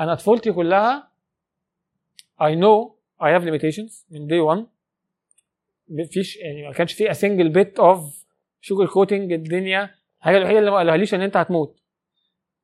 أنا 0.00 0.14
طفولتي 0.14 0.52
كلها 0.52 1.08
I 2.40 2.54
know 2.54 2.92
I 3.20 3.26
have 3.26 3.44
limitations 3.44 4.04
من 4.10 4.28
day 4.28 4.56
one. 4.56 4.64
مفيش 5.88 6.36
يعني 6.36 6.62
ما 6.66 6.72
كانش 6.72 6.92
في 6.92 7.08
a 7.08 7.12
single 7.14 7.52
bit 7.54 7.82
of 7.82 7.98
sugar 8.62 8.88
coating 8.90 9.12
الدنيا. 9.12 9.90
الحاجة 10.18 10.36
الوحيدة 10.36 10.58
اللي 10.58 10.70
ما 10.70 10.76
قالهاليش 10.76 11.14
إن 11.14 11.20
أنت 11.22 11.36
هتموت. 11.36 11.80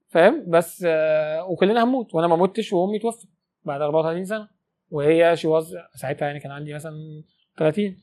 فاهم؟ 0.09 0.45
بس 0.51 0.85
آه 0.89 1.45
وكلنا 1.45 1.85
هنموت. 1.85 2.15
وأنا 2.15 2.27
ما 2.27 2.37
متش 2.37 2.73
وأمي 2.73 2.99
توفت 2.99 3.29
بعد 3.65 3.81
34 3.81 4.25
سنة. 4.25 4.49
وهي 4.91 5.37
شي 5.37 5.49
واز 5.49 5.77
ساعتها 5.95 6.27
يعني 6.27 6.41
كان 6.41 6.53
عندي 6.53 6.75
مثلا 6.75 7.23
30 7.57 8.01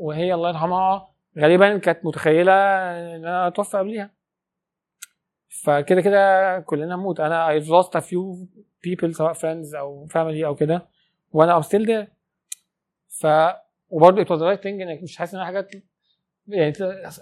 وهي 0.00 0.34
الله 0.34 0.48
يرحمها 0.48 1.08
غالبا 1.38 1.78
كانت 1.78 2.04
متخيلة 2.04 2.52
ان 2.52 3.24
أنا 3.24 3.46
اتوفى 3.46 3.78
قبليها. 3.78 4.10
فكده 5.62 6.00
كده 6.00 6.60
كلنا 6.60 6.94
هنموت. 6.94 7.20
أنا 7.20 7.60
I've 7.60 7.64
lost 7.64 7.88
a 8.00 8.00
few 8.00 8.46
people 8.86 9.10
سواء 9.10 9.32
friends 9.32 9.76
أو 9.78 10.06
family 10.06 10.44
أو 10.44 10.54
كده 10.54 10.86
وأنا 11.32 11.60
I'm 11.60 11.64
still 11.64 11.86
there. 11.86 12.06
ف 13.20 13.26
وبرضه 13.88 14.24
it 14.24 14.26
was 14.28 14.40
the 14.40 14.56
right 14.56 14.62
thing 14.62 14.66
إنك 14.82 15.02
مش 15.02 15.16
حاسس 15.16 15.34
إن 15.34 15.44
حاجات 15.44 15.70
يعني 16.48 16.72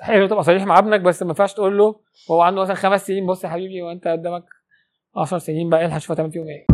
حلو 0.01 0.27
تبقى 0.27 0.43
صريح 0.45 0.65
مع 0.67 0.79
ابنك 0.79 1.01
بس 1.01 1.23
ما 1.23 1.29
ينفعش 1.29 1.55
تقول 1.55 1.79
له 1.79 2.01
وهو 2.29 2.43
عنده 2.43 2.61
مثلا 2.63 2.75
خمس 2.75 3.07
سنين. 3.07 3.27
بص 3.27 3.45
يا 3.45 3.49
حبيبي 3.49 3.83
وانت 3.83 4.09
قدامك 4.09 4.45
10 5.17 5.39
سنين 5.39 5.71
بقى 5.71 5.85
إلحق 5.85 5.99
شوف 5.99 6.13
هتعمل 6.13 6.33
فيهم 6.33 6.47
إيه. 6.49 6.67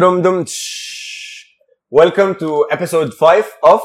دوم 0.00 0.22
دم 0.22 0.44
welcome 1.90 2.32
to 2.34 2.62
episode 2.62 3.10
5 3.10 3.44
of 3.64 3.82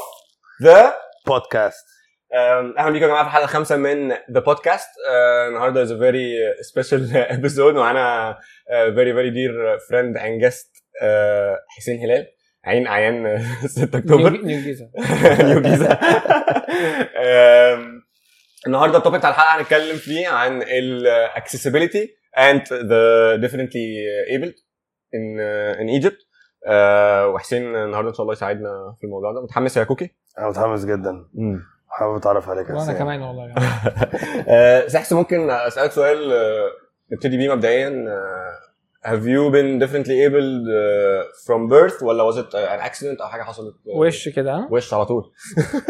the 0.62 0.94
podcast 1.26 1.86
أهلا 2.78 2.90
بيكم 2.90 3.04
يا 3.04 3.08
جماعة 3.08 3.22
في 3.22 3.28
الحلقة 3.28 3.44
الخامسة 3.44 3.76
من 3.76 4.08
the 4.10 4.40
podcast 4.40 4.88
uh, 4.88 5.48
النهارده 5.48 5.82
is 5.82 5.92
very 5.92 6.32
special 6.60 7.16
episode 7.16 7.74
معانا 7.74 8.38
very 8.68 9.14
very 9.14 9.30
dear 9.30 9.78
friend 9.78 10.16
and 10.16 10.44
guest 10.44 10.76
حسين 11.68 12.00
هلال. 12.00 12.26
عين 12.64 12.88
عيان 12.88 13.44
6 13.66 13.86
uh, 13.86 13.94
أكتوبر. 13.98 14.30
نيو 14.30 14.60
جيزا. 14.60 14.90
Um, 17.20 18.00
النهارده 18.66 18.98
ال 18.98 19.01
topic 19.01 19.18
بتاع 19.18 19.30
الحلقة 19.30 19.60
هنتكلم 19.60 19.96
فيه 19.96 20.28
عن 20.28 20.62
ال 20.62 20.72
accessibility 20.72 22.08
and 22.38 22.62
the 22.72 23.36
differently 23.36 23.96
abled 24.30 24.54
in 25.14 25.24
uh, 25.38 25.82
in 25.82 25.88
Egypt 26.00 26.20
uh, 26.66 26.70
وحسين 27.34 27.76
النهارده 27.76 28.08
إن 28.08 28.14
شاء 28.14 28.22
الله 28.22 28.32
يساعدنا 28.32 28.94
في 29.00 29.04
الموضوع 29.04 29.32
ده 29.32 29.42
متحمس 29.42 29.76
يا 29.76 29.84
كوكي؟ 29.84 30.10
أنا 30.38 30.48
متحمس 30.48 30.84
جدا 30.84 31.24
حابب 31.88 32.16
أتعرف 32.16 32.48
عليك 32.48 32.68
يا 32.68 32.74
وأنا. 32.74 32.92
كمان 32.92 33.22
والله 33.22 33.46
يعني. 33.46 34.88
سحس 34.92 35.12
ممكن 35.12 35.50
أسألك 35.50 35.92
سؤال 35.92 36.32
آه، 36.32 36.70
نبتدي 37.12 37.36
بيه 37.36 37.54
مبدئيا 37.54 37.88
آه، 38.08 38.70
have 39.06 39.22
you 39.24 39.50
been 39.52 39.78
differently 39.84 40.16
abled 40.28 40.66
uh, 40.68 41.24
from 41.46 41.68
birth 41.70 42.02
ولا 42.02 42.30
was 42.32 42.36
it 42.36 42.54
an 42.54 42.80
accident 42.90 43.20
أو 43.22 43.28
حاجة 43.28 43.42
حصلت 43.42 43.74
وش 43.86 44.28
كده 44.28 44.52
ها؟ 44.54 44.68
وش 44.70 44.94
على 44.94 45.06
طول 45.06 45.32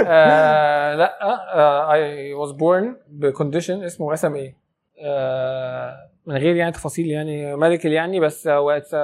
آه 0.06 0.94
لا 1.00 1.22
آه 1.22 1.92
I 1.92 2.46
was 2.46 2.52
born 2.56 2.84
ب 3.08 3.16
condition 3.16 3.84
اسمه 3.84 4.14
SMA 4.14 4.55
من 6.31 6.36
غير 6.36 6.56
يعني 6.56 6.73
تفاصيل 6.73 7.06
يعني 7.06 7.56
medical 7.56 7.92
يعني 7.92 8.20
بس 8.20 8.48
هو 8.48 8.70
it's 8.70 8.96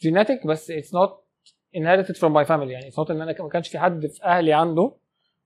genetic 0.00 0.46
بس 0.46 0.70
it's 0.70 0.94
not 0.94 1.24
inherited 1.76 2.14
from 2.16 2.32
my 2.34 2.48
family 2.48 2.70
يعني 2.70 2.90
not 2.98 3.10
إن 3.10 3.20
أنا 3.20 3.42
ما 3.42 3.48
كانش 3.48 3.68
في 3.68 3.78
حد 3.78 4.06
في 4.06 4.24
أهلي 4.24 4.52
عنده 4.52 4.92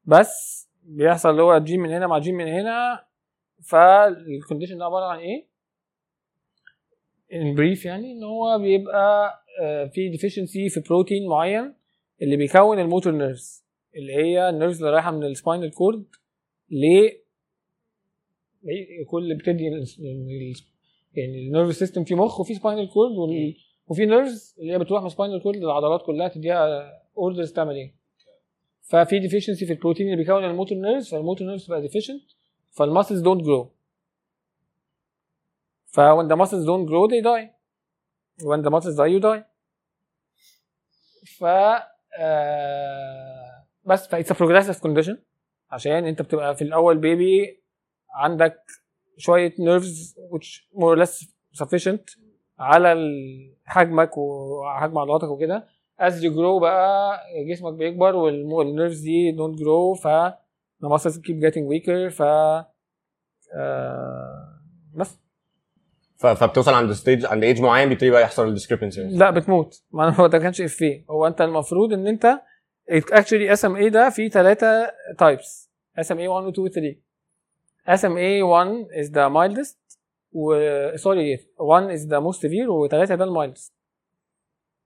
بس 0.05 0.67
بيحصل 0.83 1.31
اللي 1.31 1.43
هو 1.43 1.59
جين 1.59 1.81
من 1.81 1.91
هنا 1.91 2.07
مع 2.07 2.19
جين 2.19 2.35
من 2.35 2.49
هنا 2.49 3.05
فال 3.63 3.84
condition 3.84 4.79
ده 4.79 4.85
عبارة 4.85 5.05
عن 5.05 5.19
إيه؟ 5.19 5.47
in 7.33 7.57
brief 7.57 7.87
يعني 7.87 8.13
إن 8.13 8.25
هو 8.25 8.59
بيبقى 8.59 9.35
آه، 9.61 9.85
في 9.87 10.19
deficiency 10.19 10.75
في 10.75 10.83
بروتين 10.89 11.29
معين 11.29 11.75
اللي 12.23 12.37
بيكون 12.37 12.79
ال 12.79 12.84
motor 12.84 13.13
nerves 13.13 13.65
اللي 13.97 14.15
هي 14.15 14.49
ال 14.49 14.53
nerves 14.53 14.79
اللي 14.83 14.93
رايحة 14.95 15.11
من 15.11 15.25
ال 15.25 15.31
spinal 15.31 15.71
cord 15.71 16.05
ل 16.71 17.09
كل 19.11 19.35
بتدي 19.35 19.65
يعني 21.15 21.47
ال 21.47 21.52
nerve 21.52 21.77
system 21.77 22.05
في 22.05 22.15
مخ 22.15 22.41
وفي 22.41 22.55
spinal 22.55 22.89
cord 22.91 23.13
وفي 23.89 24.07
nerves 24.07 24.57
اللي 24.59 24.73
هي 24.73 24.79
بتروح 24.79 25.03
من 25.03 25.09
spinal 25.09 25.43
cord 25.43 25.57
للعضلات 25.57 26.03
كلها 26.03 26.29
تديها 26.29 26.93
orders 27.19 27.53
تعمل 27.53 27.75
إيه؟ 27.75 27.95
ففي 28.83 29.19
deficiency 29.19 29.67
في 29.67 29.73
البروتين 29.73 30.07
اللي 30.07 30.17
بيكون 30.17 30.45
ال 30.45 30.50
motor 30.50 30.79
nerves 30.79 31.09
فال 31.11 31.21
motor 31.21 31.47
nerves 31.47 31.67
بقى 31.67 31.81
deficient 31.81 32.23
فال 32.71 32.82
muscles 32.82 33.21
don't 33.21 33.43
grow 33.43 33.71
ف 35.87 36.01
when 36.01 36.29
the 36.29 36.37
muscles 36.37 36.65
don't 36.67 36.87
grow 36.91 37.09
they 37.09 37.23
die. 37.23 37.47
when 38.43 38.61
the 38.63 38.71
muscles 38.71 38.97
die 38.97 39.13
you 39.15 39.21
die. 39.21 39.43
ف 41.39 41.45
آه، 42.19 43.67
بس 43.85 44.07
ف 44.07 44.15
it's 44.15 44.35
a 44.35 44.39
progressive 44.39 44.81
condition 44.81 45.17
عشان 45.71 46.05
انت 46.07 46.23
بتبقى 46.23 46.57
في 46.57 46.63
الأول 46.63 46.99
baby 46.99 47.61
عندك 48.17 48.59
شوية 49.19 49.51
nerves 49.51 50.15
which 50.33 50.79
more 50.79 50.97
or 50.97 51.05
less 51.05 51.27
sufficient 51.63 52.19
على 52.59 52.95
حجمك 53.65 54.19
وحجم 54.19 54.99
عضلاتك 54.99 55.29
وكده. 55.29 55.67
As 56.03 56.13
you 56.13 56.31
grow 56.31 56.61
بقى 56.61 57.19
جسمك 57.51 57.73
بيكبر 57.75 58.17
وال 58.17 58.38
nerves 58.38 59.01
دي 59.01 59.33
don't 59.37 59.57
grow 59.59 60.01
ف 60.03 60.09
the 60.85 60.89
muscles 60.89 61.17
keep 61.19 61.41
getting 61.47 61.65
weaker 61.73 62.09
ف 62.13 62.23
آه، 63.55 64.61
بس. 64.95 65.19
فبتوصل 66.17 66.75
عند 66.75 66.93
stage 66.93 67.27
عند 67.27 67.45
ايج 67.45 67.61
معين 67.61 67.89
بيبتدي 67.89 68.11
بقى 68.11 68.23
يحصل 68.23 68.49
ال 68.49 68.53
discrepancy 68.53 69.03
لا 69.09 69.31
بتموت. 69.31 69.83
ما 69.93 70.09
هو 70.15 70.27
ده 70.33 70.39
كانش 70.39 70.61
افيه 70.61 71.05
هو 71.11 71.27
أنت 71.27 71.41
المفروض 71.41 71.93
إن 71.93 72.07
أنت 72.07 72.41
اكشولي 72.91 73.53
اس 73.53 73.65
ام 73.65 73.77
اي 73.77 73.91
ده 73.91 74.11
فيه 74.11 74.29
ثلاثة 74.29 74.91
تايبس 75.19 75.71
اس 75.99 76.13
ام 76.13 76.19
اي 76.19 76.29
1 76.29 76.45
و 76.47 76.49
2 76.49 76.67
و 76.67 76.71
3 76.71 76.97
اس 77.87 78.05
ام 78.05 78.17
اي 78.17 78.43
1 78.43 78.69
is 78.91 79.07
the 79.09 79.31
mildest 79.35 79.77
و 80.33 80.55
سوري 80.97 81.39
1 81.59 81.89
is 81.89 82.01
the 82.03 82.21
most 82.27 82.39
severe 82.41 82.69
و3 82.69 83.13
ده 83.15 83.25
المايلدست 83.25 83.73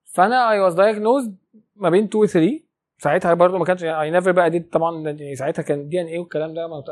فأنا 0.05 0.49
I 0.49 0.69
was 0.71 0.75
diagnosed 0.75 1.31
ما 1.75 1.89
بين 1.89 2.03
2 2.03 2.23
و 2.23 2.25
3 2.25 2.59
ساعتها 2.97 3.33
برضو 3.33 3.57
ما 3.57 3.65
كانش 3.65 3.81
يعني 3.81 4.19
I 4.19 4.23
never 4.23 4.29
بقى 4.29 4.49
دي 4.49 4.59
طبعا 4.59 5.01
يعني 5.09 5.35
ساعتها 5.35 5.63
كان 5.63 5.87
دي 5.89 6.01
ان 6.01 6.05
إيه 6.05 6.19
والكلام 6.19 6.53
ده 6.53 6.67
ما 6.67 6.83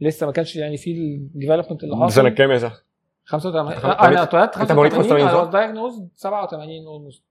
لسه 0.00 0.26
ما 0.26 0.32
كانش 0.32 0.56
يعني 0.56 0.76
في 0.76 0.90
الديفلوبمنت 0.90 1.84
اللي 1.84 1.96
حاصل. 1.96 2.14
سنة 2.14 2.28
كام 2.28 2.50
يا 2.50 2.58
سحس؟ 2.58 2.84
85 3.24 3.74
خم- 3.80 3.88
لا، 3.88 4.06
أنا 4.08 4.22
اتولدت 4.22 4.56
أنت 4.58 4.72
مواليد 4.72 4.92
85 4.92 5.28
85 5.28 5.28
I 5.28 5.32
صح؟ 5.32 5.50
was 5.50 5.54
diagnosed 5.54 6.20
87 6.22 6.84
almost. 6.86 7.22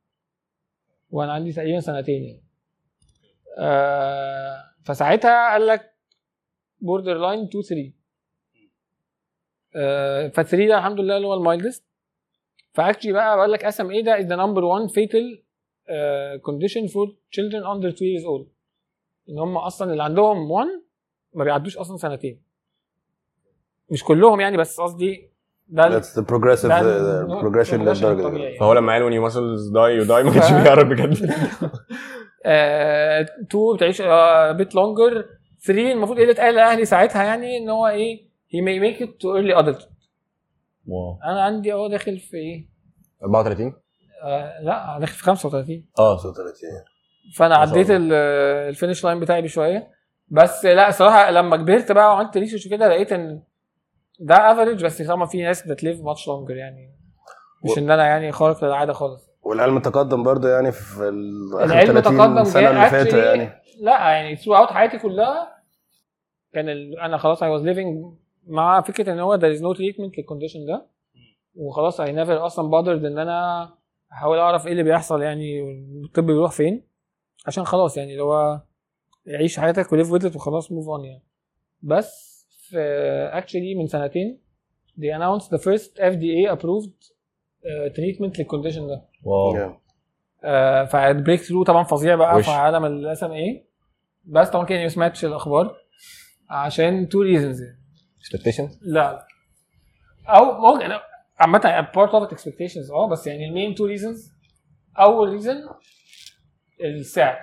وأنا 1.09 1.33
عندي 1.33 1.51
تقريبا 1.53 1.79
سنتين 1.79 2.23
يعني. 2.23 2.43
آه 3.57 4.63
فساعتها 4.85 5.51
قال 5.51 5.67
لك 5.67 5.92
borderline 6.83 7.44
2 7.44 7.63
3 7.63 7.91
آه 9.75 10.27
ف 10.27 10.39
3 10.41 10.67
ده 10.67 10.77
الحمد 10.77 10.99
لله 10.99 11.17
اللي 11.17 11.27
هو 11.27 11.33
ال 11.33 11.39
mildest. 11.39 11.83
ف 12.73 12.78
actually 12.78 13.11
بقى 13.13 13.38
بقول 13.38 13.51
لك 13.51 13.66
SMA 13.66 14.01
ده 14.01 14.17
is 14.17 14.23
the 14.23 14.38
number 14.38 14.61
one 14.61 14.94
fatal 14.94 15.25
uh, 15.38 16.41
condition 16.47 16.88
for 16.94 17.07
children 17.35 17.63
under 17.73 17.89
2 17.89 17.95
years 17.95 18.25
old. 18.25 18.47
إن 19.29 19.39
هم 19.39 19.57
أصلا 19.57 19.91
اللي 19.91 20.03
عندهم 20.03 20.51
1 20.51 20.67
ما 21.33 21.44
بيعدوش 21.44 21.77
أصلا 21.77 21.97
سنتين. 21.97 22.41
مش 23.91 24.03
كلهم 24.03 24.41
يعني 24.41 24.57
بس 24.57 24.81
قصدي 24.81 25.29
ده 25.67 25.88
ال- 25.88 26.01
That's 26.03 26.06
the 26.07 26.21
progressive 26.24 26.68
ده 26.68 26.80
uh, 26.81 27.31
ال- 27.31 27.41
progression 27.41 27.74
للدرجة. 27.74 28.57
فهو 28.59 28.74
لما 28.74 28.94
قال 28.94 29.01
when 29.09 29.13
your 29.15 29.31
muscles 29.31 29.71
die 29.74 30.03
you 30.06 30.07
die 30.09 30.25
ما 30.25 30.33
كانش 30.39 30.51
بيعرف 30.63 30.88
بجد. 30.88 31.30
آه، 32.45 33.21
2 33.21 33.75
بتعيش 33.75 34.01
بيت 34.57 34.75
لونجر 34.75 35.25
3 35.65 35.92
المفروض 35.92 36.18
إيه 36.18 36.24
اللي 36.24 36.33
اتقال 36.33 36.56
لاهلي 36.56 36.86
ساعتها 36.86 37.24
يعني 37.24 37.57
إن 37.57 37.69
هو 37.69 37.88
إيه 37.88 38.24
he 38.27 38.57
may 38.65 38.83
make 38.83 39.00
it 39.06 39.10
to 39.10 39.27
early 39.38 39.63
adulthood. 39.63 39.94
واو. 40.88 41.19
أنا 41.25 41.42
عندي 41.44 41.74
أهو 41.74 41.88
داخل 41.88 42.19
في 42.19 42.38
إيه؟ 42.38 42.68
34 43.24 43.74
آه 44.24 44.62
لا 44.62 44.98
داخل 45.00 45.13
في 45.13 45.24
35 45.24 45.86
آه 46.00 46.18
35 46.18 46.69
فأنا 47.36 47.56
عديت 47.56 47.92
ال- 47.92 48.13
ال 48.69 48.74
finish 48.74 49.03
line 49.03 49.19
بتاعي 49.19 49.42
بشوية. 49.42 49.88
بس 50.27 50.65
لا 50.65 50.89
الصراحه 50.89 51.31
لما 51.31 51.57
كبرت 51.57 51.92
بقى 51.92 52.07
وعملت 52.07 52.38
research 52.38 52.65
وكده 52.66 52.88
لقيت 52.89 53.12
إن 53.12 53.42
ده 54.19 54.36
average 54.51 54.85
بس 54.86 55.01
طبعا 55.01 55.25
في 55.25 55.42
ناس 55.44 55.68
بت 55.68 55.79
live 55.79 56.01
much 56.01 56.27
longer 56.27 56.56
يعني. 56.56 56.95
مش 57.66 57.71
و- 57.71 57.80
إن 57.80 57.92
أنا 57.92 58.06
يعني 58.07 58.31
خارق 58.31 58.63
للعادة 58.63 58.94
خالص. 58.94 59.30
والعلم 59.42 59.80
تقدم 59.80 60.24
برضه 60.24 60.50
يعني 60.50 60.71
في 60.71 61.09
العلم 61.09 62.01
30 62.01 62.01
تقدم 62.18 62.44
سنة 62.44 62.69
اللي 62.69 62.89
actually- 63.12 63.16
يعني. 63.16 63.50
لا 63.80 63.92
يعني 63.92 64.36
throughout 64.35 64.68
حياتي 64.69 64.98
كلها 64.98 65.52
كان 66.53 66.69
ال... 66.69 67.00
أنا 67.00 67.17
خلاص 67.17 67.44
I 67.44 67.47
was 67.47 67.63
living 67.65 68.13
مع 68.47 68.81
فكرة 68.81 69.13
إن 69.13 69.19
هو 69.19 69.38
there 69.39 69.57
is 69.57 69.61
no 69.61 69.77
treatment 69.77 70.17
لل 70.18 70.26
condition 70.26 70.65
ده. 70.65 70.85
وخلاص 71.55 72.01
I 72.01 72.05
never 72.05 72.29
أصلا 72.29 72.71
bothered 72.71 73.05
إن 73.05 73.17
أنا 73.19 73.69
أحاول 74.11 74.38
أعرف 74.38 74.65
إيه 74.67 74.71
اللي 74.71 74.83
بيحصل 74.83 75.21
يعني 75.21 75.61
والطب 75.61 76.25
بيروح 76.25 76.51
فين. 76.51 76.83
عشان 77.47 77.63
خلاص 77.63 77.97
يعني 77.97 78.11
اللي 78.11 78.23
هو 78.23 78.61
عيش 79.27 79.59
حياتك 79.59 79.91
و 79.91 79.95
live 79.95 80.12
with 80.12 80.27
it 80.27 80.35
وخلاص 80.35 80.71
move 80.71 80.88
on 80.89 81.06
يعني. 81.05 81.23
بس 81.81 82.33
في 82.69 83.31
actually 83.41 83.77
من 83.77 83.88
سنتين 83.88 84.39
they 84.99 85.17
announced 85.17 85.45
the 85.47 85.59
first 85.61 85.91
FDA 85.99 86.56
approved 86.56 86.91
uh, 87.63 87.94
treatment 87.95 88.39
لل 88.39 88.48
condition 88.48 88.88
ده. 88.88 89.01
wow. 89.24 89.53
Yeah. 89.53 89.71
آه 90.44 90.85
فال 90.85 91.39
breakthrough 91.41 91.63
طبعا 91.63 91.83
فظيع 91.83 92.15
بقى 92.15 92.35
وش. 92.38 92.45
في 92.45 92.51
عالم 92.51 92.85
ال 92.85 93.24
SMA 93.24 93.65
بس 94.25 94.49
طبعا 94.49 94.65
كان 94.65 94.81
ما 94.81 94.88
سمعتش 94.88 95.25
الأخبار. 95.25 95.75
عشان 96.53 97.09
two 97.09 97.21
reasons 97.21 97.62
يعني 97.61 97.77
expectation 98.19 98.69
لا. 98.81 99.00
لا 99.01 99.27
أو 100.27 100.73
ممكن 100.73 100.91
عامة 101.39 101.88
part 101.95 102.13
of 102.13 102.31
expectations 102.31 102.91
أه 102.91 103.09
بس 103.09 103.27
يعني 103.27 103.47
ال 103.50 103.55
main 103.55 103.75
two 103.75 103.85
reasons 103.85 104.31
أول 105.00 105.29
reason 105.30 105.56
السعر. 106.83 107.38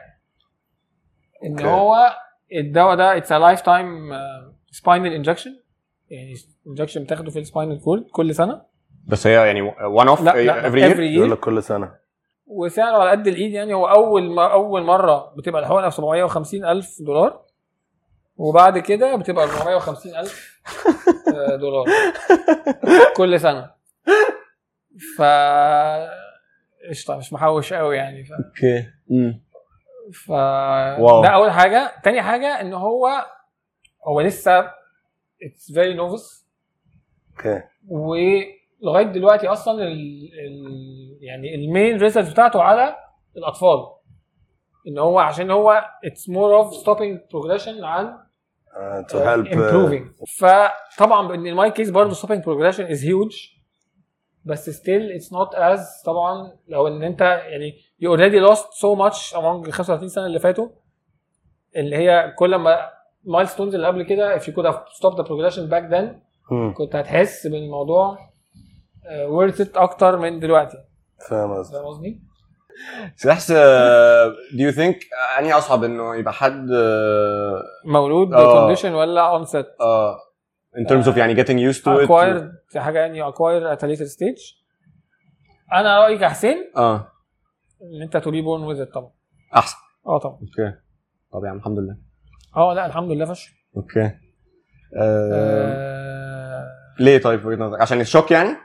إن 1.44 1.50
okay. 1.50 1.64
هو 1.64 2.16
الدواء 2.52 2.96
ده 2.96 3.16
it's 3.16 3.32
a 3.32 3.38
lifetime 3.38 4.10
spinal 4.70 5.12
injection 5.12 5.50
يعني 6.10 6.34
injection 6.66 7.04
بتاخده 7.04 7.30
في 7.30 7.38
ال 7.38 7.44
spinal 7.44 7.81
cord 7.81 8.04
كل 8.12 8.34
سنة. 8.34 8.62
بس 9.06 9.26
هي 9.26 9.46
يعني 9.46 9.62
one 9.62 10.08
off 10.08 10.28
every 10.28 10.81
year 10.81 10.94
every 10.96 11.00
يقول 11.00 11.28
year. 11.28 11.32
لك 11.32 11.40
كل 11.40 11.62
سنة. 11.62 11.94
وسعره 12.46 12.96
على 12.96 13.10
قد 13.10 13.26
الإيد 13.26 13.52
يعني 13.52 13.74
هو 13.74 13.86
أول 13.86 14.30
ما 14.30 14.52
أول 14.52 14.82
مرة 14.82 15.34
بتبقى 15.38 15.62
الحقنة 15.62 15.86
ب 15.88 15.90
750 15.90 16.64
ألف 16.64 16.96
دولار. 17.00 17.42
وبعد 18.40 18.78
كده 18.78 19.16
بتبقى 19.16 19.44
450 19.44 20.16
ألف 20.16 20.60
آه، 21.34 21.56
دولار. 21.56 21.84
كل 23.16 23.40
سنة. 23.40 23.70
ف 25.16 25.22
قشطة 26.90 27.16
مش 27.16 27.32
محوش 27.32 27.72
قوي 27.72 27.96
يعني 27.96 28.25
ف, 28.25 28.32
okay. 28.32 28.87
ف... 30.12 30.31
wow. 31.00 31.22
ده 31.22 31.28
أول 31.28 31.50
حاجة. 31.50 31.92
تاني 32.04 32.22
حاجة 32.22 32.60
إن 32.60 32.72
هو 32.72 33.08
هو 34.06 34.20
لسه 34.20 34.58
it's 35.42 35.72
very 35.72 35.94
novice 35.94 36.46
okay. 37.37 37.62
ولغاية 37.88 39.04
دلوقتي 39.06 39.48
أصلا 39.48 39.82
ال... 39.82 40.31
ال... 40.46 41.19
يعني 41.20 41.54
ال 41.54 41.63
main 41.63 41.96
research 41.96 42.28
بتاعته 42.31 42.62
على 42.62 42.96
الأطفال. 43.37 43.87
إن 44.88 44.98
هو 44.98 45.19
عشان 45.19 45.50
هو 45.50 45.84
it's 46.04 46.28
more 46.28 46.56
of 46.56 46.75
stopping 46.75 47.20
progression 47.32 47.84
عن 47.84 48.29
to 49.08 49.19
help 49.19 49.46
improving. 49.46 50.25
فطبعا 50.38 51.34
in 51.34 51.54
my 51.54 51.70
case 51.70 51.90
برضه 51.90 52.14
stopping 52.14 52.44
progression 52.44 52.84
is 52.84 53.04
huge 53.04 53.37
بس 54.44 54.70
still 54.70 55.12
it's 55.12 55.32
not 55.32 55.54
as 55.54 56.02
طبعا 56.06 56.52
لو 56.69 56.88
إن 56.88 57.02
أنت 57.02 57.20
يعني 57.20 57.75
you 58.00 58.10
already 58.10 58.38
lost 58.38 58.72
so 58.72 58.94
much 58.94 59.34
among 59.34 59.67
ال 59.67 59.72
35 59.72 60.08
سنة 60.08 60.26
اللي 60.26 60.38
فاتوا 60.38 60.69
اللي 61.76 61.96
هي 61.96 62.34
كل 62.38 62.55
milestones 63.25 63.75
اللي 63.75 63.87
قبل 63.87 64.02
كده 64.02 64.38
if 64.38 64.43
you 64.43 64.52
could 64.52 64.67
have 64.73 64.76
stopped 64.76 65.16
the 65.16 65.25
progression 65.25 65.70
back 65.70 65.93
then 65.93 66.05
كنت 66.76 66.96
هتحس 66.96 67.46
بالموضوع 67.46 68.19
worth 69.28 69.60
it 69.60 69.76
أكتر 69.76 70.19
من 70.19 70.40
دلوقتي. 70.40 70.76
فاهم 71.28 71.52
قصدي 71.55 71.73
فاهم 71.73 71.87
قصدي؟ 71.87 72.20
سلاحس 73.17 73.52
do 73.52 74.64
you 74.64 74.70
think 74.70 74.98
أنهي 75.38 75.52
أصعب 75.52 75.84
إنه 75.84 76.17
يبقى 76.17 76.32
حد 76.32 76.70
آه، 76.72 77.62
مولود 77.84 78.34
آه. 78.34 78.55
ب 78.54 78.58
condition 78.58 78.92
ولا 78.94 79.20
onset 79.31 79.66
آه 79.81 80.17
in 80.76 80.88
terms 80.93 81.06
of 81.06 81.17
يعني 81.17 81.34
getting 81.44 81.75
used 81.75 81.81
to 81.81 81.87
it 81.87 81.88
acquired 81.88 82.52
في 82.69 82.81
حاجة 82.81 82.99
يعني 82.99 83.22
acquire 83.22 83.72
at 83.72 83.84
later 83.84 84.04
stage 84.04 84.37
أنا 85.72 85.99
رأيي 85.99 86.19
كحسين 86.19 86.72
آه. 86.76 87.12
إن 87.82 88.02
أنت 88.02 88.17
to 88.16 88.31
be 88.31 88.42
born 88.42 88.62
with 88.62 88.82
طبعا. 88.82 89.11
أحسن. 89.56 89.76
آه 90.06 90.19
طبعا. 90.19 90.34
okay. 90.34 90.76
طب 91.32 91.44
يا 91.44 91.50
عم 91.50 91.56
الحمد 91.56 91.78
لله. 91.78 91.96
آه 92.56 92.75
لا 92.75 92.87
الحمد 92.87 93.11
لله 93.11 93.25
فشخ. 93.25 93.52
okay. 93.76 94.00
آه. 94.00 94.12
آه. 95.32 96.66
ليه 97.00 97.19
طيب 97.19 97.62
عشان 97.81 98.00
ال 98.00 98.06
shock 98.06 98.31
يعني؟ 98.31 98.56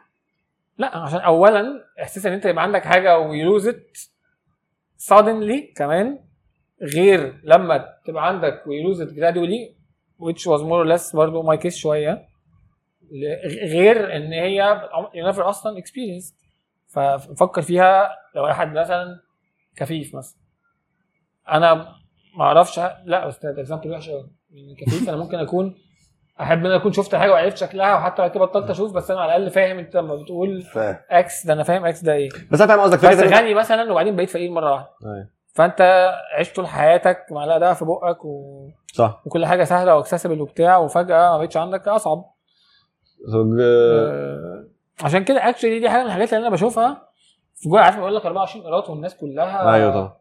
لا 0.77 0.98
عشان 0.98 1.19
اولا 1.19 1.86
إحساس 2.01 2.25
إن 2.25 2.33
أنت 2.33 2.45
يبقى 2.45 2.63
عندك 2.63 2.86
حاجة 2.86 3.19
و 3.19 3.25
you 3.25 3.44
lose 3.44 3.68
it 3.68 3.98
suddenly 5.10 5.74
كمان 5.75 6.19
غير 6.81 7.42
لما 7.44 7.86
تبقى 8.06 8.27
عندك 8.27 8.63
و 8.68 8.72
you 8.72 8.85
lose 8.85 9.01
it 9.01 9.10
gradually 9.10 9.75
which 10.19 10.42
was 10.42 10.62
more 10.62 10.86
or 10.86 10.88
less 10.98 11.16
برضه 11.16 11.44
my 11.44 11.60
case 11.62 11.68
شوية. 11.75 12.27
غير 13.63 14.16
إن 14.16 14.33
هي 14.33 14.89
never 15.16 15.39
أصلا 15.39 15.81
experienced. 15.81 16.33
ففكر 16.88 17.62
فيها 17.62 18.10
لو 18.36 18.44
واحد 18.44 18.74
مثلا 18.74 19.19
كفيف 19.75 20.16
مثلا. 20.16 20.38
أنا 21.50 21.74
ما 22.38 22.44
أعرفش 22.44 22.80
لا 23.06 23.27
بس 23.27 23.39
ده 23.45 23.51
example 23.62 23.92
وحش 23.92 24.10
قوي 24.10 24.30
يعني 24.51 24.75
كفيف 24.75 25.10
أنا 25.10 25.18
ممكن 25.18 25.38
أكون 25.38 25.75
أحب 26.42 26.60
إن 26.60 26.66
أنا 26.66 26.76
أكون 26.76 26.92
شفت 26.92 27.16
حاجة 27.16 27.32
وعرفت 27.32 27.58
شكلها 27.58 27.96
وحتى 27.96 28.22
بعد 28.22 28.32
كده 28.32 28.40
بطلت 28.46 28.70
أشوف 28.70 28.92
بس 28.94 29.12
أنا 29.12 29.22
على 29.22 29.36
الأقل 29.36 29.52
فاهم 29.52 29.80
أنت 29.80 29.96
لما 29.96 30.16
بتقول 30.16 30.62
فاهم. 30.62 30.98
X 31.10 31.45
ده 31.48 31.54
أنا 31.54 31.64
فاهم 31.64 31.86
X 31.86 32.01
ده 32.02 32.14
إيه. 32.14 32.30
بس 32.52 32.62
أنا 32.62 32.68
فاهم 32.76 32.80
قصدك. 32.80 33.06
بس 33.06 33.20
غني 33.34 33.54
مثلا 33.54 33.92
وبعدين 33.92 34.16
بقيت 34.16 34.30
فقير 34.30 34.52
مرة 34.52 34.72
واحدة. 34.72 34.90
أيوة. 35.06 35.28
فأنت 35.54 36.12
عشت 36.40 36.56
طول 36.56 36.68
حياتك 36.68 37.26
معلقة 37.31 37.57
دهب 37.60 37.74
في 37.74 37.86
بقك 37.86 38.26
و... 38.26 38.68
صح. 38.94 39.22
وكل 39.26 39.46
حاجة 39.46 39.64
سهلة 39.64 39.96
و 39.95 40.00
accessible 40.00 40.42
وبتاع 40.42 40.78
وفجأة 40.78 41.32
ما 41.32 41.38
بقتش 41.38 41.58
عندك 41.58 41.88
اصعب 41.88 42.26
So, 43.28 43.36
آه، 43.36 43.62
آه، 43.62 44.66
عشان 45.06 45.24
كده 45.24 45.50
actually 45.50 45.80
دي 45.80 45.90
حاجة 45.90 46.02
من 46.02 46.08
الحاجات 46.08 46.34
اللي 46.34 46.42
أنا 46.48 46.56
بشوفها. 46.56 47.10
في 47.56 47.70
جوه 47.70 47.82
عارف 47.82 48.00
بقول 48.00 48.16
لك 48.16 48.26
24 48.26 48.66
قيراط 48.66 48.90
والناس 48.90 49.16
كلها 49.18 49.74
أيوه 49.74 49.92
طبعا. 49.94 50.14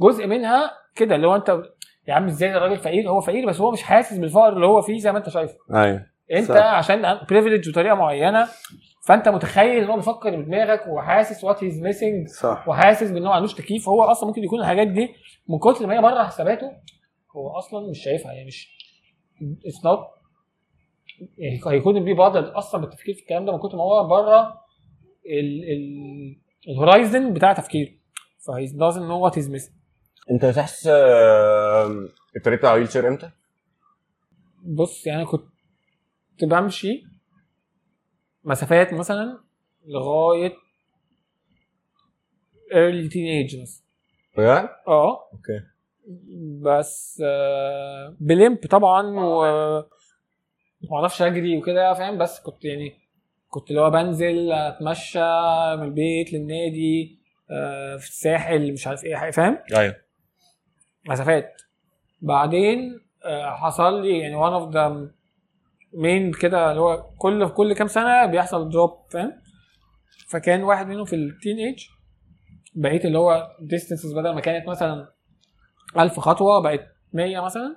جزء 0.00 0.26
منها 0.26 0.70
كده 0.94 1.14
اللي 1.14 1.26
هو 1.26 1.36
أنت 1.36 1.62
يا 2.08 2.14
عم 2.14 2.26
إزاي 2.26 2.56
الراجل 2.56 2.76
فقير؟ 2.76 3.10
هو 3.10 3.20
فقير 3.20 3.46
بس 3.46 3.60
هو 3.60 3.70
مش 3.70 3.82
حاسس 3.82 4.18
بالفقر 4.18 4.52
اللي 4.52 4.66
هو 4.66 4.82
فيه 4.82 4.98
زي 4.98 5.12
ما 5.12 5.18
انت 5.18 5.28
شايفه. 5.28 5.54
أيوه. 5.74 6.06
انت 6.32 6.48
صح. 6.48 6.56
عشان 6.56 7.18
privileged 7.30 7.70
بطريقه 7.70 7.94
معينة 7.94 8.48
فانت 9.06 9.28
متخيل 9.28 9.82
ان 9.84 9.90
هو 9.90 9.96
بيفكر 9.96 10.36
بدماغك 10.36 10.86
وحاسس 10.88 11.44
what 11.44 11.64
he's 11.64 11.82
missing 11.82 12.28
صح. 12.28 12.68
وحاسس 12.68 13.10
بان 13.10 13.22
هو 13.22 13.28
ما 13.28 13.34
عندوش 13.34 13.54
تكييف. 13.54 13.88
هو 13.88 14.02
أصلا 14.02 14.28
ممكن 14.28 14.44
يكون 14.44 14.60
الحاجات 14.60 14.86
دي 14.86 15.08
من 15.48 15.58
كتر 15.58 15.86
ما 15.86 15.94
هي 15.94 16.02
بره 16.02 16.22
حساباته 16.24 16.72
هو 17.36 17.50
أصلا 17.58 17.90
مش 17.90 18.04
شايفها. 18.04 18.32
يعني 18.32 18.46
مش 18.46 18.76
it's 19.66 19.84
not 19.84 20.06
he 21.68 21.75
couldn't 21.75 22.04
be 22.04 22.14
bothered 22.14 22.58
أصلا 22.58 22.80
بالتفكير 22.80 23.14
في 23.14 23.20
الكلام 23.20 23.44
ده 23.44 23.52
من 23.52 23.58
كتر 23.58 23.76
ما 23.76 23.82
هو 23.82 24.08
بره 24.08 24.60
ال 25.26 25.64
ال 25.72 26.36
ال 26.68 26.76
horizon 26.76 27.32
بتاع 27.32 27.52
تفكيره. 27.52 27.90
فهي 28.46 28.66
doesn't 28.68 29.08
know 29.08 29.30
what 29.30 29.42
is 29.42 29.46
missing. 29.48 29.72
انت 30.30 30.46
تحس 30.46 30.86
آه، 30.86 32.08
ابتديت 32.36 32.64
على 32.64 32.78
wheelchair 32.78 33.08
إمتى؟ 33.08 33.30
بص 34.62 35.06
يعني 35.06 35.24
كنت 35.24 35.44
بمشي 36.42 37.04
مسافات 38.44 38.92
مثلا 38.92 39.40
لغاية 39.86 40.52
early 42.72 43.10
teenage 43.10 43.62
مثلا. 43.62 43.86
بجد؟ 44.36 44.68
آه. 44.88 45.30
okay. 45.32 45.60
بس 46.62 47.22
آه، 47.26 48.16
ب 48.20 48.29
limp 48.29 48.66
طبعا 48.70 49.06
و 49.06 49.42
ما 50.90 50.96
أعرفش 50.96 51.22
أجري 51.22 51.56
وكده 51.56 51.94
فاهم؟ 51.94 52.18
بس 52.18 52.40
كنت 52.40 52.64
يعني 52.64 52.92
كنت 53.48 53.70
اللي 53.70 53.80
هو 53.80 53.90
بنزل 53.90 54.52
أتمشى 54.52 55.18
من 55.76 55.82
البيت 55.82 56.32
للنادي 56.32 57.18
آه، 57.50 57.96
في 57.96 58.08
الساحل 58.08 58.72
مش 58.72 58.86
عارف 58.86 59.04
إيه 59.04 59.30
فاهم؟ 59.30 59.58
أيوه. 59.76 60.05
مسافات. 61.08 61.62
بعدين 62.22 63.00
آه، 63.24 63.50
حصل 63.50 64.02
لي 64.02 64.18
يعني 64.18 64.36
one 64.36 64.62
of 64.62 64.72
the 64.72 65.10
main 65.96 66.40
كده 66.40 66.70
اللي 66.70 66.80
هو 66.80 67.10
كل 67.18 67.48
كل 67.48 67.74
كام 67.74 67.86
سنة 67.86 68.26
بيحصل 68.26 68.70
دروب 68.70 68.90
فاهم؟ 69.10 69.32
فكان 70.28 70.62
واحد 70.62 70.86
منهم 70.86 71.04
في 71.04 71.16
التين 71.16 71.58
ايج 71.58 71.86
بقيت 72.74 73.04
اللي 73.04 73.18
هو 73.18 73.48
distances 73.60 74.16
بدل 74.16 74.34
ما 74.34 74.40
كانت 74.40 74.68
مثلا 74.68 75.08
1000 75.98 76.20
خطوة 76.20 76.62
بقت 76.62 76.86
100 77.12 77.40
مثلا. 77.40 77.76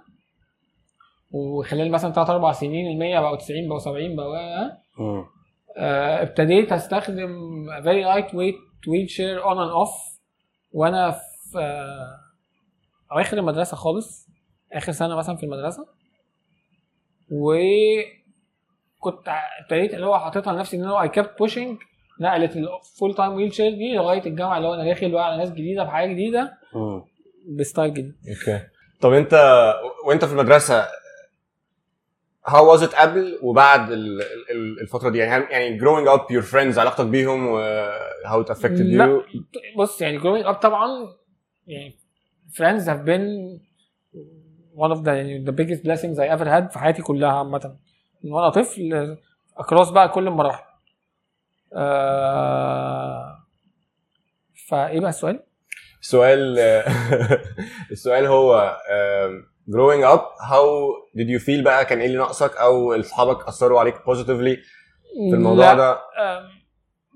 وخلال 1.32 1.92
مثلا 1.92 2.12
3 2.12 2.34
4 2.34 2.52
سنين 2.52 2.92
ال 2.92 3.00
100 3.00 3.20
بقوا 3.20 3.36
90 3.38 3.68
بقوا 3.68 3.80
70 3.80 4.16
بقوا. 4.16 4.36
آه، 5.78 6.22
ابتديت 6.22 6.72
أستخدم 6.72 7.30
very 7.82 8.06
light 8.06 8.30
weight 8.32 8.60
wheelchair 8.88 9.44
on 9.44 9.56
and 9.56 9.88
off. 9.88 10.20
وأنا 10.72 11.12
في 11.12 11.60
آه، 11.60 12.29
اواخر 13.12 13.38
المدرسة 13.38 13.78
خالص 13.78 14.28
آخر 14.74 14.92
سنة 14.92 15.16
مثلا 15.16 15.36
في 15.36 15.44
المدرسة. 15.44 15.88
و 17.32 17.54
كنت 19.00 19.28
ابتديت 19.64 19.94
اللي 19.94 20.06
هو 20.06 20.20
حاططها 20.20 20.54
لنفسي 20.54 20.78
إن 20.78 20.86
هو 20.86 21.02
I 21.02 21.10
kept 21.10 21.40
pushing 21.40 21.78
نقلت 22.22 22.56
ال 22.56 23.16
full-time 23.16 23.34
wheelchair 23.34 23.72
دي 23.72 23.94
لغاية 23.96 24.26
الجامعة 24.26 24.58
اللي 24.58 24.68
هو 24.68 24.74
أنا 24.74 24.84
داخل 24.86 25.12
بقى 25.12 25.26
على 25.26 25.38
ناس 25.38 25.52
جديدة 25.52 25.84
بحاجة 25.84 26.10
جديدة. 26.14 26.58
مم. 26.76 27.04
ب 27.60 27.65
style 27.65 27.94
جديد. 27.94 28.16
okay. 28.30 28.64
طب 29.02 29.14
أنت 29.14 29.34
وأنت 30.06 30.26
في 30.26 30.32
المدرسة 30.34 30.88
how 32.48 32.78
was 32.78 32.82
it 32.82 32.96
قبل 32.96 33.40
وبعد 33.42 33.92
ال- 33.92 34.22
ال- 34.52 34.82
الفترة 34.82 35.10
دي؟ 35.10 35.18
يعني 35.18 35.44
يعني 35.44 35.80
growing 35.80 36.08
up 36.18 36.22
your 36.22 36.52
friends 36.52 36.78
علاقتك 36.78 37.06
بيهم 37.06 37.48
و 37.48 37.60
how 38.26 38.46
it 38.46 38.50
affected 38.56 38.82
لا. 38.82 39.22
you 39.22 39.78
بص 39.78 40.02
يعني 40.02 40.20
growing 40.20 40.46
up 40.46 40.60
طبعا 40.60 40.88
يعني 41.68 41.98
friends 42.58 42.84
have 42.88 43.04
been 43.06 43.26
one 44.76 44.92
of 44.92 45.04
the 45.04 45.08
يعني 45.10 45.46
the 45.46 45.52
biggest 45.52 45.84
blessings 45.84 46.18
I 46.20 46.28
ever 46.38 46.46
had 46.46 46.72
في 46.74 46.80
حياتي 46.80 47.02
كلها 47.02 47.30
عامة. 47.32 47.78
من 48.24 48.32
وأنا 48.32 48.50
طفل 48.50 49.18
across 49.60 49.92
بقى 49.92 50.10
كل 50.10 50.28
المراحل. 50.28 50.64
آه 51.76 53.36
فإيه 54.70 55.00
بقى 55.00 55.10
السؤال؟ 55.10 55.44
السؤال 56.02 56.60
السؤال 57.92 58.26
هو 58.26 58.78
growing 59.70 60.04
up 60.16 60.24
how 60.50 60.64
did 61.18 61.28
you 61.30 61.46
feel 61.46 61.64
بقى؟ 61.64 61.86
كان 61.86 62.00
إيه 62.00 62.06
اللي 62.08 62.18
ناقصك؟ 62.18 62.58
أو 62.58 62.94
أصحابك 63.00 63.48
أثروا 63.48 63.80
عليك 63.80 63.96
positively 63.96 64.58
في 65.30 65.34
الموضوع 65.36 65.72
لا، 65.74 65.78
ده؟ 65.78 66.00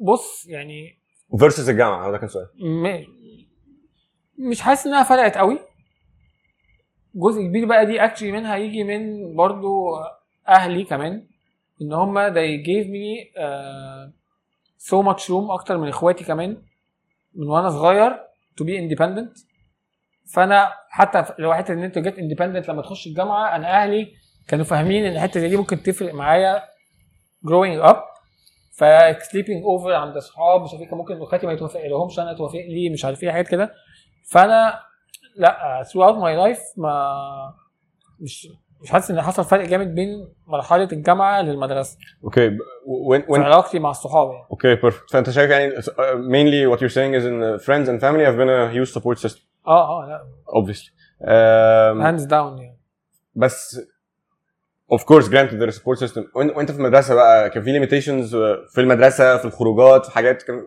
بص 0.02 0.46
يعني 0.48 1.00
versus 1.36 1.70
الجامعة 1.70 2.12
ده 2.12 2.18
كان 2.18 2.30
سؤال. 2.30 2.48
مش 4.50 4.62
حاسس 4.62 4.88
إنها 4.88 5.04
فرقت 5.04 5.38
قوي. 5.38 5.60
جزء 7.16 7.42
كبير 7.42 7.66
بقى 7.66 7.86
دي 7.86 8.04
اكشلي 8.04 8.32
منها 8.32 8.56
يجي 8.56 8.84
من 8.84 9.36
برضو 9.36 9.86
أهلي 10.48 10.84
كمان 10.84 11.28
إن 11.82 11.94
هم 11.94 12.34
they 12.34 12.64
gave 12.66 12.88
me 12.88 13.36
uh, 13.38 14.12
so 14.90 15.04
much 15.08 15.24
room 15.30 15.52
أكتر 15.52 15.78
من 15.78 15.88
إخواتي 15.88 16.24
كمان 16.24 16.58
من 17.36 17.48
وأنا 17.48 17.70
صغير 17.70 18.12
to 18.62 18.64
be 18.66 18.70
independent. 18.70 19.40
فأنا 20.34 20.74
حتى 20.90 21.26
لو 21.40 21.54
حتة 21.54 21.74
إن 21.74 21.84
أنت 21.84 22.00
جيت 22.00 22.16
independent 22.16 22.70
لما 22.70 22.82
تخش 22.82 23.08
الجامعة 23.08 23.56
أنا 23.56 23.84
أهلي 23.84 24.14
كانوا 24.48 24.66
فاهمين 24.66 25.06
إن 25.06 25.14
الحتة 25.14 25.48
دي 25.48 25.58
ممكن 25.58 25.84
تفرق 25.84 26.14
معايا 26.14 26.64
growing 27.48 27.90
up. 27.90 27.98
ف 28.78 28.84
sleeping 29.14 29.62
over 29.64 29.88
عند 29.92 30.18
أصحاب 30.18 30.62
مش 30.62 30.70
عارف 30.74 30.94
ممكن 30.94 31.22
إخواتي 31.22 31.48
ما 31.48 31.54
يتوافق 31.54 31.80
لهمش 31.86 32.20
أنا 32.20 32.34
توافق 32.34 32.60
لي 32.68 32.90
مش 32.90 33.06
عارف 33.06 33.24
إيه 33.24 33.32
حاجات 33.32 33.48
كده. 33.48 33.74
فانا 34.24 34.80
لا 35.36 35.84
throughout 35.84 36.16
my 36.16 36.56
life 36.56 36.62
ما 36.78 37.14
مش 38.20 38.48
مش 38.82 38.92
حاسس 38.92 39.12
إن 39.12 39.22
حصل 39.22 39.44
فرق 39.44 39.66
جامد 39.66 39.96
بين 39.96 40.34
مرحلة 40.48 40.88
الجامعة 40.92 41.42
للمدرسة. 41.42 41.98
okay 42.24 42.58
وين 42.88 43.24
وين 43.30 43.42
علاقتي 43.42 43.80
مع 43.80 43.90
الصحاب 43.90 44.32
يعني. 44.32 44.48
okay 44.52 44.76
perfect 44.76 45.12
فأنت 45.12 45.30
شايف 45.30 45.52
يعني 45.52 45.72
mainly 46.12 46.76
what 46.76 46.80
you're 46.80 46.94
saying 46.94 47.14
is 47.20 47.26
in 47.26 47.66
friends 47.66 47.88
and 47.90 48.02
family 48.02 48.24
have 48.26 48.38
been 48.38 48.50
a 48.50 48.72
huge 48.74 48.94
support 48.94 49.18
system. 49.28 49.42
آه 49.68 50.04
آه 50.04 50.06
لا. 50.06 50.26
Obviously. 50.48 50.92
Um, 51.22 52.06
hands 52.06 52.24
down 52.24 52.58
يعني. 52.58 52.78
بس 53.36 53.82
of 54.94 55.00
course 55.00 55.26
granted 55.28 55.60
there 55.60 55.72
is 55.72 55.76
support 55.78 56.00
system. 56.00 56.24
وإنت 56.36 56.72
في 56.72 56.78
المدرسة 56.78 57.16
بقى 57.16 57.50
كان 57.50 57.64
في 57.64 57.80
limitations 57.80 58.30
في 58.74 58.82
المدرسة 58.82 59.38
في 59.38 59.46
الخروجات 59.46 60.06
في 60.06 60.12
حاجات 60.12 60.44
كان 60.44 60.62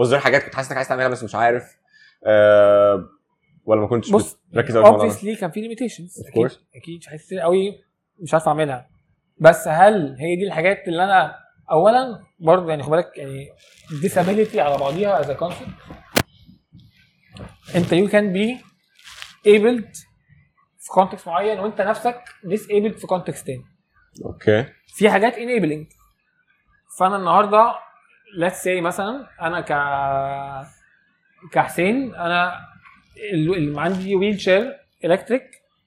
was 0.00 0.08
there 0.10 0.14
حاجات 0.14 0.42
كنت 0.42 0.54
حاسس 0.54 0.68
إنك 0.68 0.76
عايز 0.76 0.88
تعملها 0.88 1.08
بس 1.08 1.24
مش 1.24 1.34
عارف؟ 1.34 1.77
Uh, 2.24 3.18
ولا 3.64 3.80
ما 3.80 3.86
كنتش 3.86 4.10
بص 4.10 4.36
بتركز 4.50 4.76
قوي 4.76 5.10
obviously 5.10 5.40
كان 5.40 5.50
في 5.50 5.68
limitations. 5.68 6.24
Of 6.24 6.28
أكيد. 6.28 6.58
أكيد 6.76 7.04
حاجات 7.04 7.20
كتير 7.20 7.40
قوي 7.40 7.84
مش 8.18 8.34
عارف 8.34 8.48
أعملها. 8.48 8.90
بس 9.38 9.68
هل 9.68 10.16
هي 10.20 10.36
دي 10.36 10.46
الحاجات 10.46 10.88
اللي 10.88 11.04
أنا 11.04 11.34
اولا 11.70 12.24
برضه 12.38 12.70
يعني 12.70 12.82
خد 12.82 12.90
بالك 12.90 13.12
يعني 13.16 13.48
disability 13.90 14.56
على 14.56 14.78
بعضيها 14.78 15.22
a 15.22 15.40
concept. 15.40 15.94
أنت 17.74 17.94
you 17.94 18.08
can 18.08 18.34
be 18.34 18.62
abled 19.48 20.08
في 20.78 20.92
context 21.00 21.26
معين 21.26 21.58
وأنت 21.58 21.80
نفسك 21.80 22.20
disabled 22.44 22.98
في 22.98 23.06
context 23.06 23.44
تاني. 23.44 23.64
أوكي 24.24 24.66
في 24.86 25.10
حاجات 25.10 25.34
enabling. 25.34 25.94
فأنا 26.98 27.16
النهارده 27.16 27.72
let's 28.40 28.62
say 28.64 28.82
مثلا 28.82 29.28
أنا 29.42 29.60
ك 29.60 29.72
كحسين 31.52 32.14
أنا 32.14 32.58
ال- 33.32 33.54
اللي 33.56 33.80
عندي 33.80 34.14
wheelchair 34.14 34.76
electric 35.04 35.42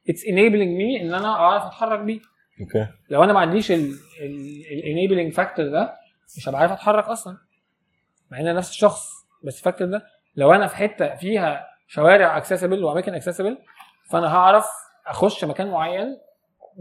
it's 0.10 0.22
enabling 0.25 0.77
me 0.79 1.01
إن 1.01 1.13
أنا 1.13 1.27
أعرف 1.27 1.63
أتحرك 1.63 2.00
بيه. 2.00 2.20
okay. 2.62 2.88
لو 3.10 3.24
أنا 3.24 3.34
ما 3.34 3.39
عنديش 3.39 3.72
ال 3.72 3.89
enabling 3.89 5.34
factor 5.34 5.68
ده 5.67 5.93
مش 6.38 6.50
هبقى 6.50 6.62
عارف 6.62 6.72
أتحرك 6.72 7.03
أصلا. 7.05 7.38
مع 8.31 8.39
إن 8.39 8.55
نفس 8.55 8.70
الشخص 8.70 9.10
بس 9.43 9.58
ال 9.58 9.62
factor 9.62 9.88
ده 9.88 10.03
لو 10.36 10.53
أنا 10.53 10.67
في 10.67 10.75
حتة 10.75 11.15
فيها 11.15 11.65
شوارع 11.88 12.38
accessible 12.38 12.84
وأماكن 12.84 13.13
accessible 13.13 13.58
فأنا 14.12 14.27
هعرف 14.36 14.65
أخش 15.08 15.46
مكان 15.46 15.67
معين 15.72 16.17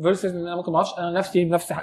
versus 0.02 0.34
إن 0.36 0.46
أنا 0.46 0.56
ممكن 0.56 0.72
ما 0.72 0.76
أعرفش. 0.78 0.98
أنا 0.98 1.10
نفسي 1.10 1.44
بنفس 1.44 1.74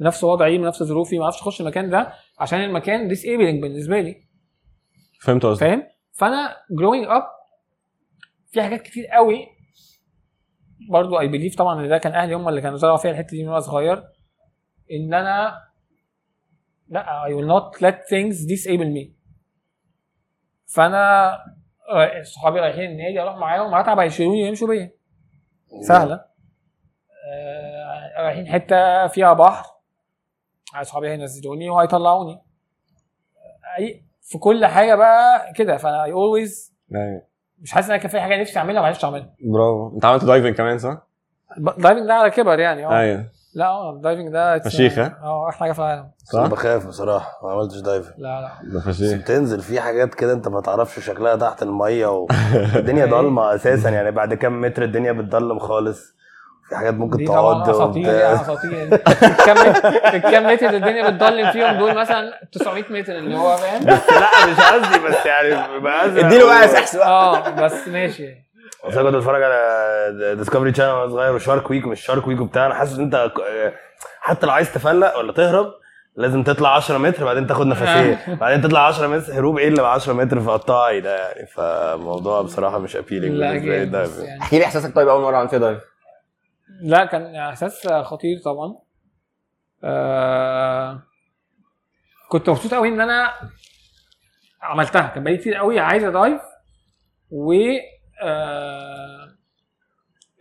بنفس 0.00 0.24
وضعي 0.24 0.58
بنفس 0.58 0.82
ظروفي 0.82 1.18
ما 1.18 1.24
أعرفش 1.24 1.40
أخش 1.40 1.60
المكان 1.60 1.90
ده 1.90 2.12
عشان 2.38 2.60
المكان 2.64 3.08
disabling 3.08 3.62
بالنسبة 3.62 4.00
لي. 4.00 4.16
فهمت 5.20 5.46
قصدي 5.46 5.60
فاهم؟ 5.60 5.82
فانا 6.14 6.56
growing 6.70 7.06
up 7.08 7.22
في 8.50 8.62
حاجات 8.62 8.82
كتير 8.82 9.06
قوي 9.06 9.46
برضو 10.90 11.20
I 11.20 11.28
believe 11.28 11.56
طبعا 11.56 11.80
إن 11.84 11.88
ده 11.88 11.98
كان 11.98 12.12
أهلي 12.12 12.34
هم 12.34 12.48
اللي 12.48 12.60
كانوا 12.60 12.78
زرعوا 12.78 12.96
فيها 12.96 13.10
الحتة 13.10 13.30
دي 13.30 13.42
من 13.42 13.48
وأنا 13.48 13.60
صغير 13.60 14.02
إن 14.92 15.14
أنا 15.14 15.64
لأ 16.88 17.24
I 17.24 17.30
will 17.32 17.48
not 17.48 17.80
let 17.80 17.94
things 17.94 18.46
disable 18.46 18.94
me. 18.96 19.10
فأنا 20.66 21.36
صحابي 22.22 22.60
رايحين 22.60 22.90
النادي 22.90 23.20
أروح 23.22 23.36
معاهم 23.36 23.74
هتعب 23.74 23.98
هيشيلوني 23.98 24.42
ويمشوا 24.44 24.68
بيا. 24.68 24.90
سهلة. 25.88 26.24
آه، 27.32 28.22
رايحين 28.22 28.46
حتة 28.46 29.06
فيها 29.06 29.32
بحر 29.32 29.64
صحابي 30.82 31.08
هينزلوني 31.10 31.70
وهيطلعوني. 31.70 32.42
اي 33.78 34.04
في 34.24 34.38
كل 34.38 34.66
حاجة 34.66 34.94
بقى 34.94 35.52
كده. 35.56 35.76
فأنا 35.76 36.04
I 36.04 36.12
always 36.12 36.72
أيوة. 36.94 37.22
مش 37.62 37.72
حاسس 37.72 37.86
إن 37.86 37.92
أنا 37.92 38.02
كان 38.02 38.10
في 38.10 38.20
حاجة 38.20 38.40
نفسي 38.40 38.58
أعملها 38.58 38.80
ما 38.80 38.86
عرفتش 38.86 39.04
أعملها. 39.04 39.30
برافو. 39.44 39.94
أنت 39.94 40.04
عملت 40.04 40.24
diving 40.24 40.54
كمان 40.54 40.78
صح؟ 40.78 41.06
ال 41.58 41.65
diving 41.65 42.06
ده 42.06 42.14
على 42.14 42.30
كبر 42.30 42.58
يعني 42.58 42.86
آه. 42.86 42.98
أيوه. 42.98 43.24
لا 43.54 43.66
آه 43.66 43.90
ال 43.92 43.97
diving 43.97 44.28
ده 44.28 44.58
فشيخ، 44.58 44.98
ها؟ 44.98 45.18
آه 45.22 45.48
أحلى 45.48 45.58
حاجة 45.60 45.72
في 45.72 45.78
العالم. 45.78 46.10
أنا 46.34 46.46
بخاف 46.48 46.86
بصراحة 46.86 47.40
ما 47.42 47.50
عملتش 47.52 47.80
diving 47.80 48.14
لا 48.18 48.40
لا. 48.40 48.70
ده 48.72 48.78
بس 48.78 48.84
فشيخ 48.96 49.18
بتنزل 49.20 49.60
في 49.60 49.80
حاجات 49.80 50.14
كده 50.14 50.32
أنت 50.32 50.48
ما 50.48 50.60
تعرفش 50.60 51.00
شكلها 51.06 51.36
تحت 51.36 51.62
المية 51.62 52.06
والدنيا 52.06 53.06
ضلمة 53.16 53.54
أساسا 53.54 53.90
يعني 53.90 54.10
بعد 54.10 54.34
كام 54.34 54.60
متر 54.60 54.82
الدنيا 54.84 55.12
بتضلم 55.12 55.58
خالص. 55.58 56.14
في 56.68 56.76
حاجات 56.76 56.94
ممكن 56.94 57.24
تقعد 57.24 57.68
أساطير. 57.68 58.06
يعني 58.14 58.34
أساطير 58.34 58.70
الكام 59.02 59.56
متر- 59.56 59.88
الكام 60.14 60.46
متر 60.52 60.66
اللي 60.66 60.76
الدنيا 60.76 61.10
بتضلم 61.10 61.50
فيهم 61.50 61.78
دول 61.78 61.94
مثلا 61.94 62.40
900 62.52 62.84
متر 62.90 63.12
اللي 63.12 63.36
هو 63.36 63.56
فاهم؟ 63.56 63.82
لا 63.84 63.98
مش 64.50 64.60
قصدي 64.60 64.98
بس 65.08 65.26
يعني 65.26 65.54
أزرق 66.04 66.24
اديله 66.24 66.46
بقى 66.46 66.68
سحس 66.68 66.96
بقى. 66.96 67.08
آه 67.08 67.50
بس 67.50 67.88
ماشي. 67.88 68.28
بس 68.88 68.94
أنا 68.96 69.02
كنت 69.10 69.14
بتفرج 69.16 69.42
على 69.42 70.34
Discovery 70.38 70.72
Channel 70.72 70.90
وأنا 70.90 71.10
صغير 71.10 71.34
و 71.34 71.40
Shark 71.40 71.70
Week 71.70 71.86
ومش 71.86 72.00
Shark 72.00 72.26
Week 72.26 72.40
وبتاع. 72.40 72.66
أنا 72.66 72.74
حاسس 72.74 72.96
إن 72.98 73.02
أنت 73.04 73.30
حتى 74.20 74.46
لو 74.46 74.52
عايز 74.52 74.72
تفلق 74.74 75.18
ولا 75.18 75.32
تهرب 75.32 75.66
لازم 76.16 76.42
تطلع 76.42 76.74
10 76.76 76.98
متر 76.98 77.24
بعدين 77.24 77.46
تاخد 77.46 77.66
نفسيه 77.66 78.18
بعدين 78.40 78.62
تطلع 78.62 78.86
10 78.86 79.06
متر 79.06 79.32
هروب 79.32 79.58
إيه 79.58 79.68
اللي 79.68 79.82
ب 79.82 79.84
10 79.84 80.12
متر 80.12 80.40
في 80.40 80.50
قطاعي 80.50 81.00
ده 81.00 81.16
يعني؟ 81.16 81.46
فالموضوع 81.46 82.42
بصراحة 82.42 82.78
مش 82.78 82.96
appealing 82.96 83.34
لا 83.34 83.50
بالنسبة 83.52 83.78
لي. 83.78 83.84
ده 83.84 84.02
بس 84.02 84.18
يعني. 84.18 84.40
احكي 84.42 84.58
لي 84.58 84.64
إحساسك 84.64 84.94
طيب 84.94 85.08
أول 85.08 85.22
مرة 85.22 85.36
عملت 85.36 85.50
فيها 85.50 85.58
dive 85.58 85.78
لا 86.82 87.04
كان 87.04 87.34
إحساس 87.36 87.88
خطير 87.88 88.38
طبعا. 88.44 88.76
آه 89.84 91.02
كنت 92.28 92.50
مبسوط 92.50 92.74
قوي 92.74 92.88
إن 92.88 93.00
أنا 93.00 93.32
عملتها. 94.62 95.06
كان 95.06 95.24
بقالي 95.24 95.38
كتير 95.38 95.54
قوي 95.54 95.80
عايز 95.80 96.04
أدايف 96.04 96.40
و 97.30 97.52
آه 98.22 99.36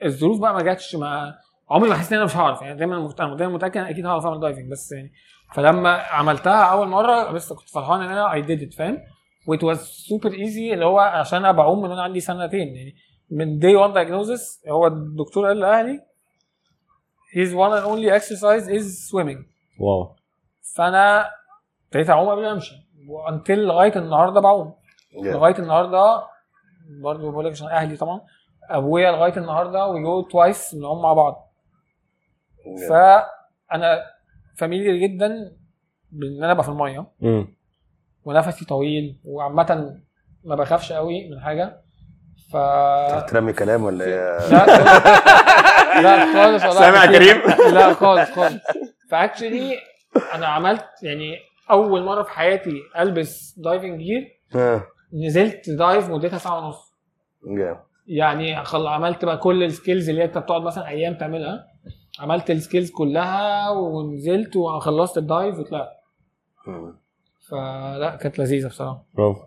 الظروف 0.06 0.40
بقى 0.42 0.54
ما 0.54 0.62
جاتش. 0.62 0.96
مع 0.96 1.34
عمري 1.70 1.90
ما 1.90 1.96
حسيت 1.96 2.12
إن 2.12 2.18
أنا 2.18 2.26
مش 2.26 2.38
هعرف. 2.38 2.62
يعني 2.62 2.78
دايما 2.78 3.14
أنا 3.20 3.36
دايما 3.36 3.54
متأكد 3.54 3.78
إن 3.78 3.86
أكيد 3.86 4.06
هعرف 4.06 4.26
أعمل 4.26 4.40
diving 4.40 4.72
بس 4.72 4.92
يعني 4.92 5.12
فلما 5.54 5.94
عملتها 5.94 6.64
أول 6.64 6.88
مرة 6.88 7.32
بس 7.32 7.54
كنت 7.54 7.70
فرحان 7.70 8.02
إن 8.02 8.10
أنا 8.10 8.34
I 8.34 8.42
did 8.42 8.62
it 8.62 8.74
فاهم؟ 8.74 8.98
و 9.48 9.53
it 9.53 9.64
was 9.64 9.80
super 9.80 10.34
easy 10.34 10.74
اللي 10.74 10.86
هو 10.86 11.00
عشان 11.00 11.40
أنا 11.40 11.52
بعوم 11.52 11.82
من 11.82 11.90
وأنا 11.90 12.04
عندي 12.04 12.20
سنتين. 12.20 12.76
يعني 12.76 12.96
من 13.32 13.60
day 13.60 13.76
one 13.88 13.94
diagnosis 13.96 14.70
هو 14.70 14.88
الدكتور 14.88 15.48
قال 15.48 15.60
لأهلي 15.60 16.13
his 17.34 17.50
one 17.54 17.74
and 17.78 17.86
only 17.86 18.10
exercise 18.20 18.68
is 18.68 19.10
swimming. 19.10 19.46
wow. 19.80 20.16
فأنا 20.76 21.26
ابتديت 21.86 22.10
أعوم 22.10 22.30
قبل 22.30 22.42
ما 22.42 22.52
أمشي. 22.52 22.76
و 23.08 23.16
until 23.16 23.60
لغاية 23.60 23.96
النهارده 23.96 24.42
بعوم. 24.42 24.76
لغاية 25.24 25.60
النهارده 25.60 26.24
برضه 27.04 27.32
بقول 27.32 27.46
لك 27.46 27.52
عشان 27.52 27.68
أهلي 27.68 27.98
طبعا. 27.98 28.22
أبويا 28.70 29.12
لغاية 29.12 29.38
النهارده 29.38 29.88
we 29.88 30.04
go 30.04 30.22
twice 30.22 30.76
بنعوم 30.76 31.02
مع 31.02 31.14
بعض. 31.14 31.54
فأنا 32.90 34.04
familiar 34.58 34.96
جدا 34.96 35.58
بإن 36.12 36.44
أنا 36.44 36.52
أبقى 36.52 36.64
في 36.64 36.70
المية. 36.70 37.08
امم 37.24 37.48
ونفسي 38.26 38.66
طويل. 38.66 39.20
وعامة 39.26 40.00
ما 40.44 40.56
بخافش 40.56 40.92
قوي 40.92 41.30
من 41.30 41.40
حاجة. 41.40 41.83
ف 42.54 42.58
ترمي 43.32 43.54
كلام 43.54 43.84
ولا 43.84 44.06
إيه؟ 44.06 44.50
لا 44.50 44.66
لا 46.02 46.34
خالص 46.34 46.64
والله 46.64 46.80
سامع 46.80 47.06
كريم؟ 47.06 47.42
لا 47.74 47.94
خالص 47.94 48.32
خالص. 48.32 48.62
ف 49.12 49.19
actually 49.19 49.78
أنا 50.34 50.48
عملت 50.48 50.86
يعني 51.04 51.38
اول 51.72 52.04
مرة 52.04 52.24
في 52.24 52.30
حياتي 52.30 52.82
البس 53.00 53.56
diving 53.58 54.00
gear 54.02 54.40
آه. 54.56 54.84
نزلت 55.14 55.70
dive 55.70 56.10
مدتها 56.10 56.38
ساعة 56.38 56.66
ونص. 56.66 56.94
جامد. 57.48 57.80
يعني 58.08 58.64
خل... 58.66 58.88
عملت 58.88 59.26
بقى 59.26 59.38
كل 59.38 59.64
ال 59.64 59.70
skills 59.70 60.10
اللي 60.10 60.24
انت 60.24 60.38
بتقعد 60.38 60.62
مثلا 60.62 60.88
أيام 60.88 61.14
تعملها. 61.18 61.66
عملت 62.20 62.52
ال 62.52 62.57
skills 62.57 62.92
كلها 62.92 63.70
ونزلت 63.70 64.56
وخلصت 64.56 65.18
ال 65.18 65.26
dive 65.26 65.60
وطلعت. 65.60 65.90
فلا 67.50 68.18
كانت 68.22 68.40
لذيذة 68.40 68.68
بصراحة. 68.68 69.04
برافو. 69.14 69.42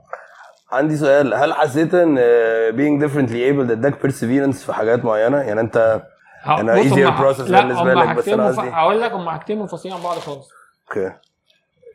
عندي 0.76 0.96
سؤال. 0.96 1.34
هل 1.34 1.54
حسيت 1.54 1.94
إن 1.94 2.16
آه، 2.18 2.70
being 2.70 3.02
differently 3.02 3.32
able 3.52 3.70
اداك 3.70 3.94
perseverance 4.06 4.56
في 4.66 4.72
حاجات 4.72 5.04
معينة؟ 5.04 5.36
يعني 5.40 5.60
أنت 5.60 6.02
easier 6.46 7.18
process 7.20 7.50
لا 7.50 7.60
بالنسبة 7.60 7.92
هم 7.92 7.98
لك، 8.10 8.16
بس 8.16 8.28
مف... 8.28 8.40
قصدي- 8.40 8.70
هقول 8.70 9.00
لك 9.00 9.12
هم 9.12 9.30
حاجتين 9.30 9.58
منفصلين 9.58 9.94
عن 9.94 10.02
بعض 10.02 10.16
خالص. 10.16 10.48
okay. 10.88 11.12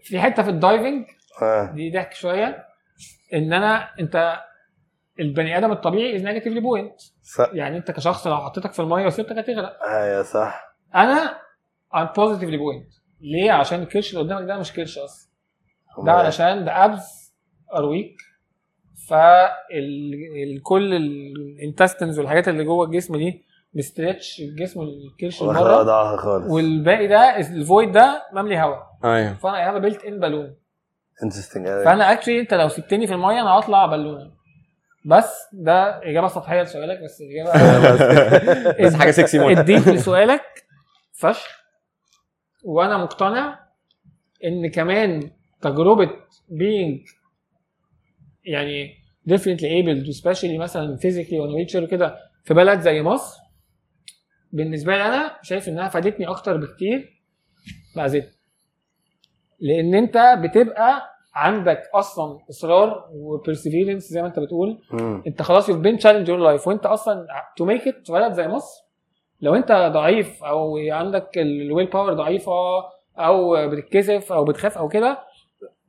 في 0.04 0.20
حتة 0.20 0.44
في 0.44 0.50
ال 0.50 0.58
diving 0.58 1.06
آه. 1.42 1.72
دي 1.72 1.92
ضحك 1.92 2.14
شوية 2.14 2.66
إن 3.34 3.54
أنا 3.54 3.90
أنت 4.00 4.40
البني 5.20 5.58
آدم 5.58 5.72
الطبيعي 5.72 6.16
is 6.16 6.22
negatively 6.24 6.60
buoyant 6.60 7.02
يعني 7.54 7.78
أنت 7.78 7.92
كشخص 7.92 8.28
لو 8.28 8.38
حطيتك 8.38 8.74
في 8.74 8.80
المية 8.82 9.06
وسبتك 9.06 9.38
هتغرق. 9.38 9.84
أيوه 9.84 10.24
صح. 10.24 10.76
أنا 10.96 11.38
I'm 11.96 12.08
positively 12.08 12.56
buoyant 12.58 12.90
ليه؟ 13.22 13.52
عشان 13.52 13.82
الكرش 13.82 14.14
اللي 14.14 14.24
قدامك 14.24 14.48
ده 14.48 14.58
مش 14.60 14.74
كرش 14.74 14.98
أصلا. 14.98 15.32
ده 16.06 16.12
علشان 16.12 16.66
ده 16.66 16.86
abs 16.86 17.34
are 17.76 17.86
weak 17.86 18.16
فكل 19.12 20.94
ال 20.94 21.05
intestines 21.05 22.20
والحاجات 22.20 22.48
اللي 22.48 22.64
جوه 22.64 22.86
الجسم 22.86 23.18
دي 23.18 23.44
ب 23.74 23.82
stretch 23.82 24.40
الجسم 24.40 24.82
الكرش 24.82 25.42
وضعها 25.42 26.18
خالص. 26.18 26.52
والباقي 26.52 27.08
ده 27.08 27.38
ال 27.38 27.49
void 27.49 27.92
ده 27.92 28.24
مملي 28.34 28.58
هواء 28.60 28.88
أيوه. 29.04 29.34
فأنا 29.34 29.70
have 29.70 29.82
built 29.82 30.04
in 30.06 30.20
balloon 30.20 30.56
interesting 31.24 31.66
فأنا 31.66 32.12
actually 32.12 32.40
أنت 32.40 32.54
لو 32.54 32.68
سبتني 32.68 33.08
في 33.08 33.14
المية 33.14 33.42
أنا 33.42 33.50
هطلع 33.50 33.86
بالونه 33.86 34.32
بس 35.06 35.48
ده 35.54 36.04
إجابة 36.04 36.28
سطحية 36.28 36.62
لسؤالك 36.62 37.00
بس 37.04 37.22
الاجابه 37.22 37.52
بس 38.86 38.94
حاجة 38.94 39.12
سكسي 39.12 39.40
موت. 39.40 39.58
ال 39.58 39.64
deep 39.64 39.90
لسؤالك 39.90 40.42
فشخ. 41.14 41.62
وأنا 42.64 42.98
مقتنع 42.98 43.60
إن 44.46 44.70
كمان 44.70 45.32
تجربة 45.62 46.10
being 46.52 47.12
يعني 48.46 49.01
differently 49.30 49.70
abled 49.82 50.08
especially 50.16 50.60
مثلا 50.60 50.98
physically 50.98 51.38
on 51.42 51.50
wheelchair 51.56 51.84
وكده 51.84 52.16
في 52.44 52.54
بلد 52.54 52.80
زي 52.80 53.02
مصر 53.02 53.40
بالنسبة 54.52 54.96
لي 54.98 55.06
أنا 55.06 55.38
شايف 55.42 55.70
إنها 55.70 55.90
فادتني 55.90 56.28
أكتر 56.28 56.58
بكتير 56.58 57.22
ما 57.96 58.06
اذتني 58.06 58.32
لأن 59.60 59.96
أنت 59.96 60.18
بتبقى 60.44 61.02
عندك 61.34 61.82
أصلا 61.94 62.40
إصرار 62.50 63.10
و 63.14 63.21
perseverance 63.21 64.04
زي 64.04 64.22
ما 64.22 64.28
أنت 64.28 64.40
بتقول. 64.40 64.82
مم. 64.92 65.24
أنت 65.28 65.42
خلاص 65.42 65.70
you 65.70 65.80
been 65.80 65.98
challenged 65.98 66.30
your 66.30 66.38
life 66.40 66.68
وأنت 66.68 66.86
أصلا 66.86 67.28
to 67.58 67.66
make 67.66 67.88
it 67.88 68.06
في 68.08 68.14
بلد 68.14 68.34
زي 68.34 68.48
مصر 68.48 68.82
لو 69.42 69.56
أنت 69.56 69.72
ضعيف 69.94 70.44
أو 70.44 70.78
عندك 70.78 71.38
ال 71.38 71.47
will 71.47 71.86
power 71.86 72.14
ضعيفة 72.14 72.52
أو 73.20 73.70
بتتكسف 73.70 74.32
أو 74.32 74.46
بتخاف 74.46 74.78
أو 74.78 74.88
كده 74.88 75.20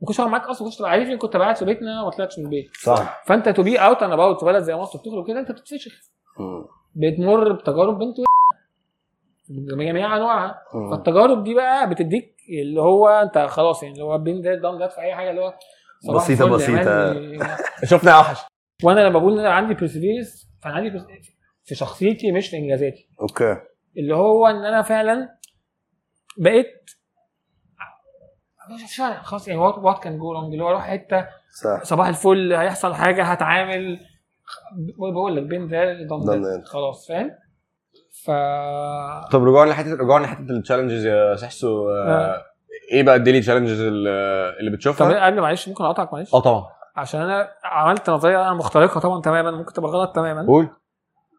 ما 0.03 0.07
كنتش 0.07 0.21
معاك 0.21 0.43
أصلا 0.43 0.69
كنتش 0.69 0.83
عارفني 0.83 1.17
كنت 1.17 1.37
قاعد 1.37 1.57
في 1.57 1.65
بيتنا 1.65 2.03
وما 2.03 2.11
طلعتش 2.11 2.39
من 2.39 2.45
البيت. 2.45 2.71
صح. 2.83 3.23
فأنت 3.27 3.49
to 3.49 3.63
be 3.63 3.79
out 3.79 4.03
and 4.03 4.17
about 4.17 4.41
في 4.41 4.47
بلد 4.47 4.63
زي 4.63 4.75
مصر 4.75 4.99
بتخرج 4.99 5.27
كده 5.27 5.41
أنت 5.41 5.53
بتتفشخ. 5.53 5.93
بتمر 6.95 7.53
بتجارب 7.53 7.99
بنت 7.99 8.17
بجميع 9.49 10.17
أنواعها. 10.17 10.63
فالتجارب 10.91 11.45
دي 11.45 11.55
بقى 11.55 11.91
بتديك 11.91 12.37
اللي 12.63 12.81
هو 12.81 13.09
أنت 13.09 13.39
خلاص 13.39 13.83
يعني 13.83 13.95
اللي 13.95 14.05
هو 14.05 14.19
been 14.19 14.41
there 14.43 14.55
done 14.55 14.79
that 14.79 14.93
في 14.93 15.01
أي 15.01 15.15
حاجة 15.15 15.31
اللي 15.31 15.41
هو 15.41 15.55
صباح 16.01 16.23
بسيطة 16.23 16.55
الفل 16.55 17.35
يا. 17.35 17.57
شفنا 17.87 18.11
اوحش 18.13 18.39
وأنا 18.85 19.01
لما 19.01 19.19
بقول 19.19 19.33
إن 19.33 19.39
أنا 19.39 19.55
عندي 19.55 19.75
perseverance 19.75 20.47
فأنا 20.63 20.75
عندي 20.75 20.91
في 21.65 21.75
شخصيتي 21.75 22.33
مش 22.33 22.49
في 22.49 22.57
إنجازاتي. 22.57 23.09
okay. 23.21 23.57
اللي 23.99 24.15
هو 24.17 24.47
إن 24.47 24.65
أنا 24.65 24.83
فعلا 24.83 25.29
بقيت 26.39 26.91
خلاص 29.23 29.49
يعني 29.49 29.61
what 29.61 29.79
what 29.79 30.03
can 30.03 30.19
go 30.19 30.33
اللي 30.53 30.65
هو 30.65 30.69
أروح 30.69 30.83
حتة 30.87 31.27
صح. 31.63 31.83
صباح 31.83 32.07
الفل 32.09 32.53
هيحصل 32.53 32.95
حاجة 32.95 33.25
هتعامل. 33.25 34.01
بقول 34.99 35.37
لك 35.37 35.43
been 35.43 35.69
there 35.69 35.95
that. 36.61 36.65
خلاص 36.65 37.09
فاهم؟ 37.09 37.31
ف 38.25 38.31
طب 39.33 39.45
رجوعا 39.45 39.67
لحته 39.67 39.95
رجوعا 39.95 40.21
لحتة 40.21 40.41
ال 40.41 40.47
challenges 40.47 41.07
يا 41.07 41.37
سحسو. 41.37 41.91
آه، 41.91 42.09
آه. 42.09 42.43
إيه 42.93 43.03
بقى 43.03 43.17
ال 43.17 43.21
daily 43.21 43.41
challenges 43.41 43.81
اللي 43.81 44.11
اللي 44.61 44.71
طب 44.71 44.77
بتشوفها؟ 44.77 45.27
قبل 45.27 45.41
معلش 45.41 45.69
ممكن 45.69 45.85
أقطعك 45.85 46.13
معلش؟ 46.13 46.35
آه 46.35 46.41
طبعا. 46.41 46.65
عشان 46.97 47.21
أنا 47.21 47.49
عملت 47.65 48.11
نظرية 48.11 48.43
أنا 48.43 48.55
مخترقة 48.55 49.01
طبعا 49.01 49.21
تماما 49.21 49.51
ممكن 49.51 49.73
تبقى 49.73 49.91
غلط 49.91 50.15
تماما. 50.15 50.47
قول. 50.47 50.69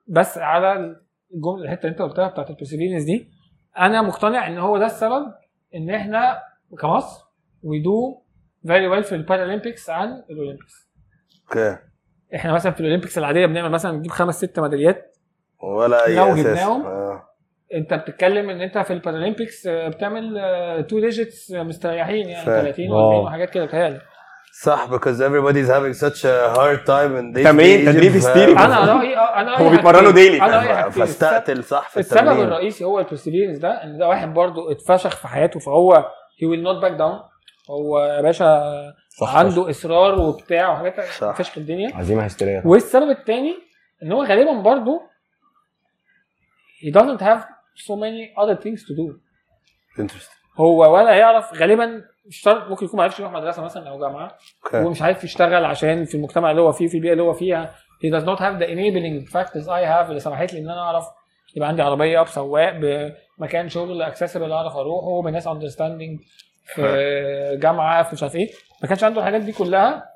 بس 0.08 0.38
على 0.38 0.96
الجملة 1.34 1.64
الحتة 1.64 1.80
اللي 1.80 1.92
أنت 1.92 2.02
قلتها 2.02 2.28
بتاعت 2.28 2.50
ال 2.50 2.54
perseverance 2.54 3.04
دي 3.04 3.30
أنا 3.80 4.02
مقتنع 4.02 4.48
إن 4.48 4.58
هو 4.58 4.78
ده 4.78 4.86
السبب 4.86 5.26
إن 5.76 5.90
إحنا 5.90 6.40
كمصر 6.82 7.23
we 7.64 7.80
do 7.80 8.22
very 8.68 8.88
well 8.88 9.04
في 9.04 9.16
ال 9.16 9.22
Paralympics 9.22 9.90
عن 9.90 10.24
ال 10.30 10.36
Olympics. 10.36 10.90
okay. 11.50 11.78
إحنا 12.36 12.54
مثلا 12.54 12.72
في 12.72 12.80
ال 12.80 12.84
Olympics 12.84 13.18
العادية 13.18 13.46
بنعمل 13.46 13.72
مثلا 13.72 13.92
نجيب 13.98 14.12
خمس 14.12 14.36
ست 14.38 14.60
ميداليات. 14.60 15.16
ولا 15.64 16.06
أي 16.08 16.16
لو 16.16 16.34
أساس. 16.34 16.40
جبناهم، 16.46 16.86
آه. 16.86 17.24
أنت 17.74 17.94
بتتكلم 17.94 18.50
إن 18.50 18.62
أنت 18.62 18.78
في 18.78 18.94
ال 18.94 19.00
Paralympics 19.00 19.68
آه، 19.68 19.88
بتعمل 19.88 20.34
two 20.90 21.00
digits 21.00 21.52
مستريحين 21.52 22.30
يعني 22.30 22.46
فاهم. 22.46 22.62
30 22.66 22.92
wow. 22.92 23.22
و40 23.22 23.26
وحاجات 23.26 23.50
كده 23.50 23.66
بتهيألي. 23.66 24.02
صح 24.64 24.88
because 24.92 25.18
everybody's 25.20 25.68
having 25.70 26.00
such 26.06 26.20
a 26.26 26.56
hard 26.58 26.86
time 26.88 27.12
in 27.20 27.36
this 27.38 27.44
تمرين- 27.44 27.86
تدريب 27.86 28.12
هستيري. 28.16 28.52
أنا 28.52 28.94
رايي 28.94 29.18
آه، 29.18 29.42
أنا 29.42 29.58
هو 29.62 29.70
بيتمرنوا 29.70 30.12
حاجتين. 30.12 30.90
فاستقتل 30.92 31.64
صح 31.64 31.90
في 31.90 32.00
السبب 32.00 32.20
التمرين. 32.20 32.44
الرئيسي 32.48 32.84
هو 32.84 33.00
ال 33.00 33.04
perseverance 33.04 33.58
ده 33.58 33.84
إن 33.84 33.98
ده 33.98 34.08
واحد 34.08 34.34
برضو 34.34 34.72
اتفشخ 34.72 35.16
في 35.18 35.28
حياته 35.28 35.60
فهو 35.60 35.94
he 36.42 36.48
will 36.48 36.64
not 36.64 36.82
back 36.82 36.92
down 36.92 37.20
هو 37.70 38.00
يا 38.00 38.22
باشا 38.22 38.64
صح 39.10 39.36
عنده 39.36 39.70
إصرار 39.70 40.20
وبتاع 40.22 40.72
وحاجات 40.74 41.00
صح. 41.02 41.36
فشخ 41.36 41.58
الدنيا. 41.58 41.96
عزيمه 41.96 42.24
هستيريه 42.24 42.62
والسبب 42.66 43.10
الثاني 43.10 43.54
إن 44.04 44.12
هو 44.12 44.24
غالبا 44.24 44.62
برضو 44.62 45.00
he 46.84 46.92
doesn't 47.00 47.22
have 47.22 47.42
so 47.88 47.96
many 47.96 48.34
other 48.44 48.56
things 48.64 48.82
to 48.88 48.94
do. 48.94 49.16
Interesting. 50.02 50.60
هو 50.60 50.94
ولا 50.96 51.12
يعرف 51.12 51.54
غالبا 51.54 52.02
مش 52.26 52.38
شرط 52.42 52.70
ممكن 52.70 52.86
يكون 52.86 52.98
ما 52.98 53.04
عرفش 53.04 53.20
يروح 53.20 53.32
مدرسة 53.32 53.62
مثلا 53.64 53.90
أو 53.90 54.00
جامعة 54.00 54.38
أوكي 54.66 54.78
ومش 54.86 55.02
عارف 55.02 55.24
يشتغل 55.24 55.66
عشان 55.66 56.06
في 56.06 56.16
المجتمع 56.18 56.52
اللي 56.52 56.62
هو 56.62 56.72
فيه 56.72 56.88
في 56.88 56.98
البيئة 56.98 57.12
اللي 57.12 57.24
هو 57.24 57.34
فيها. 57.34 57.76
He 58.06 58.10
does 58.20 58.24
not 58.26 58.40
have 58.40 58.60
the 58.60 58.68
enabling 58.68 59.32
factors 59.32 59.66
I 59.68 59.84
have 59.86 60.08
اللي 60.10 60.20
سمحت 60.20 60.54
لي 60.54 60.60
إن 60.60 60.70
أنا 60.70 60.82
أعرف. 60.82 61.06
يبقى 61.56 61.70
عندي 61.70 61.82
عربية 61.82 62.22
بسواق 62.22 62.74
بمكان 63.40 63.70
شغل 63.70 64.06
accessible 64.14 64.52
أعرف 64.52 64.76
أروحه 64.76 65.22
بناس 65.22 65.48
understanding. 65.48 66.20
في 66.64 67.58
جامعة 67.62 68.04
في 68.04 68.14
مش 68.14 68.24
عارف 68.24 68.36
إيه 68.36 68.50
ما 68.82 68.88
كانش 68.88 69.04
عنده 69.04 69.20
الحاجات 69.20 69.42
دي 69.42 69.52
كلها. 69.52 70.10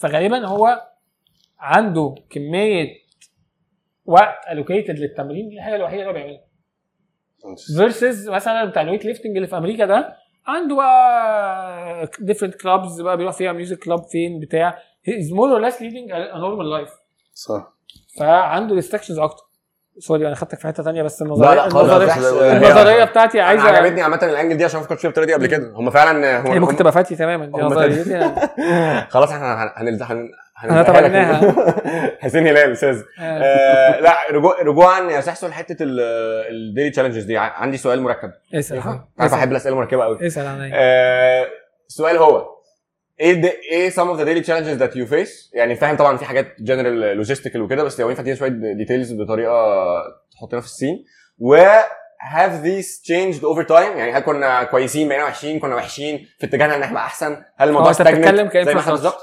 فغالبا 0.00 0.46
هو 0.46 0.82
عنده 1.58 2.14
كمية 2.30 2.86
وقت 4.04 4.36
allocated 4.52 4.90
للتمرين 4.90 5.48
دي 5.48 5.56
الحاجة 5.56 5.76
الوحيدة 5.76 6.00
اللي 6.02 6.10
هو 6.10 6.14
بيعملها. 6.14 6.44
versus 7.76 8.28
مثلا 8.28 8.64
بتاع 8.64 8.82
ال 8.82 8.85
weight 8.85 9.04
lifting 9.04 9.36
اللي 9.36 9.48
في 9.48 9.56
أمريكا 9.56 9.86
ده 9.86 10.16
عنده 10.46 10.76
بقى 10.76 12.10
different 12.20 12.54
clubs 12.54 13.00
بقى 13.00 13.16
بيروح 13.16 13.34
فيها 13.34 13.52
music 13.52 13.78
club 13.78 14.02
فين 14.04 14.40
بتاع. 14.40 14.78
is 15.08 15.32
more 15.32 15.52
or 15.52 15.60
less 15.60 15.82
leading 15.82 16.10
a 16.12 16.38
normal 16.38 16.70
life 16.70 16.88
صح. 17.34 17.72
فعنده 18.18 18.74
restrictions 18.74 19.18
أكتر. 19.18 19.44
sorry 19.98 20.26
أنا 20.26 20.34
خدتك 20.34 20.58
في 20.58 20.66
حتة 20.66 20.82
ثانية 20.82 21.02
بس 21.02 21.22
النظريه 21.22 21.66
النظريه. 21.66 22.56
النظرية 22.56 23.04
بتاعتي 23.04 23.40
عايزه 23.40 23.62
عايزه 23.64 23.78
عجبتني 23.78 24.02
عامة 24.02 24.18
ال 24.22 24.28
angle 24.28 24.56
دي 24.56 24.64
عشان 24.64 24.80
فكرت 24.80 24.98
فيها 25.00 25.08
بالطريقة 25.10 25.26
دي 25.26 25.34
قبل 25.34 25.46
كده 25.46 25.72
هم 25.74 25.90
فعلا 25.90 26.40
هم 26.40 26.46
هي 26.46 26.58
ممكن 26.58 26.76
تبقى 26.76 26.92
فتي 26.92 27.16
تماما 27.16 27.46
دي 27.46 27.52
نظريتي 27.62 28.16
أنا. 28.16 29.06
خلاص 29.10 29.30
إحنا 29.32 29.64
هن- 29.64 29.72
هنلزق 29.76 30.06
هن 30.06 30.28
إحنا 30.58 30.76
هنلزقها 30.80 31.00
لك. 31.00 31.06
تبناها. 31.06 31.74
حسين 32.22 32.46
هلال 32.46 32.72
أستاذ 32.72 33.02
آه. 33.20 33.22
آه، 33.22 34.00
لا 34.00 34.14
رجوع 34.30 34.62
رجوعا 34.62 35.00
يا 35.00 35.20
سحسو 35.20 35.46
لحتة 35.48 35.76
ال 35.80 35.98
daily 35.98 36.90
challenges 36.90 37.24
دي 37.24 37.38
عندي 37.38 37.76
سؤال 37.76 38.02
مركب 38.02 38.30
اسأل؟ 38.54 38.82
عارف 39.18 39.34
أحب 39.34 39.50
الأسئلة 39.52 39.74
المركبة 39.74 40.04
قوي 40.04 40.26
اسأل 40.26 40.70
آه، 40.74 41.46
السؤال 41.88 42.16
هو 42.16 42.46
إيه 43.20 43.32
د- 43.42 43.44
إيه 43.70 43.90
some 43.90 43.94
of 44.14 44.18
the 44.20 44.24
daily 44.24 44.46
challenges 44.46 44.80
that 44.82 44.94
you 44.96 45.10
face 45.12 45.50
يعني 45.54 45.76
فاهم 45.76 45.96
طبعا 45.96 46.16
في 46.16 46.24
حاجات 46.24 46.56
general 46.60 47.16
logistical 47.16 47.62
وكده 47.62 47.82
بس 47.84 48.00
لو 48.00 48.08
ينفع 48.10 48.22
تدينا 48.22 48.36
شوية 48.36 48.48
details 48.50 49.12
بطريقة 49.12 49.54
تحطنا 50.32 50.60
في 50.60 50.66
ال 50.66 50.71
scene. 50.71 51.04
و 51.38 51.56
have 52.34 52.64
these 52.64 53.00
changed 53.08 53.42
over 53.42 53.66
time 53.68 53.96
يعني 53.96 54.12
هل 54.12 54.20
كنا 54.20 54.62
كويسين 54.64 55.08
بقينا 55.08 55.24
وحشين 55.24 55.58
كنا 55.60 55.74
وحشين 55.74 56.26
في 56.38 56.46
اتجاهنا 56.46 56.76
إن 56.76 56.82
إحنا 56.82 56.98
أحسن؟ 57.00 57.42
هل 57.56 57.68
الموضوع 57.68 57.92
stagnant 57.92 58.02
ك 58.02 58.06
infrastructure. 58.06 58.64
زي 58.64 58.74
ما 58.74 58.80
إحنا 58.80 58.92
بالظبط؟ 58.92 59.18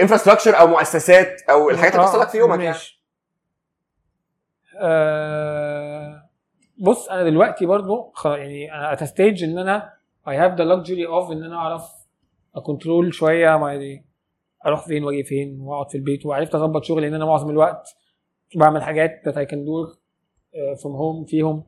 infrastructure 0.00 0.58
أو 0.60 0.66
مؤسسات 0.66 1.42
أو 1.50 1.70
الحاجات 1.70 1.92
اللي 1.92 2.02
آه، 2.04 2.06
بتحصل 2.06 2.20
لك 2.20 2.28
في 2.28 2.38
يومك 2.38 2.54
يعني. 2.58 2.66
ماشي. 2.68 3.02
آه 4.80 6.28
بص 6.78 7.08
أنا 7.08 7.22
دلوقتي 7.30 7.66
برضو 7.66 8.12
يعني 8.24 8.74
أنا 8.74 8.92
at 8.92 9.04
stage 9.04 9.44
إن 9.44 9.58
أنا 9.58 9.92
I 10.28 10.30
have 10.32 10.56
the 10.58 10.64
luxury 10.64 11.08
of 11.10 11.30
إن 11.30 11.44
أنا 11.44 11.56
أعرف 11.56 11.82
ا 12.54 12.62
control 12.62 13.14
شوية 13.14 13.56
ما 13.56 14.00
أروح 14.66 14.86
فين 14.86 15.04
وأجي 15.04 15.24
فين 15.24 15.60
وأقعد 15.60 15.90
في 15.90 15.98
البيت. 15.98 16.26
وعرفت 16.26 16.54
أظبط 16.54 16.84
شغلي 16.84 17.08
ان 17.08 17.14
أنا 17.14 17.24
معظم 17.24 17.50
الوقت 17.50 17.96
بعمل 18.56 18.82
حاجات 18.82 19.22
I 19.28 19.32
can 19.32 19.58
do 19.58 19.88
uh, 19.88 20.80
from 20.80 20.92
home 20.92 21.30
فيهم. 21.30 21.64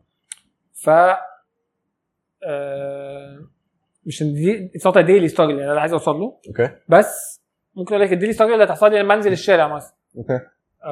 ف 0.73 0.90
آه 2.47 3.38
مش 4.07 4.23
إن 4.23 4.35
دي 4.35 4.68
it's 4.68 4.83
not 4.90 4.94
a 4.94 5.07
daily 5.07 5.35
struggle 5.35 5.40
يعني 5.40 5.73
أنا 5.73 5.81
عايز 5.81 5.92
أوصل 5.92 6.16
له. 6.16 6.40
okay. 6.49 6.71
بس 6.88 7.42
ممكن 7.75 7.94
أقول 7.94 8.07
لك 8.07 8.12
ال 8.12 8.16
daily 8.16 8.33
struggle 8.33 8.53
اللي 8.53 8.64
هتحصل 8.64 8.90
لي 8.90 8.99
لما 8.99 9.14
أنزل 9.14 9.33
الشارع 9.33 9.68
مثلا. 9.68 9.94
okay. 10.17 10.40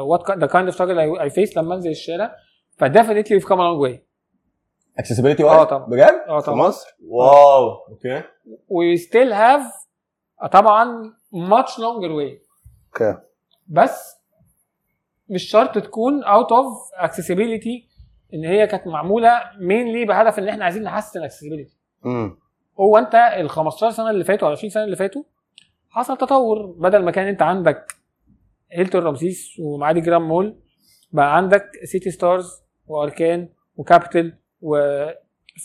what 0.00 0.30
the 0.30 0.46
kind 0.46 0.66
of 0.66 0.74
struggle 0.74 0.98
I 0.98 1.30
face 1.30 1.56
لما 1.56 1.74
أنزل 1.74 1.90
الشارع. 1.90 2.36
ف 2.76 2.82
definitely 2.82 3.40
come 3.40 3.44
a 3.44 3.46
long 3.46 3.88
way. 3.88 3.98
accessibility 4.98 5.44
آه 5.44 5.64
طبعا. 5.64 5.86
بجد؟ 5.86 6.24
آه 6.28 6.40
في 6.40 6.46
طبعا 6.46 6.58
مصر؟ 6.58 6.96
wow. 7.08 7.70
okay. 7.88 8.22
We 8.46 8.98
still 9.00 9.32
have 9.32 9.81
طبعا 10.46 11.12
much 11.34 11.68
longer 11.70 12.10
way. 12.10 12.38
okay 12.92 13.18
بس 13.68 14.16
مش 15.28 15.42
شرط 15.50 15.78
تكون 15.78 16.24
out 16.24 16.46
of 16.48 17.00
accessibility 17.06 17.92
إن 18.34 18.44
هي 18.44 18.66
كانت 18.66 18.86
معمولة 18.86 19.40
mainly 19.40 20.06
بهدف 20.08 20.38
إن 20.38 20.48
إحنا 20.48 20.64
عايزين 20.64 20.82
نحسن 20.82 21.28
امم 22.06 22.38
هو 22.80 22.98
أنت 22.98 23.14
ال 23.14 23.50
15 23.50 23.90
سنة 23.96 24.10
اللي 24.10 24.24
فاتوا 24.24 24.48
أو 24.48 24.52
20 24.52 24.70
سنة 24.70 24.84
اللي 24.84 24.96
فاتوا 24.96 25.22
حصل 25.90 26.16
تطور. 26.16 26.66
بدل 26.66 27.04
ما 27.04 27.10
كان 27.10 27.26
أنت 27.26 27.42
عندك 27.42 27.94
هيلتون 28.72 29.02
رمسيس 29.02 29.58
ومعادي 29.60 30.00
جراند 30.00 30.28
مول 30.28 30.58
بقى 31.12 31.36
عندك 31.36 31.70
سيتي 31.84 32.10
ستارز 32.10 32.62
وأركان 32.86 33.48
وكابيتال 33.76 34.38
و 34.60 34.76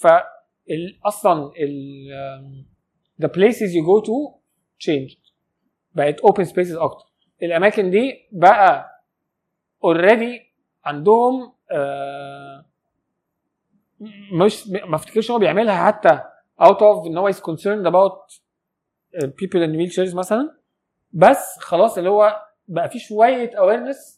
ف. 0.01 0.07
أصلا 1.05 1.51
ال 1.59 2.07
um, 2.11 2.65
the 3.25 3.27
places 3.29 3.69
you 3.73 3.83
go 3.85 4.05
to 4.07 4.36
changed 4.83 5.31
بقت 5.95 6.21
open 6.21 6.43
spaces 6.45 6.77
أكتر. 6.77 7.05
الأماكن 7.43 7.89
دي 7.91 8.27
بقى 8.31 9.01
already 9.85 10.41
عندهم 10.85 11.53
آه 11.71 12.65
مش 14.31 14.67
ما 14.67 14.95
افتكرش 14.95 15.31
هو 15.31 15.39
بيعملها 15.39 15.85
حتى 15.87 16.19
out 16.61 16.77
of 16.77 17.05
إن 17.07 17.17
هو 17.17 17.31
is 17.31 17.35
concerned 17.35 17.85
about 17.87 18.33
uh, 19.19 19.27
people 19.27 19.61
in 19.61 19.75
wheelchairs 19.77 20.15
مثلا. 20.15 20.57
بس 21.11 21.57
خلاص 21.59 21.97
اللي 21.97 22.09
هو 22.09 22.41
بقى 22.67 22.89
في 22.89 22.99
شوية 22.99 23.49
awareness 23.51 24.17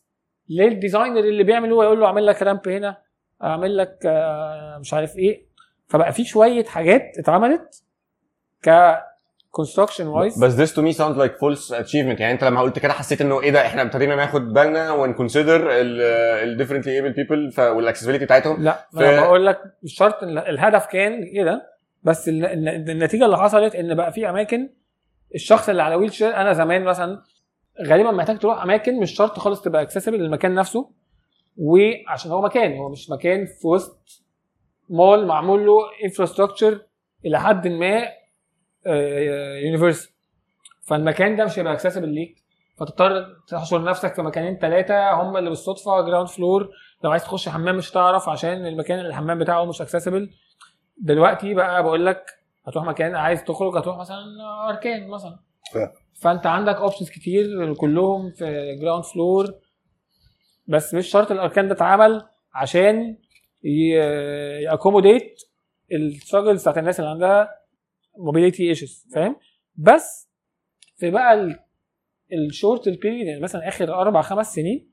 لل 0.50 0.63
designer 0.63 1.20
اللي 1.19 1.43
بيعمل 1.43 1.72
هو 1.72 1.84
يقول 1.84 2.00
له 2.00 2.06
أعمل 2.06 2.26
لك 2.26 2.41
ramp 2.42 2.68
هنا 2.67 3.02
أعمل 3.43 3.78
لك 3.78 4.00
آه، 4.06 4.78
مش 4.78 4.93
عارف 4.93 5.17
إيه. 5.17 5.45
فبقى 5.88 6.13
في 6.13 6.24
شوية 6.26 6.63
حاجات 6.65 7.17
اتعملت 7.17 7.84
ك 8.63 8.69
construction 9.62 10.02
wise 10.02 10.44
بس 10.44 10.56
this 10.72 10.74
to 10.76 10.80
me 10.82 10.98
sounds 10.98 11.18
like 11.18 11.32
false 11.40 11.72
achievement. 11.86 12.20
يعني 12.20 12.32
انت 12.32 12.44
لما 12.44 12.62
قلت 12.62 12.80
كده 12.80 12.94
حسيت 12.94 13.22
انه 13.22 13.42
إيه 13.42 13.52
ده 13.52 13.66
إحنا 13.66 13.82
ابتدينا 13.82 14.16
ناخد 14.16 14.54
بالنا 14.54 14.92
ون 14.92 15.07
consider 15.07 15.68
ال 15.72 16.68
differently 16.68 16.86
able 17.04 17.16
people 17.18 17.60
وال 17.60 17.68
accessibility 17.68 18.26
بتاعتهم. 18.26 18.64
لا 18.64 18.88
ف- 18.94 19.00
أنا 19.00 19.22
بقول 19.22 19.46
لك 19.46 19.60
مش 19.84 19.94
شرط 19.96 20.24
الهدف 20.24 20.86
كان 20.86 21.34
كده 21.36 21.62
بس 22.04 22.30
ال- 22.30 22.46
ال- 22.46 22.90
النتيجة 22.90 23.26
اللي 23.26 23.38
حصلت 23.38 23.76
إن 23.76 23.96
بقى 23.96 24.12
في 24.12 24.30
أماكن 24.30 24.70
الشخص 25.36 25.70
اللي 25.70 25.84
على 25.84 25.96
wheelchair 25.96 26.36
أنا 26.36 26.54
زمان 26.54 26.84
مثلا 26.84 27.22
غالبا 27.88 28.12
محتاج 28.12 28.40
تروح 28.40 28.64
أماكن 28.64 29.00
مش 29.00 29.12
شرط 29.12 29.40
خالص 29.40 29.62
تبقى 29.62 29.82
accessible 29.82 30.18
للمكان 30.20 30.54
نفسه 30.56 30.90
وعشان 31.58 32.32
هو 32.32 32.42
مكان 32.42 32.78
هو 32.78 32.90
مش 32.90 33.10
مكان 33.10 33.46
في 33.46 33.68
وسط 33.68 34.22
مول 34.90 35.26
معمول 35.26 35.66
له 35.66 35.78
infrastructure 36.06 36.82
إلى 37.26 37.40
حد 37.40 37.68
ما 37.68 38.02
universal 39.65 40.12
فالمكان 40.88 41.36
ده 41.36 41.45
مش 41.45 41.60
هيبقى 41.60 41.73
accessible 41.74 42.10
ليك. 42.10 42.36
فتضطر 42.78 43.25
تحشر 43.47 43.84
نفسك 43.84 44.13
في 44.15 44.21
مكانين 44.21 44.58
ثلاثة 44.58 45.12
هم 45.12 45.38
اللي 45.38 45.49
بالصدفة 45.49 46.02
ground 46.02 46.28
floor 46.28 46.70
لو 47.04 47.12
عايز 47.12 47.23
تخش 47.23 47.49
حمام 47.49 47.75
مش 47.78 47.91
هتعرف 47.91 48.30
عشان 48.30 48.65
المكان 48.67 48.99
الحمام 48.99 49.39
بتاعه 49.39 49.65
مش 49.65 49.82
accessible 49.82 50.30
دلوقتي 50.97 51.54
بقى 51.54 51.84
بقول 51.84 52.06
لك 52.06 52.25
هتروح 52.67 52.86
مكان 52.86 53.15
عايز 53.15 53.43
تخرج 53.43 53.78
هتروح 53.78 53.97
مثلا 53.97 54.23
أركان 54.69 55.08
مثلا. 55.08 55.39
فأنت 56.21 56.45
عندك 56.47 56.75
options 56.76 57.10
كتير 57.10 57.73
كلهم 57.73 58.32
في 58.32 58.75
ground 58.82 59.04
floor 59.04 59.54
بس 60.67 60.93
مش 60.93 61.08
شرط 61.08 61.32
الأركان 61.32 61.67
ده 61.67 61.73
اتعمل 61.73 62.21
عشان 62.54 63.17
ي 64.63 64.70
accommodate 64.70 65.42
ال 65.92 65.99
struggles 65.99 66.62
بتاعت 66.62 66.78
الناس 66.78 66.99
اللي 66.99 67.10
عندها. 67.12 67.49
mobility 68.20 68.70
issues 68.70 69.08
فاهم؟ 69.14 69.36
بس 69.76 70.30
في 70.98 71.12
بقى 71.12 71.60
ال 72.34 72.43
short 72.43 72.89
period 72.89 73.28
يعني 73.28 73.40
مثلا 73.40 73.68
آخر 73.68 73.94
أربع 74.02 74.22
خمس 74.22 74.54
سنين 74.56 74.92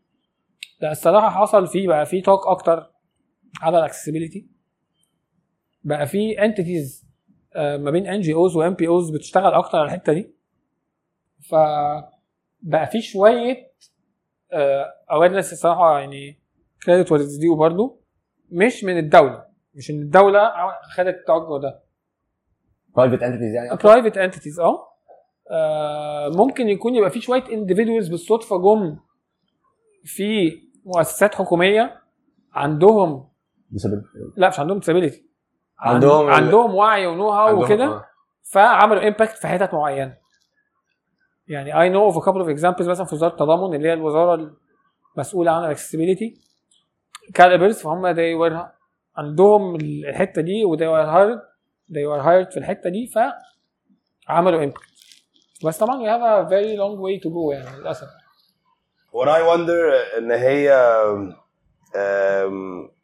لا 0.81 0.93
الصراحة 0.93 1.31
حصل 1.31 1.67
فيه 1.67 1.89
بقى 1.89 2.07
فيه 2.07 2.23
talk 2.22 2.46
أكتر 2.47 2.93
على 3.61 3.79
ال 3.79 3.84
accessibility 3.84 4.49
بقى 5.85 6.07
في 6.07 6.45
entities 6.44 7.07
ما 7.57 7.91
بين 7.91 8.07
NGOs 8.07 8.35
و 8.35 8.57
NPOs 8.57 9.11
بتشتغل 9.11 9.55
أكتر 9.55 9.79
على 9.79 9.87
الحتة 9.87 10.12
دي. 10.12 10.35
ف 11.51 11.55
بقى 12.61 12.87
في 12.87 13.03
شوية 13.03 13.73
awareness 15.11 15.53
الصراحة 15.53 16.01
يعني 16.01 16.41
credit 16.87 17.12
دي 17.41 17.49
برضه 17.59 18.01
مش 18.51 18.85
من 18.85 18.99
الدولة 18.99 19.47
مش 19.75 19.91
إن 19.91 20.03
الدولة 20.03 20.53
خدت 20.95 21.15
التوجه 21.17 21.62
ده. 21.62 21.86
private 22.96 23.22
entities 23.22 23.55
يعني 23.54 23.78
private 23.85 24.18
entities 24.18 24.61
آه. 24.61 24.87
آه، 25.50 26.28
ممكن 26.28 26.68
يكون 26.68 26.94
يبقى 26.94 27.11
في 27.11 27.20
شوية 27.20 27.44
individuals 27.53 28.09
بالصدفة 28.09 28.56
جم 28.59 28.96
في 30.04 30.52
مؤسسات 30.85 31.35
حكومية 31.35 32.02
عندهم 32.52 33.28
لا 34.37 34.48
مش 34.48 34.61
عندهم 34.61 34.80
disability. 34.80 35.14
عندهم 35.78 36.26
عندهم 36.30 36.74
وعي 36.74 37.06
و 37.07 37.29
know-how 37.31 37.46
عندهم- 37.46 37.64
وكده 37.64 37.85
آه. 37.85 38.04
فعملوا 38.42 39.02
impact 39.09 39.37
في 39.37 39.46
حتت 39.46 39.74
معينة. 39.74 40.16
يعني 41.48 41.80
I 41.81 41.88
know 41.88 42.05
of 42.05 42.25
couple 42.25 42.40
of 42.40 42.49
examples 42.49 42.88
مثلا 42.88 43.06
في 43.06 43.14
وزارة 43.14 43.30
التضامن 43.32 43.74
اللي 43.74 43.88
هي 43.88 43.92
الوزارة 43.92 44.50
المسؤولة 45.16 45.50
عن 45.52 45.64
ال 45.64 45.69
accessibility 45.69 46.35
calibers 47.35 47.79
فهم 47.82 48.14
were 48.14 48.64
عندهم 49.16 49.74
الحتة 49.76 50.42
دي 50.42 50.64
و 50.64 50.76
they 50.76 50.80
were 50.80 51.09
hired 51.14 51.56
they 51.90 52.05
were 52.07 52.22
hired 52.22 52.51
في 52.53 52.57
الحتة 52.57 52.90
دي 52.90 53.11
فعملوا 54.29 54.64
impact 54.64 54.81
بس 55.64 55.79
طبعا 55.79 55.96
we 56.03 56.07
have 56.09 56.22
a 56.22 56.51
very 56.51 56.77
long 56.77 56.99
way 57.01 57.20
to 57.25 57.31
go 57.31 57.53
يعني 57.53 57.81
للأسف. 57.81 58.09
What 59.12 59.29
I 59.29 59.42
wonder 59.42 60.16
إن 60.18 60.31
هي 60.33 60.64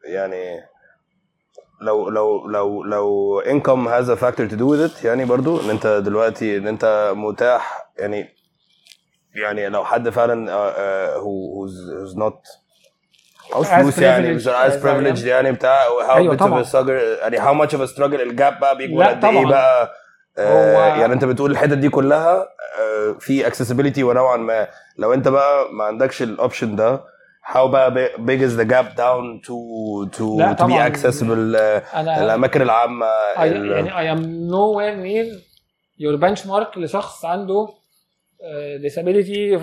يعني 0.05 0.61
لو 1.81 2.09
لو 2.09 2.47
لو 2.49 2.83
لو 2.85 3.43
income 3.43 3.89
has 3.89 4.09
a 4.09 4.17
factor 4.17 4.49
to 4.49 4.57
do 4.57 4.67
with 4.67 4.91
it 4.91 5.05
يعني 5.05 5.25
برضو 5.25 5.61
إن 5.61 5.71
أنت 5.71 5.87
دلوقتي 5.87 6.57
إن 6.57 6.67
أنت 6.69 7.13
متاح 7.17 7.93
يعني 7.99 8.29
يعني 9.35 9.69
لو 9.69 9.85
حد 9.85 10.09
فعلا 10.09 10.47
uh, 10.47 10.75
uh, 10.75 11.21
who 11.23 11.55
who's, 11.57 11.75
who's 11.91 12.17
not 12.17 12.62
عاوز 13.55 14.01
يعني 14.03 14.33
مش 14.35 14.47
عايز 14.49 14.77
privilege 14.77 15.25
يعني 15.25 15.53
بتاع 15.53 15.85
how 15.85 16.17
أيوة 16.17 16.35
طبعا. 16.35 16.65
يعني 17.21 17.39
how 17.39 17.55
much 17.55 17.75
of 17.75 17.89
struggle 17.89 18.21
ال 18.21 18.31
gap 18.31 18.61
بقى 18.61 18.77
بيجوا 18.77 19.05
قد 19.05 19.25
إيه 19.25 19.47
بقى؟ 19.47 19.93
آه، 20.39 20.97
يعني 20.97 21.13
أنت 21.13 21.25
بتقول 21.25 21.51
الحتت 21.51 21.79
دي 21.79 21.89
كلها 21.89 22.49
آه، 22.81 23.17
في 23.21 23.47
accessibility 23.47 24.03
ونوعا 24.03 24.37
ما. 24.37 24.69
لو 24.99 25.15
أنت 25.15 25.29
بقى 25.29 25.73
ما 25.73 25.85
عندكش 25.85 26.23
ال 26.23 26.30
option 26.30 26.77
ده 26.77 27.01
how 27.47 27.69
بقى 27.69 28.11
big 28.19 28.43
is 28.43 28.57
the 28.57 28.63
gap 28.63 28.95
down 28.95 29.41
to 29.41 30.05
to 30.05 30.53
to 30.59 30.67
be 30.67 30.87
accessible 30.87 31.57
الأماكن 31.97 32.63
العامة 32.63 33.07
I, 33.37 33.39
يعني 33.39 33.91
I 33.91 34.19
am 34.19 34.23
nowhere 34.53 34.97
near 35.05 35.39
your 36.03 36.21
benchmark 36.21 36.79
لشخص 36.79 37.25
عنده 37.25 37.69
uh, 38.41 38.99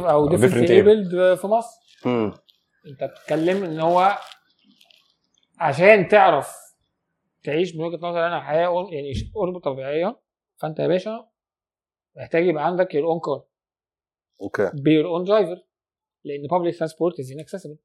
أو 0.09 0.27
different 0.27 0.69
disabled 0.69 1.39
في 1.41 1.47
مصر. 1.47 1.79
انت 2.89 3.03
بتتكلم 3.03 3.63
ان 3.63 3.79
هو 3.79 4.17
عشان 5.59 6.07
تعرف 6.07 6.55
تعيش 7.43 7.75
من 7.75 7.81
وجهة 7.83 7.97
نظر 7.97 8.27
أنا 8.27 8.41
حياة 8.41 8.87
يعني 8.91 9.13
قرب 9.35 9.57
طبيعية 9.59 10.19
فانت 10.57 10.79
يا 10.79 10.87
باشا 10.87 11.29
محتاج 12.15 12.45
يبقى 12.45 12.65
عندك 12.65 12.87
your 12.91 13.03
own 13.05 13.19
car. 13.29 13.41
أوكي. 14.41 14.67
Your 14.69 15.05
own 15.05 15.27
driver 15.29 15.59
لأن 16.23 16.47
public 16.49 16.75
transport 16.75 17.13
is 17.23 17.29
inaccessible. 17.35 17.77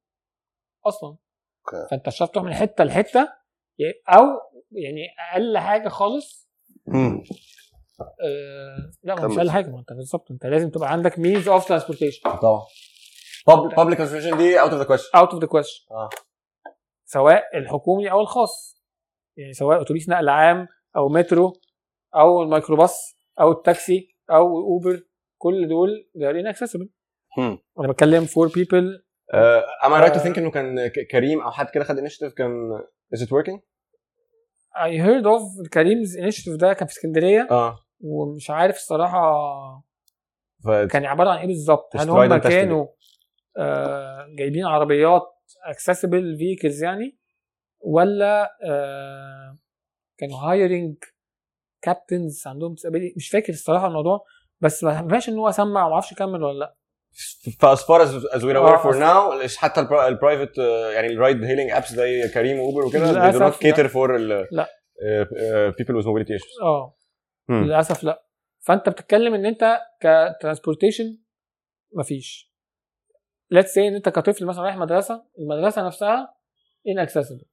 أصلا. 0.85 1.09
أوكي. 1.09 1.87
فانت 1.91 2.07
مش 2.07 2.17
تروح 2.17 2.45
من 2.45 2.53
حتة 2.53 2.83
لحتة 2.83 3.29
يعني- 3.77 3.93
أو 4.09 4.23
يعني 4.71 5.07
أقل 5.31 5.57
حاجة 5.57 5.89
خالص. 5.89 6.49
مم. 6.87 7.23
آه 8.01 8.91
لا 9.03 9.27
مش. 9.27 9.37
أقل 9.37 9.49
حاجة 9.51 9.69
ما 9.69 9.79
أنت 9.79 9.93
بالظبط 9.93 10.31
أنت 10.31 10.45
لازم 10.45 10.69
تبقى 10.69 10.91
عندك 10.91 11.13
means 11.15 11.47
of 11.47 11.67
transportation 11.67 12.29
طبعا. 12.29 12.61
public 13.47 13.97
transportation 13.97 14.37
دي 14.37 14.61
out 14.61 14.71
of 14.71 14.79
the 14.79 14.87
question 14.87 15.09
out 15.15 15.31
of 15.33 15.41
the 15.41 15.47
question 15.47 15.85
آه. 15.91 16.09
سواء 17.05 17.57
الحكومي 17.57 18.11
أو 18.11 18.21
الخاص. 18.21 18.83
يعني 19.37 19.53
سواء 19.53 19.81
أتوبيس 19.81 20.09
نقل 20.09 20.29
عام 20.29 20.67
أو 20.95 21.09
مترو 21.09 21.53
أو 22.15 22.43
الميكروباص 22.43 23.19
أو 23.39 23.51
التاكسي 23.51 24.15
أو 24.31 24.57
أوبر. 24.57 25.01
كل 25.37 25.67
دول 25.67 25.89
they 26.17 26.21
are 26.21 26.35
inaccessible. 26.35 26.87
أنا 27.79 27.87
بتكلم 27.91 28.25
for 28.25 28.49
people. 28.49 29.05
am 29.85 29.93
I 29.93 30.01
right 30.01 30.13
to. 30.13 30.19
think 30.19 30.37
إنه 30.37 30.51
كان 30.51 30.87
كريم 31.11 31.41
أو 31.41 31.51
حد 31.51 31.69
كده 31.69 31.83
خد 31.83 31.97
initiative 31.97 32.33
كان 32.33 32.51
is 33.13 33.23
it 33.23 33.33
working؟ 33.33 33.59
I 34.75 35.05
heard 35.05 35.25
of 35.25 35.69
كريم's 35.73 36.17
initiative 36.17 36.55
ده 36.55 36.73
كان 36.73 36.87
في 36.87 36.93
اسكندرية. 36.93 37.47
آه. 37.51 37.79
ومش 37.99 38.49
عارف 38.49 38.75
الصراحة 38.75 39.21
ف 40.63 40.69
كان 40.69 41.05
عبارة 41.05 41.29
عن 41.29 41.37
إيه 41.37 41.47
بالظبط. 41.47 41.95
هل 41.95 42.09
هم. 42.09 42.37
كانوا 42.37 42.87
آه 43.57 44.27
جايبين 44.37 44.65
عربيات 44.65 45.21
accessible 45.73 46.37
vehicles 46.39 46.83
يعني 46.83 47.17
ولا 47.79 48.57
آه 48.63 49.57
كانوا 50.17 50.37
hiring 50.37 50.95
كابتنز 51.81 52.47
عندهم 52.47 52.75
disability 52.75 53.13
مش 53.17 53.29
فاكر 53.29 53.53
الصراحة 53.53 53.87
الموضوع 53.87 54.25
بس 54.61 54.83
ما 54.83 55.07
فيهاش 55.07 55.29
إن 55.29 55.37
هو 55.37 55.51
سمع 55.51 55.85
وما 55.85 55.93
أعرفش 55.93 56.11
يكمل 56.11 56.43
ولا 56.43 56.59
لأ. 56.59 56.75
ف 57.59 57.66
as 57.66 57.79
far 57.81 58.01
as 58.01 58.25
as 58.25 58.43
aware 58.43 58.57
آه، 58.57 58.77
for. 58.83 58.97
now 58.97 59.47
حتى 59.57 59.81
ال 59.81 59.90
private 59.90 60.57
يعني 60.93 61.07
ال 61.07 61.14
ride 61.14 61.43
hailing 61.43 61.71
apps 61.71 61.93
زي 61.93 62.29
كريم 62.33 62.59
وأوبر 62.59 62.85
وكده 62.85 63.05
they 63.05 63.33
do 63.33 63.35
not 63.35 63.35
للأسف 63.35 63.63
لأ. 64.51 64.67
people 65.71 65.93
with 66.01 66.05
mobility 66.05 66.33
issues. 66.39 66.61
آه. 66.63 66.97
مم. 67.47 67.63
للأسف 67.63 68.03
لأ. 68.03 68.25
فأنت 68.59 68.89
بتتكلم 68.89 69.33
إن 69.33 69.45
أنت 69.45 69.77
ك 70.01 70.09
transportation 70.09 71.17
مفيش. 71.93 72.54
let's 73.51 73.73
say 73.73 73.87
إن 73.87 73.95
أنت 73.95 74.09
كطفل 74.09 74.45
مثلا 74.45 74.63
رايح 74.63 74.75
مدرسة 74.77 75.25
المدرسة 75.39 75.85
نفسها 75.87 76.35
inaccessible 76.89 77.45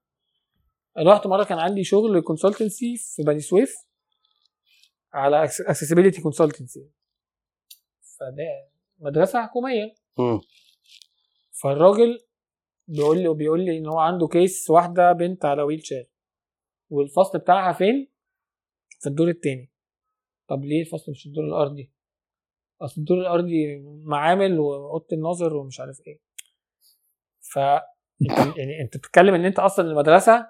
رحت 0.99 1.27
مرة 1.27 1.45
كان 1.45 1.59
عندي 1.59 1.85
شغل 1.85 2.21
consultancy 2.21 2.97
في 2.97 3.23
بني 3.23 3.41
سويف 3.41 3.75
على 5.13 5.49
accessibility 5.49 6.17
consultancy 6.17 6.81
فده 8.19 8.71
مدرسة 8.99 9.43
حكومية. 9.43 9.95
فالراجل 11.63 12.19
بيقول 12.89 13.19
لي 13.23 13.35
بيقول 13.35 13.65
لي 13.65 13.79
إن 13.79 13.87
هو 13.87 13.99
عنده 13.99 14.29
case 14.29 14.71
واحدة 14.71 15.13
بنت 15.13 15.45
على 15.45 15.63
wheelchair 15.63 16.11
والفصل 16.91 17.39
بتاعها 17.39 17.73
فين؟ 17.73 18.13
في 19.01 19.09
الدور 19.09 19.29
التاني 19.29 19.73
طب 20.49 20.65
ليه 20.65 20.81
الفصل 20.81 21.11
مش 21.13 21.27
الدور 21.27 21.45
الأرضي؟ 21.45 21.92
أصل 22.85 23.01
الدور 23.01 23.19
الأرضي 23.21 23.79
معامل 24.05 24.59
وأوضة 24.61 25.07
النظر 25.13 25.57
ومش 25.57 25.81
عارف 25.81 26.01
إيه. 26.07 26.19
ف 27.41 27.57
يعني 28.57 28.81
أنت 28.83 28.97
بتتكلم 28.97 29.35
إن 29.35 29.45
أنت 29.45 29.59
أصلا 29.59 29.91
المدرسة 29.91 30.47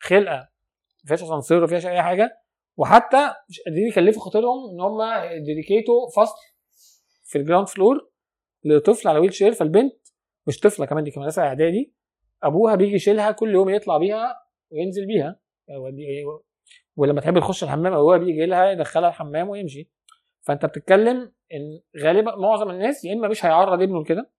خلقة 0.00 0.36
ما 1.04 1.06
فيهاش 1.06 1.22
أسانسير 1.22 1.58
وما 1.58 1.66
فيهاش 1.66 1.86
أي 1.86 2.02
حاجة 2.02 2.38
وحتى 2.76 3.34
مش 3.48 3.60
قادرين 3.66 3.88
يكلفوا 3.88 4.22
خاطرهم 4.22 4.70
إن 4.70 4.80
هم 4.80 4.98
dedicate 5.44 6.03
وا 6.03 6.10
فصل 6.16 6.36
في 7.24 7.38
ال 7.38 7.42
ground 7.42 7.68
floor 7.68 8.10
لطفل 8.64 9.08
على 9.08 9.18
wheelchair 9.18 9.52
فالبنت 9.52 9.92
مش 10.46 10.60
طفلة 10.60 10.86
كمان 10.86 11.04
دي 11.04 11.10
كمان 11.10 11.22
مدرسة 11.26 11.42
إعدادي 11.42 11.94
أبوها 12.42 12.74
بيجي 12.74 12.94
يشيلها 12.94 13.30
كل 13.30 13.50
يوم 13.54 13.68
يطلع 13.70 13.98
بيها 13.98 14.34
وينزل 14.70 15.06
بيها. 15.06 15.40
يودي- 15.68 16.24
ولما 16.96 17.20
تحب 17.20 17.38
تخش 17.38 17.64
الحمام 17.64 17.92
أبوها 17.92 18.18
بيجي 18.18 18.46
لها 18.46 18.70
يدخلها 18.70 19.08
الحمام 19.08 19.48
ويمشي. 19.48 19.90
فانت 20.42 20.66
بتتكلم 20.66 21.32
ان 21.54 21.80
غالبا 22.02 22.36
معظم 22.36 22.70
الناس 22.70 23.04
يا 23.04 23.12
إما 23.14 23.28
مش 23.28 23.44
هيعرض 23.44 23.82
ابنه 23.82 24.02
لكده 24.02 24.30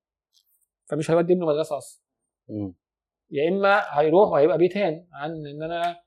فمش 0.89 1.11
هيودي 1.11 1.33
ابنه 1.33 1.45
مدرسة 1.45 1.77
أصلا. 1.77 2.03
يا 3.31 3.49
إما 3.49 3.81
هيروح 3.99 4.29
وهيبقى 4.29 4.57
بيتهان 4.57 5.07
عن 5.13 5.31
إن 5.31 5.63
أنا 5.63 6.01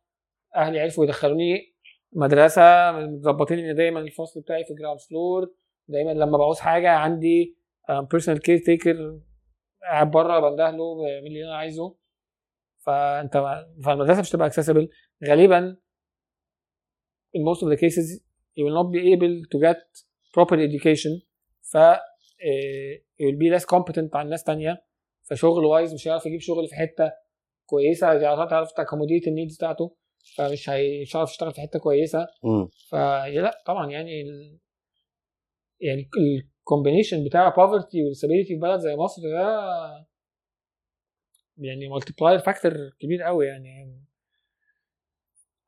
أهلي 0.56 0.80
عرفوا 0.80 1.04
يدخلوني 1.04 1.74
مدرسة 2.12 2.92
مظبطين 2.92 3.58
إن 3.58 3.74
دايما 3.74 4.00
الفصل 4.00 4.40
بتاعي 4.40 4.64
في 4.64 4.74
ground 4.74 5.00
floor 5.00 5.54
دايما 5.88 6.10
لما 6.10 6.38
بعوز 6.38 6.58
حاجة 6.60 6.90
عندي 6.90 7.56
personal 8.10 8.40
caretaker 8.40 9.20
قاعد 9.82 10.10
بره 10.10 10.40
بنده 10.50 10.70
له 10.70 10.94
بيعمل 11.04 11.22
لي 11.22 11.28
اللي 11.28 11.44
أنا 11.48 11.56
عايزه. 11.56 11.96
فأنت 12.86 13.64
فالمدرسة 13.84 14.20
مش 14.20 14.30
تبقى 14.30 14.50
accessible. 14.50 14.88
غالبا 15.28 15.76
in 17.36 17.40
most 17.40 17.60
of 17.60 17.68
the 17.68 17.80
cases 17.80 18.25
you 18.58 18.62
will 18.64 18.76
not 18.80 18.88
be 18.96 19.00
able 19.14 19.34
to 19.52 19.58
get 19.66 19.80
proper 20.36 20.56
education. 20.56 21.12
ف 21.62 21.76
eh, 21.76 23.02
you 23.20 23.24
will 23.28 23.38
be 23.38 23.58
less 23.58 23.64
competent 23.76 24.14
عن 24.14 24.28
ناس 24.28 24.44
تانية. 24.44 24.84
فشغل 25.22 25.64
wise 25.64 25.94
مش 25.94 26.08
هيعرف 26.08 26.26
يجيب 26.26 26.40
شغل 26.40 26.68
في 26.68 26.74
حتة 26.74 27.12
كويسة. 27.66 28.14
مش 28.14 28.22
هتعرف 28.22 28.72
ت 28.72 28.77
accommodate 28.77 29.28
ال 29.28 29.33
needs 29.33 29.56
بتاعته. 29.56 29.96
فمش 30.36 30.70
هي- 30.70 31.02
مش 31.02 31.16
هيعرف 31.16 31.30
يشتغل 31.30 31.52
في 31.52 31.60
حتة 31.60 31.78
كويسة. 31.78 32.26
هم. 32.44 32.68
فلا 32.88 33.62
طبعا 33.66 33.90
يعني 33.90 34.22
ال... 34.22 34.58
يعني 35.80 36.10
ال 36.60 36.65
combination 36.65 37.24
بتاع 37.24 37.50
poverty 37.50 37.96
و 38.06 38.11
disability 38.11 38.54
في 38.54 38.60
بلد 38.60 38.80
زي 38.80 38.96
مصر 38.96 39.22
ده 39.22 39.48
يعني 41.58 41.88
multiplier 41.88 42.38
factor 42.38 42.72
كبير 43.00 43.22
قوي 43.22 43.46
يعني. 43.46 44.02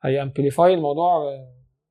هي 0.04 0.22
amplify 0.22 0.74
الموضوع. 0.74 1.36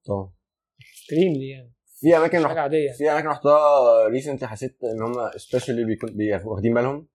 طبعا. 0.06 0.37
extremely 0.80 1.50
يعني. 1.50 1.74
في 2.00 2.18
أماكن 2.18 2.42
رحت 2.42 2.58
عادية. 2.58 2.92
في 2.92 3.12
أماكن 3.12 3.28
رحتها 3.28 4.08
recently 4.08 4.48
حسيت 4.48 4.78
إن 4.84 5.02
هم 5.02 5.14
specially 5.38 5.86
بيكون 5.86 6.18
بي- 6.18 6.34
واخدين 6.46 6.74
بالهم 6.74 7.08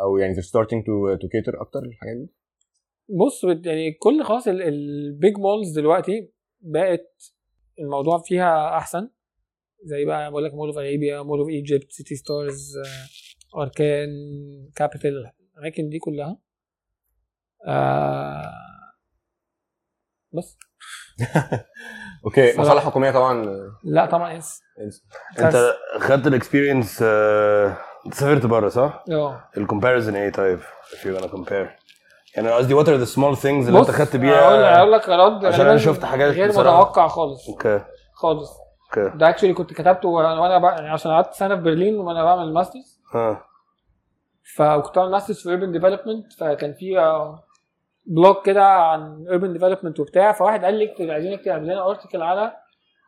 أو 0.00 0.16
يعني 0.18 0.34
they're 0.34 0.44
starting 0.46 0.82
to 0.82 1.18
to 1.22 1.26
cater 1.28 1.60
أكتر 1.60 1.80
للحاجات 1.80 2.16
دي. 2.16 2.34
بص 3.08 3.44
يعني 3.44 3.92
كل 3.92 4.24
خلاص 4.24 4.48
ال 4.48 4.70
big 4.70 5.36
malls 5.38 5.78
دلوقتي 5.78 6.32
بقت 6.60 7.32
الموضوع 7.78 8.18
فيها 8.22 8.76
أحسن. 8.78 9.10
زي 9.84 10.04
بقى 10.04 10.30
بقول 10.30 10.44
لك 10.44 10.54
Mall 10.54 10.68
of 10.68 10.78
Arabia 10.78 11.22
Mall 11.22 11.38
of 11.38 11.48
Egypt 11.48 11.92
City 11.92 12.14
Stars 12.16 12.72
Arkan 13.56 14.08
Capital 14.76 15.30
الأماكن 15.56 15.88
دي 15.88 15.98
كلها. 15.98 16.38
آه 17.66 18.52
بس. 20.32 20.56
okay. 22.24 22.58
مصالح 22.60 22.84
حكومية 22.84 23.10
طبعا 23.10 23.46
لا 23.84 24.06
طبعا 24.06 24.32
انس 24.34 24.62
انت 25.38 25.74
خدت 25.98 26.26
ال 26.26 26.32
experience 26.32 26.98
سافرت 28.12 28.46
بره 28.46 28.68
صح؟ 28.68 29.04
آه. 29.12 29.44
ال 29.56 29.61
comparison 29.61 30.16
إيه 30.16 30.32
طيب؟ 30.32 30.60
if 30.60 30.96
you're 31.04 31.20
gonna 31.20 31.28
compare. 31.30 31.68
يعني 32.36 32.48
أنا 32.48 32.54
قصدي 32.54 32.74
what 32.74 32.86
are 32.86 33.06
the 33.06 33.10
small 33.14 33.40
things 33.42 33.66
اللي 33.68 33.78
انت 33.78 33.90
خدت 33.90 34.16
بيها؟ 34.16 34.78
أقول 34.78 34.92
لك 34.92 35.08
رد. 35.08 35.44
عشان 35.44 35.60
أنا 35.60 35.70
غالباً 35.70 35.76
شفت 35.76 36.04
حاجات 36.04 36.34
غير. 36.34 36.48
متوقع 36.48 37.08
خالص. 37.08 37.48
أوكي 37.48 37.80
خالص. 38.14 38.50
أوكي 38.88 39.18
ده 39.18 39.28
actually 39.28 39.52
كنت 39.54 39.72
كتبته 39.72 40.08
وأنا 40.08 40.58
بقى 40.58 40.74
يعني 40.74 40.88
عشان 40.88 41.10
قعدت 41.10 41.34
سنة 41.34 41.56
في 41.56 41.62
برلين 41.62 42.00
وأنا 42.00 42.24
بعمل 42.24 42.42
ال 42.42 42.48
master's 42.48 43.00
ها 43.14 43.44
فكنت 44.56 44.96
بعمل 44.98 45.10
master's 45.10 45.36
في 45.42 45.48
urban 45.56 45.64
development 45.72 46.32
فكان 46.40 46.74
في 46.74 46.98
آه، 46.98 47.44
blog 48.08 48.36
كده 48.44 48.64
عن 48.64 49.26
urban 49.28 49.46
development 49.46 50.00
وبتاع 50.00 50.32
فواحد 50.32 50.64
قال 50.64 50.74
لي 50.74 50.92
اكتب 50.92 51.10
عايزين 51.10 51.32
نكتب 51.32 51.62
لنا 51.62 51.88
article 51.90 52.22
على 52.22 52.56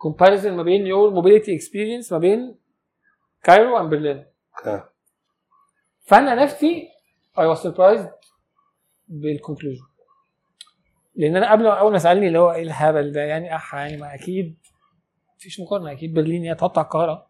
comparison 0.00 0.56
ما 0.56 0.62
بين 0.62 0.86
your 0.86 1.10
mobility 1.10 1.54
experience 1.56 2.12
ما 2.12 2.18
بين 2.18 2.58
Cairo 3.42 3.78
and 3.78 3.90
Berlin 3.90 4.26
فأنا 6.00 6.34
نفسي 6.34 6.88
I 7.38 7.46
was 7.46 7.58
surprised 7.58 8.10
بال 9.08 9.21
conclusion 9.21 9.82
لأن 11.14 11.36
أنا 11.36 11.52
قبل 11.52 11.66
أول 11.66 11.92
ما 11.92 11.98
سألني 11.98 12.28
اللي 12.28 12.38
هو 12.38 12.52
إيه 12.52 12.62
الهبل 12.62 13.12
ده 13.12 13.20
يعني 13.20 13.54
أحه 13.54 13.74
يعني 13.74 13.96
ما 13.96 14.14
أكيد 14.14 14.58
مفيش 15.36 15.60
مقارنة 15.60 15.92
أكيد 15.92 16.14
برلين 16.14 16.44
هي 16.44 16.54
تحط 16.54 16.78
على 16.78 16.84
القاهرة. 16.84 17.26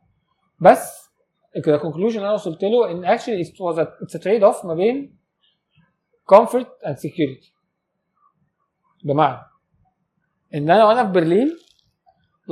بس 0.60 1.10
الكونكلوجن 1.56 2.16
اللي 2.16 2.26
أنا 2.26 2.34
وصلت 2.34 2.62
له 2.62 2.90
إن 2.90 3.16
it's 3.18 4.14
a 4.14 4.22
trade 4.22 4.54
off 4.54 4.64
ما 4.64 4.74
بين 4.74 5.18
comfort 6.34 6.86
and 6.86 6.96
security. 6.96 7.59
بمعنى 9.04 9.40
إن 10.54 10.70
أنا 10.70 10.84
وأنا 10.84 11.04
في 11.06 11.12
برلين 11.12 11.56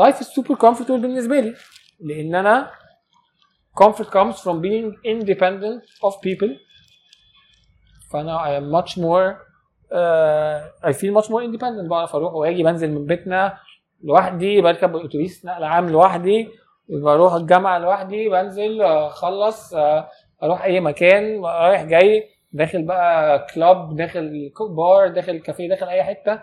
life 0.01 0.17
is 0.17 0.27
super 0.27 0.55
comfortable 0.57 1.01
بالنسبة 1.03 1.41
لي 1.41 1.55
لأن 2.01 2.35
أنا 2.35 2.71
comfort 3.83 4.07
comes 4.11 4.37
from 4.41 4.61
being 4.61 4.97
independent 5.05 5.83
of 6.03 6.15
people. 6.23 6.51
فأنا 8.13 8.39
I 8.45 8.61
am 8.61 8.71
much 8.71 8.97
more 8.97 9.37
uh, 9.93 10.89
I 10.89 10.93
feel 10.93 11.13
much 11.13 11.29
more 11.31 11.43
independent. 11.43 11.89
بعرف 11.89 12.15
أروح 12.17 12.33
وأجي 12.33 12.63
بنزل 12.63 12.91
من 12.91 13.07
بيتنا 13.07 13.59
لوحدي 14.03 14.61
بركب 14.61 14.97
الأتوبيس 14.97 15.45
نقل 15.45 15.65
عام 15.65 15.89
لوحدي 15.89 16.49
بروح 16.89 17.35
الجامعة 17.35 17.79
لوحدي 17.79 18.29
بنزل 18.29 18.83
أخلص 18.83 19.75
آه، 19.75 20.09
أروح 20.43 20.65
أي 20.65 20.81
مكان 20.81 21.45
رايح 21.45 21.83
جاي. 21.83 22.38
داخل 22.53 22.83
بقى 22.83 23.47
club 23.55 23.97
داخل 23.97 24.51
بار 24.77 25.09
داخل 25.09 25.39
كافيه 25.39 25.69
داخل 25.69 25.87
أي 25.87 26.05
حتة. 26.05 26.43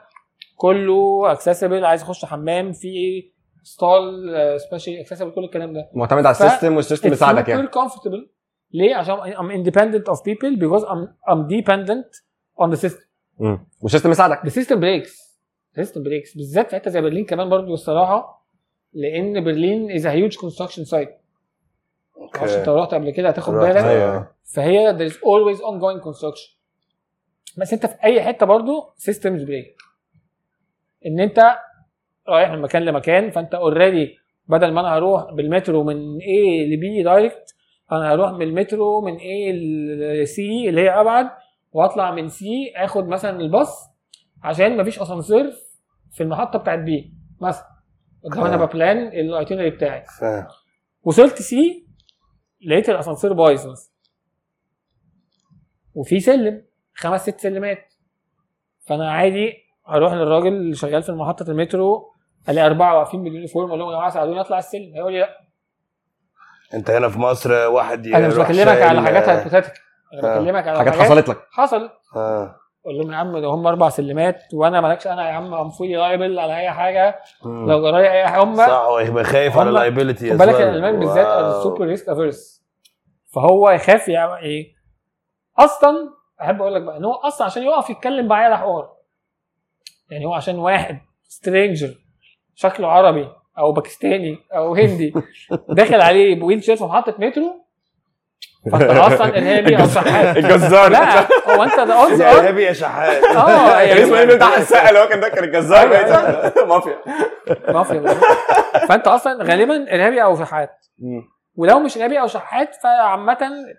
كله 0.58 1.32
accessible 1.32 1.86
عايز 1.86 2.02
اخش 2.02 2.26
حمام 2.26 2.72
في 2.72 3.24
stall 3.63 4.62
special 4.62 5.00
accessible 5.00 5.32
كل 5.32 5.44
الكلام 5.44 5.74
ده. 5.74 5.89
معتمد 5.94 6.26
على 6.26 6.32
ال 6.32 6.38
system 6.38 6.76
وال 6.76 6.84
system 6.84 7.10
بيساعدك 7.10 7.50
يعني. 7.50 7.68
comfortable. 7.68 8.30
ليه؟ 8.74 8.96
عشان 8.96 9.15
independent 9.63 10.12
of 10.12 10.18
people 10.18 10.60
because 10.60 10.84
I'm 10.86 11.32
I'm 11.32 11.48
dependent 11.48 12.10
on 12.62 12.76
the 12.76 12.82
system. 12.88 13.06
مم. 13.39 13.68
وال 13.82 13.89
system 13.89 14.12
يساعدك 14.12 14.39
the 14.39 14.54
system 14.54 14.76
breaks. 14.76 15.12
The 15.78 15.86
system 15.86 16.00
breaks. 16.02 16.38
بالذات 16.38 16.70
في 16.70 16.76
حتة 16.76 16.91
زي 16.91 17.02
برلين 17.02 17.26
كمان 17.26 17.50
برضو 17.50 17.74
الصراحة 17.74 18.46
لأن 18.94 19.44
برلين 19.44 20.00
a 20.00 20.04
huge 20.04 20.36
construction 20.38 20.89
site. 20.91 21.10
معرفش 22.36 22.56
انت 22.56 22.70
رحت 22.70 22.94
قبل 22.94 23.12
كده 23.12 23.30
هتاخد 23.30 23.54
بالك؟ 23.54 23.76
أيوة. 23.84 24.35
فهي 24.54 24.98
there 24.98 25.12
is 25.12 25.16
always 25.16 25.60
ongoing 25.62 26.02
construction. 26.04 26.56
بس 27.58 27.74
انت 27.74 27.86
في 27.86 28.04
اي 28.04 28.24
حتة 28.24 28.46
برضو 28.46 28.82
systems 28.82 29.48
break. 29.48 29.86
ان 31.06 31.20
انت 31.20 31.56
رايح 32.28 32.52
من 32.52 32.62
مكان 32.62 32.86
لمكان 32.86 33.32
فانت 33.32 33.56
already 33.56 34.18
بدل 34.48 34.72
ما 34.72 34.82
أنا 34.82 34.98
هروح 34.98 35.34
بالمترو 35.34 35.84
من 35.84 36.20
A 36.20 36.64
ل 36.70 36.80
B 36.82 37.04
direct 37.04 37.56
أنا 37.92 38.14
هروح 38.14 38.32
بالمترو 38.32 39.02
من 39.02 39.20
A 39.20 39.52
ل 39.54 40.28
C 40.28 40.40
اللي 40.40 40.82
هي 40.82 40.90
أبعد 40.90 41.30
واطلع 41.72 42.12
من 42.12 42.30
C 42.30 42.44
آخد 42.76 43.08
مثلا 43.08 43.40
الباص 43.40 43.90
عشان 44.44 44.78
مفيش 44.78 45.00
اسانسير 45.00 45.54
في 46.12 46.24
المحطة 46.24 46.60
بتاعت 46.60 46.80
B. 46.80 46.90
مثلا 47.42 47.66
ده 48.36 48.42
أنا 48.42 48.64
آه. 48.64 48.66
ب 48.65 48.72
plan 48.72 48.98
ال 49.08 49.14
itinerary 49.14 49.70
بتاعي. 49.70 50.04
فاهم. 50.20 50.48
وصلت 51.04 51.42
C 51.41 51.88
لقيت 52.68 52.90
الاسانسير 52.90 53.34
بايظ 53.34 53.68
مثلا. 53.68 53.95
وفي 55.96 56.20
سلم 56.20 56.62
خمس 56.96 57.22
ست 57.22 57.40
سلمات. 57.40 57.94
فأنا 58.88 59.12
عادي 59.12 59.54
هروح 59.88 60.14
للراجل 60.14 60.48
اللي 60.48 60.76
شغال 60.76 61.04
في 61.04 61.12
محطة 61.12 61.52
المترو 61.52 62.14
الاقي 62.50 62.66
أربعة 62.68 62.98
واقفين 63.00 63.24
بال 63.24 63.33
uniform 63.33 63.68
أقول 63.68 63.80
لهم 63.80 63.90
يا 63.90 63.96
جماعة 63.96 64.10
ساعدوني 64.10 64.42
أطلع 64.42 64.58
السلم. 64.60 64.92
هيقول 64.96 65.14
لي 65.14 65.20
لا. 65.20 65.30
أنت 66.74 66.90
هنا 66.90 67.10
في 67.10 67.20
مصر 67.20 67.52
واحد 67.68 68.08
أنا 68.08 68.28
مش 68.28 68.34
يروح 68.34 68.52
بكلمك 68.52 68.82
على 68.82 69.02
حاجات 69.02 69.30
هايبوثيتيك 69.30 69.74
أنا 70.14 70.36
آه. 70.36 70.40
بكلمك 70.40 70.68
على 70.68 70.78
حاجات 70.78 70.94
حصلت 70.94 71.30
لك. 71.30 71.38
حصلت 71.52 71.92
آه. 72.16 72.56
أقول 72.86 72.98
لهم 72.98 73.12
يا 73.12 73.18
عم 73.18 73.38
ده 73.38 73.48
هم 73.48 73.68
أربع 73.68 73.90
سلمات 73.90 74.42
وأنا 74.54 74.82
مالكش 74.82 75.08
أنا 75.08 75.30
يا 75.30 75.34
عم 75.34 75.54
ام 75.54 75.70
فولي 75.70 75.96
لايبل 75.96 76.40
على 76.40 76.58
أي 76.60 76.72
حاجة. 76.72 77.20
مم. 77.46 77.70
لو 77.72 77.82
جراي 77.82 78.12
أي 78.12 78.28
حاجة 78.28 78.44
هم 78.44 78.56
صح 78.56 78.70
هو 78.70 79.24
خايف 79.24 79.58
على 79.58 79.70
اللايبيلتي 79.70 80.32
خد 80.32 80.38
بالك 80.38 80.56
الألمان 80.56 81.00
بالذات 81.00 81.64
سوبر 81.64 81.86
ريسك 81.86 82.10
افيرس 82.10 82.66
فهو 83.34 83.70
يخاف 83.70 84.08
يعمل 84.08 84.38
إيه 84.44 84.75
أصلا 85.58 86.10
احب 86.41 86.62
أقول 86.62 86.76
لك 86.76 86.82
بقى 86.82 86.98
إن 86.98 87.06
هو 87.06 87.13
أصلا 87.13 87.46
عشان 87.48 87.63
يقف 87.63 87.89
يتكلم 87.89 88.28
معايا 88.28 88.50
ده 88.50 88.58
حوار 88.58 88.89
يعني 90.10 90.26
هو 90.26 90.34
عشان 90.34 90.60
واحد 90.60 91.00
سترينجر 91.28 91.96
شكله 92.56 92.88
عربي 92.88 93.30
أو 93.58 93.72
باكستاني 93.72 94.38
أو 94.56 94.76
هندي 94.76 95.13
داخل 95.70 96.02
عليه 96.02 96.39
ب 96.39 96.63
wheelchair 96.63 96.76
في 96.76 96.84
محطه 96.84 97.15
مترو 97.20 97.65
فانت 98.72 98.84
أصلا 98.84 99.28
ارهابي 99.38 99.78
أو 99.82 99.88
شحات. 99.88 100.38
الجزار. 100.38 100.91
لا 100.91 101.20
هو 101.56 101.63
أنت 101.63 101.80
ده 101.80 101.94
يا 101.94 102.32
ار 102.32 102.39
ارهابي 102.39 102.63
يا 102.63 102.74
شحات. 102.74 103.24
آه 103.24 103.46
كان 103.80 103.88
يعني 103.89 104.04
اسمه 104.04 104.18
إيه؟ 104.18 104.24
اللي 104.24 104.36
بتاع 104.36 104.58
السقا 104.58 104.89
اللي 104.89 105.00
هو 105.00 105.08
كان 105.08 105.20
ده 105.20 105.30
كان 105.30 105.44
الجزار. 105.44 105.80
أيوة، 105.80 106.41
بقيت 106.41 106.58
مافيا. 106.58 106.98
مافيا. 107.68 108.00
بالظبط. 108.00 108.24
فأنت 108.89 109.08
أصلا 109.08 109.44
غالبا 109.44 109.94
إرهابي 109.94 110.24
أو 110.24 110.36
شحات. 110.39 110.72
ولو 111.58 111.80
مش 111.80 111.98
ارهابي 111.98 112.20
أو 112.22 112.28
شحات 112.28 112.76
فعامة 112.76 113.38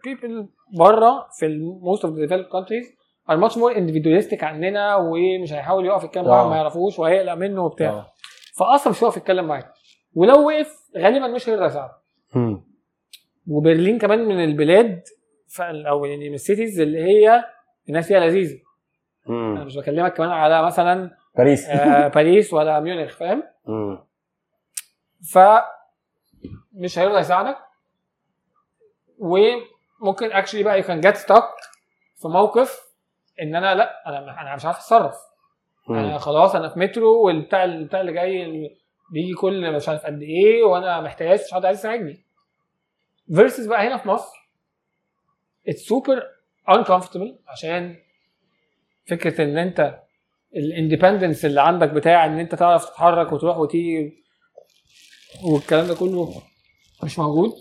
people 0.08 0.46
بره 0.78 1.28
في 1.38 1.78
most 1.82 2.00
of 2.00 2.10
the 2.10 2.28
developed 2.28 2.50
countries 2.50 2.86
are 3.30 3.36
much 3.36 3.56
more 3.56 3.74
individualistic 3.76 4.42
عننا 4.44 4.96
ومش 4.96 5.52
هيحاول 5.52 5.86
يقف 5.86 6.04
يتكلم 6.04 6.26
واحد 6.26 6.44
آه. 6.44 6.48
ما 6.48 6.56
يعرفوش 6.56 6.98
وهيقلق 6.98 7.34
منه 7.34 7.64
وبتاع 7.64 7.90
آه. 7.90 8.06
فاصلا 8.56 8.90
مش 8.90 9.04
هيقف 9.04 9.16
يتكلم 9.16 9.44
معاك 9.44 9.72
ولو 10.14 10.46
وقف 10.48 10.90
غالبا 10.96 11.26
مش 11.26 11.48
هيقدر 11.48 11.66
يساعدك 11.66 11.94
مم. 12.34 12.64
وبرلين 13.48 13.98
كمان 13.98 14.24
من 14.24 14.44
البلاد 14.44 15.02
أو 15.60 16.04
يعني 16.04 16.28
من 16.28 16.34
ال 16.34 16.41
cities 16.41 16.80
اللي 16.80 17.02
هي 17.02 17.44
الناس 17.88 18.06
فيها 18.08 18.20
لذيذة 18.20 18.58
أنا. 19.28 19.64
مش 19.64 19.76
بكلمك 19.76 20.14
كمان 20.14 20.30
على 20.30 20.62
مثلا 20.62 21.10
باريس 21.36 21.68
آه، 21.68 22.08
باريس 22.14 22.52
ولا 22.52 22.80
ميونخ 22.80 23.16
فاهم. 23.16 23.42
ف 25.32 25.38
مش 26.72 26.98
هيرضى 26.98 27.18
يساعدك 27.18 27.56
وممكن 29.18 30.32
actually 30.32 30.62
بقى 30.62 30.78
you 30.78 30.84
can 30.84 31.00
get 31.00 31.16
stuck 31.16 31.48
في 32.22 32.28
موقف 32.28 32.80
إن 33.42 33.54
أنا 33.54 33.74
لأ 33.74 34.08
أنا 34.08 34.40
أنا 34.42 34.56
مش 34.56 34.64
عارف 34.64 34.76
أتصرف 34.76 35.14
أنا. 35.90 36.18
خلاص 36.18 36.54
أنا 36.54 36.68
في 36.68 36.78
مترو 36.78 37.26
والبتاع 37.26 37.64
البتاع 37.64 38.00
اللي 38.00 38.12
جاي 38.12 38.42
اللي 38.44 38.76
بيجي 39.12 39.34
كل 39.34 39.72
مش 39.76 39.88
عارف 39.88 40.06
قد 40.06 40.22
إيه 40.22 40.62
وأنا 40.62 41.00
محتاج 41.00 41.40
مش 41.44 41.52
حد 41.52 41.64
عايز 41.64 41.78
يساعدني 41.78 42.24
versus 43.34 43.66
بقى 43.66 43.86
هنا 43.86 43.96
في 43.96 44.08
مصر 44.08 44.36
it's 45.68 45.80
super 45.82 46.22
uncomfortable 46.70 47.48
عشان 47.48 47.96
فكرة 49.08 49.44
إن 49.44 49.58
أنت 49.58 50.00
ال 50.56 50.63
independence 50.63 51.44
اللي 51.44 51.60
عندك 51.62 51.88
بتاع 51.90 52.24
إن 52.26 52.38
أنت 52.38 52.54
تعرف 52.54 52.84
تتحرك 52.90 53.32
وتروح 53.32 53.58
وتيجي 53.58 54.24
والكلام 55.44 55.86
ده 55.86 55.94
كله 55.94 56.42
مش 57.04 57.18
موجود. 57.18 57.52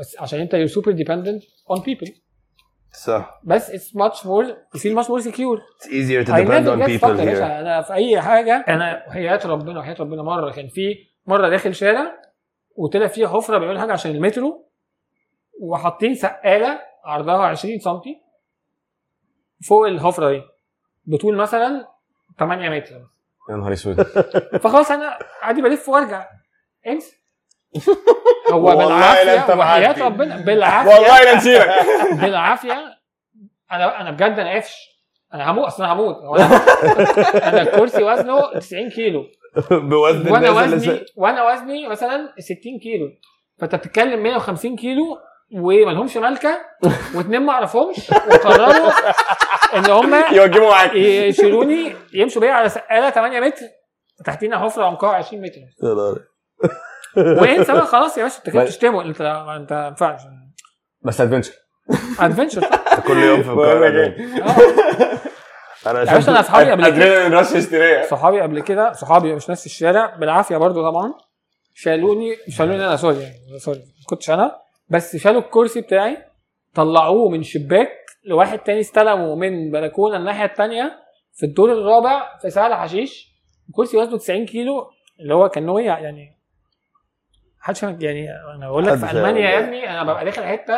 بس 0.00 0.16
عشان 0.20 0.40
انت 0.40 0.54
you're 0.56 0.72
super 0.72 0.92
dependent 0.92 1.42
on 1.72 1.80
people. 1.82 2.10
صح 2.92 3.40
بس 3.44 3.70
it's 3.70 3.92
much 3.96 4.16
more 4.18 4.46
you 4.74 4.78
feel 4.80 4.94
much 4.98 5.08
more 5.08 5.20
secure. 5.28 5.58
it's 5.58 5.86
easier 5.86 6.24
to 6.26 6.32
I 6.32 6.40
depend 6.40 6.64
never 6.64 6.76
on 6.76 6.78
get 6.80 7.00
stuck 7.00 7.00
people 7.00 7.08
يا 7.08 7.16
here. 7.16 7.24
باشا. 7.24 7.60
أنا 7.60 7.82
في 7.82 7.92
أي 7.94 8.20
حاجة 8.20 8.64
أنا 8.68 9.02
حياه 9.10 9.40
ربنا 9.46 9.78
وحياة 9.80 9.96
ربنا 10.00 10.22
مرة. 10.22 10.50
كان 10.52 10.68
في 10.68 10.94
مرة 11.26 11.48
داخل 11.48 11.74
شارع 11.74 12.22
وطلع 12.76 13.06
فيه 13.06 13.26
حفرة 13.26 13.58
بيعملوا 13.58 13.80
حاجة 13.80 13.92
عشان 13.92 14.10
المترو 14.10 14.68
وحاطين 15.60 16.14
سقالة 16.14 16.80
عرضها 17.04 17.46
20 17.46 17.78
سم 17.78 18.00
فوق 19.68 19.86
الحفرة 19.86 20.30
دي. 20.30 20.42
بطول 21.06 21.36
مثلا 21.36 21.88
8 22.38 22.68
متر. 22.68 22.94
يا 23.50 23.56
نهار 23.56 23.72
أسود. 23.72 24.02
فخلاص 24.62 24.90
أنا 24.90 25.18
عادي 25.42 25.62
بلف 25.62 25.88
وأرجع. 25.88 26.28
إنسى. 26.86 27.16
هو 28.52 28.76
بالعافية 28.76 29.54
وحياة. 29.54 30.04
ربنا 30.04 30.36
بالعافية. 30.36 30.90
والله 30.90 31.22
لا 31.24 31.36
نسيبك. 31.36 31.68
بالعافية. 32.22 32.96
أنا 33.72 34.00
أنا 34.00 34.10
بجد 34.10 34.38
أنا 34.38 34.56
قفش 34.56 34.74
أنا 35.34 35.50
هموت 35.50 35.66
أصل 35.66 35.84
أنا 35.84 35.92
هموت. 35.92 36.16
أنا 37.48 37.62
الكرسي 37.62 38.02
وزنه 38.02 38.58
90 38.58 38.90
كيلو. 38.90 39.24
بوزن 39.70 40.32
وأنا 40.32 40.50
وزني 40.50 41.04
وأنا 41.16 41.52
وزني 41.52 41.88
مثلا 41.88 42.34
60 42.38 42.56
كيلو. 42.82 43.08
فأنت 43.58 43.74
بتتكلم 43.74 44.22
150 44.22 44.76
كيلو 44.76 45.18
ومالهمش 45.54 46.16
مالكة 46.16 46.58
واتنين 47.14 47.42
ما 47.42 47.52
أعرفهمش 47.52 48.10
وقرروا 48.10 48.90
إن 49.76 49.90
هم 49.90 50.14
يوجبوا 50.32 50.70
معاك. 50.70 50.94
يشيلوني 50.94 51.92
يمشوا 52.12 52.40
بيا 52.40 52.52
على 52.52 52.68
سقالة 52.68 53.10
8 53.10 53.40
متر 53.40 53.66
تحتينا 54.24 54.58
حفرة 54.58 54.84
عمقها 54.84 55.10
20 55.10 55.42
متر. 55.42 55.60
وانت 57.16 57.70
بقى 57.70 57.86
خلاص 57.86 58.18
يا 58.18 58.22
باشا 58.22 58.38
انت 58.38 58.50
كده 58.50 58.64
بتشتمه. 58.64 59.02
انت 59.02 59.20
انت 59.20 59.72
ما 59.72 59.86
ينفعش. 59.88 60.20
بس 61.02 61.20
adventure 61.20 61.52
adventure 62.20 62.66
كل 63.06 63.16
يوم 63.16 63.42
في 63.42 63.48
لك 63.50 63.56
القاهرة 63.58 63.88
إيه 63.88 64.16
أنا 65.86 65.98
يا 65.98 66.04
باشا 66.04 66.12
أنا 66.12 66.20
شفت 66.20 66.28
اصحابي 66.28 66.70
قبل 66.70 66.90
كده. 66.90 68.02
صحابي 68.02 68.40
قبل 68.40 68.60
كده 68.60 68.92
صحابي 68.92 69.34
مش 69.34 69.48
ناس 69.48 69.60
في 69.60 69.66
الشارع. 69.66 70.16
بالعافية 70.16 70.56
برضو 70.56 70.90
طبعا. 70.90 71.14
شالوني 71.74 72.36
شالوني 72.48 72.86
أنا 72.86 72.96
sorry 72.96 73.20
يعني 73.22 73.58
sorry 73.58 73.78
ما 73.78 74.04
كنتش 74.06 74.30
أنا. 74.30 74.56
بس 74.88 75.16
شالوا 75.16 75.40
الكرسي 75.40 75.80
بتاعي 75.80 76.18
طلعوه 76.74 77.28
من 77.28 77.42
شباك 77.42 77.88
لواحد 78.24 78.58
تاني 78.58 78.80
استلمه 78.80 79.34
من 79.34 79.70
بلكونة 79.70 80.16
الناحية 80.16 80.44
التانية 80.44 80.92
في 81.34 81.46
الدور 81.46 81.72
الرابع 81.72 82.38
في 82.42 82.50
سهل 82.50 82.74
حشيش 82.74 83.28
الكرسي 83.68 83.96
وزنه 83.96 84.18
90 84.18 84.46
كيلو 84.46 84.90
اللي 85.20 85.34
هو 85.34 85.48
كان 85.48 85.68
وقع 85.68 85.98
يعني 85.98 86.35
فاهم- 87.74 87.98
يعني 88.00 88.30
أنا 88.54 88.68
بقول 88.68 88.86
لك 88.86 88.94
في 88.94 89.10
ألمانيا 89.12 89.50
يا. 89.50 89.58
ابني 89.58 89.90
أنا 89.90 90.02
ببقى 90.02 90.24
داخل 90.24 90.44
حتة 90.44 90.74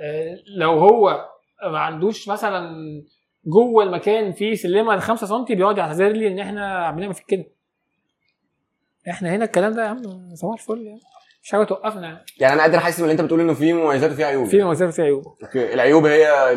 آه، 0.00 0.36
لو 0.56 0.70
هو 0.78 1.28
ما 1.70 1.78
عندوش 1.78 2.28
مثلا 2.28 2.70
جوه 3.46 3.84
المكان 3.84 4.32
فيه 4.32 4.54
سلمة 4.54 4.96
ل 4.96 5.00
5 5.00 5.26
سم 5.26 5.44
بيقعد 5.44 5.78
يعتذر 5.78 6.08
لي 6.08 6.28
إن 6.28 6.38
إحنا 6.38 6.86
عاملين 6.86 7.12
في 7.12 7.24
كده. 7.28 7.44
إحنا 9.10 9.30
هنا 9.34 9.44
الكلام 9.44 9.72
ده 9.72 9.82
يا 9.82 9.88
عم 9.88 10.02
صباح 10.34 10.52
الفل 10.60 10.86
يعني. 10.86 11.00
مش 11.42 11.50
حاجة 11.52 11.64
توقفنا. 11.64 12.02
يعني. 12.06 12.24
يعني 12.40 12.52
أنا 12.54 12.62
قادر 12.62 12.78
أحس 12.78 12.98
ان 12.98 13.02
اللي 13.04 13.12
أنت 13.12 13.20
بتقول 13.20 13.40
إنه 13.40 13.54
في 13.54 13.72
مميزات 13.72 14.10
وفي 14.10 14.24
عيوب 14.24 14.46
في 14.46 14.62
مميزات 14.62 14.88
وفي 14.88 15.02
عيوب 15.02 15.24
أوكي 15.42 15.74
العيوب 15.74 16.06
هي 16.06 16.52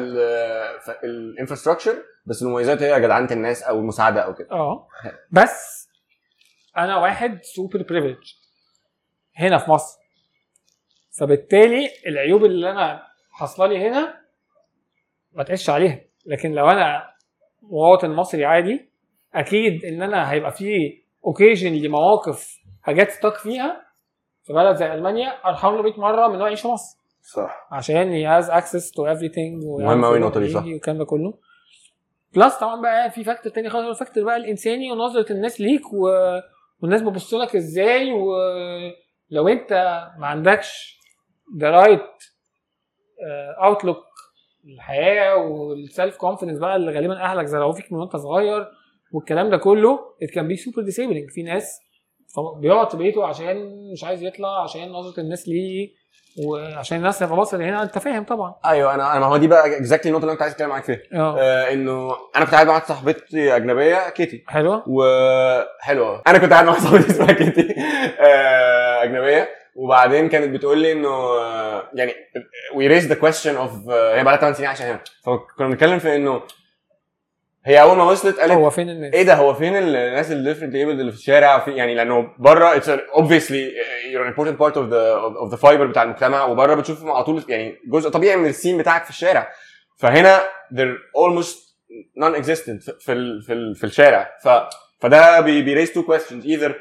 ال 1.04 1.10
infrastructure 1.10 1.96
بس 2.26 2.44
المميزات 2.44 2.82
هي 2.84 3.02
جدعنه 3.02 3.32
الناس 3.32 3.64
أو 3.64 3.80
المساعدة 3.80 4.22
أو 4.22 4.34
كده. 4.34 4.52
آه. 4.52 4.88
بس 5.32 5.90
أنا 6.78 6.98
واحد 6.98 7.40
super 7.44 7.84
privileged 7.84 8.18
هنا 9.36 9.58
في 9.58 9.72
مصر. 9.72 10.00
فبالتالي 11.20 11.90
العيوب 12.08 12.46
اللي 12.46 12.72
أنا 12.72 13.04
حاصلة 13.32 13.68
لي 13.68 13.88
هنا 13.90 14.22
ما 15.34 15.44
تقيسش 15.44 15.70
عليها. 15.70 16.02
لكن 16.26 16.52
لو 16.52 16.70
أنا 16.70 17.04
مواطن 17.62 18.10
مصري 18.12 18.46
عادي 18.46 18.90
أكيد 19.34 19.86
إن 19.86 20.02
أنا 20.02 20.32
هيبقى 20.32 20.52
فيه 20.52 21.04
occasionally 21.26 21.88
مواقف 21.88 22.58
حاجات 22.84 23.12
stuck 23.12 23.36
فيها 23.36 23.86
في 24.44 24.54
بلد 24.54 24.76
زي 24.76 24.94
ألمانيا 24.94 25.30
أرحم 25.46 25.76
له 25.76 25.82
100 25.82 26.00
مرة 26.00 26.28
من 26.28 26.36
انه 26.36 26.46
يعيش 26.46 26.62
في 26.62 26.68
مصر. 26.68 26.98
صح. 27.22 27.68
عشان 27.72 28.12
he 28.12 28.28
has 28.44 28.48
access 28.50 28.84
to 28.92 29.18
everything 29.18 29.66
مهم 29.82 30.06
أوي 30.06 30.18
النقطة 30.18 30.40
دي، 30.40 30.50
صح. 30.50 30.64
والكلام 30.66 30.98
ده 30.98 31.06
كله. 31.06 31.34
plus 32.36 32.56
طبعا 32.56 32.82
بقى 32.82 33.12
في 33.12 33.24
factor 33.24 33.52
تاني 33.54 33.70
خالص 33.70 34.02
ال 34.02 34.05
factor 34.05 34.24
بقى 34.24 34.38
الإنساني 34.38 34.92
ونظرة 34.92 35.32
الناس 35.32 35.62
ليك 35.62 35.94
و... 35.94 36.10
والناس 36.82 37.02
بتبص 37.02 37.34
لك 37.34 37.56
إزاي 37.56 38.12
ولو 39.32 39.48
انت 39.48 39.74
ما 40.20 40.28
عندكش 40.28 41.00
the 41.60 41.70
right 41.72 42.02
outlook 43.64 44.04
الحياة 44.76 45.36
وال 45.36 45.63
self 45.63 46.18
confidence 46.18 46.60
بقى 46.60 46.76
اللي 46.76 46.92
غالبا 46.92 47.22
أهلك 47.22 47.46
زرعوه 47.46 47.72
فيك 47.74 47.92
من 47.94 48.00
وأنت 48.00 48.16
صغير 48.16 48.68
والكلام 49.14 49.50
ده 49.50 49.58
كله 49.58 50.00
it 50.24 50.28
can 50.32 50.44
be 50.44 50.60
super 50.62 50.82
disabling. 50.86 51.34
في 51.34 51.44
ناس 51.44 51.80
بيقعد 52.60 52.92
في 52.92 52.98
بيته 52.98 53.26
عشان 53.28 53.70
مش 53.94 54.04
عايز 54.04 54.24
يطلع 54.24 54.64
عشان 54.64 54.90
نظرة 54.92 55.20
الناس 55.22 55.48
ليه 55.48 55.90
وعشان 56.46 56.98
الناس 56.98 57.24
في 57.24 57.34
مصر 57.34 57.58
هنا. 57.64 57.84
أنت 57.84 57.98
فاهم 57.98 58.24
طبعا. 58.24 58.56
أيوه 58.66 58.96
أنا 58.96 59.12
أنا 59.12 59.20
ما 59.20 59.26
هو 59.26 59.38
دي 59.38 59.48
بقى 59.48 59.78
exactly 59.78 60.10
النقطة 60.10 60.22
اللي 60.24 60.32
أنا 60.32 60.36
كنت 60.36 60.42
عايز 60.42 60.54
أتكلم 60.54 60.70
معاك 60.70 60.84
فيها. 60.84 61.00
آه. 61.14 61.40
آه 61.40 61.74
إنه 61.74 62.16
أنا 62.36 62.46
كنت 62.46 62.54
قاعد 62.54 62.68
مع 62.68 62.80
صاحبتي 62.80 63.56
أجنبية 63.56 64.10
كيتي. 64.10 64.44
حلوة. 64.48 64.84
وحلوه 64.88 66.22
أنا 66.28 66.38
كنت 66.38 66.54
قاعد 66.54 66.66
مع 66.66 66.74
صاحبتي 66.74 67.12
اسمها 67.12 67.32
كيتي. 67.34 67.76
آه 68.20 68.95
أجنبية. 69.06 69.50
وبعدين 69.76 70.30
كانت 70.30 70.56
بتقول 70.56 70.78
لي 70.78 70.92
إنه 70.92 71.10
آه، 71.10 71.90
يعني 71.94 72.14
we 72.76 72.88
raise 72.88 73.08
the 73.08 73.16
question 73.16 73.56
of 73.56 73.90
هي 73.90 74.24
بقى 74.24 74.34
لها 74.34 74.38
8 74.38 74.54
سنين 74.54 74.68
عايشة 74.68 74.92
هنا. 74.92 75.00
فكنا 75.26 75.68
بنتكلم 75.68 76.00
في 76.00 76.16
إنه 76.16 76.42
هي 77.66 77.82
أول 77.82 77.98
ما 77.98 78.04
وصلت 78.04 78.40
قالت 78.40 78.52
هو 78.52 78.70
فين 78.70 78.90
الناس؟ 78.90 79.14
إيه 79.14 79.24
ده 79.24 79.36
هو 79.36 79.54
فين 79.54 79.76
الناس 79.76 80.32
اللي 80.32 80.54
differently 80.54 80.76
abled 80.76 80.92
اللي 80.92 81.12
في 81.12 81.18
الشارع؟ 81.18 81.60
في 81.60 81.72
يعني 81.72 81.96
لأنه 81.96 82.34
بره 82.40 82.76
it's 82.76 82.90
obviously 82.90 83.72
an 84.14 84.34
important 84.34 84.58
part 84.60 84.74
of 84.76 84.90
the 84.90 85.46
of 85.46 85.58
the 85.58 85.62
fabric 85.62 85.82
بتاع 85.82 86.04
المجتمع. 86.04 86.46
وبره 86.46 86.76
بتشوف 86.76 87.06
على 87.06 87.24
طول 87.24 87.44
يعني 87.50 87.76
جزء 87.88 88.10
طبيعي 88.10 88.36
من 88.36 88.50
ال 88.50 88.54
scene 88.54 88.78
بتاعك 88.78 89.04
في 89.04 89.10
الشارع. 89.10 89.50
فهنا 90.00 90.40
they're 90.74 91.18
almost 91.18 91.56
non-existent 92.24 92.92
في 93.00 93.12
ال 93.12 93.42
في 93.42 93.54
ال 93.54 93.76
في 93.76 93.84
الشارع. 93.84 94.30
ف 94.44 94.50
فده 95.02 95.40
بي 95.40 95.62
بي 95.62 95.86
raise 95.86 95.90
two 95.90 96.04
questions. 96.08 96.46
Either 96.46 96.72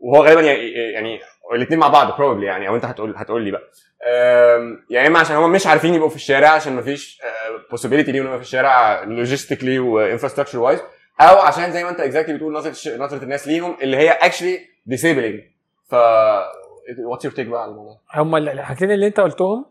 وهو 0.00 0.24
غالبا 0.24 0.40
يعني 0.40 0.70
يعني 0.72 1.20
الاثنين 1.54 1.80
مع 1.80 1.88
بعض 1.88 2.12
probably 2.12 2.42
يعني 2.44 2.68
أو 2.68 2.76
أنت 2.76 2.84
هتقول 2.84 3.14
هتقول 3.16 3.42
لي 3.44 3.50
بقى. 3.50 3.62
يا 4.90 5.06
اما 5.06 5.18
عشان 5.18 5.36
هم 5.36 5.52
مش 5.52 5.66
عارفين 5.66 5.94
يبقوا 5.94 6.08
في 6.08 6.16
الشارع 6.16 6.48
عشان 6.48 6.72
ما 6.72 6.82
فيش 6.82 7.20
possibility 7.74 8.08
ليهم 8.08 8.24
يبقوا 8.24 8.36
في 8.36 8.42
الشارع 8.42 9.04
logistically 9.04 9.78
و 9.78 9.83
infrastructure 9.83 10.58
wise 10.58 10.80
أو 11.20 11.38
عشان 11.38 11.72
زي 11.72 11.84
ما 11.84 11.90
أنت 11.90 12.00
exactly 12.00 12.34
بتقول 12.34 12.52
نظرة 12.54 12.96
نظرة 12.96 13.22
الناس 13.24 13.48
ليهم 13.48 13.76
اللي 13.82 13.96
هي 13.96 14.12
actually 14.14 14.58
disabling. 14.94 15.54
ف 15.90 15.94
what's 17.04 17.24
your 17.24 17.34
take 17.34 17.46
بقى 17.46 17.62
على 17.62 17.70
الموضوع؟ 17.70 18.00
هم 18.14 18.36
الحاجتين 18.36 18.90
اللي 18.90 19.06
أنت 19.06 19.20
قلتهم 19.20 19.66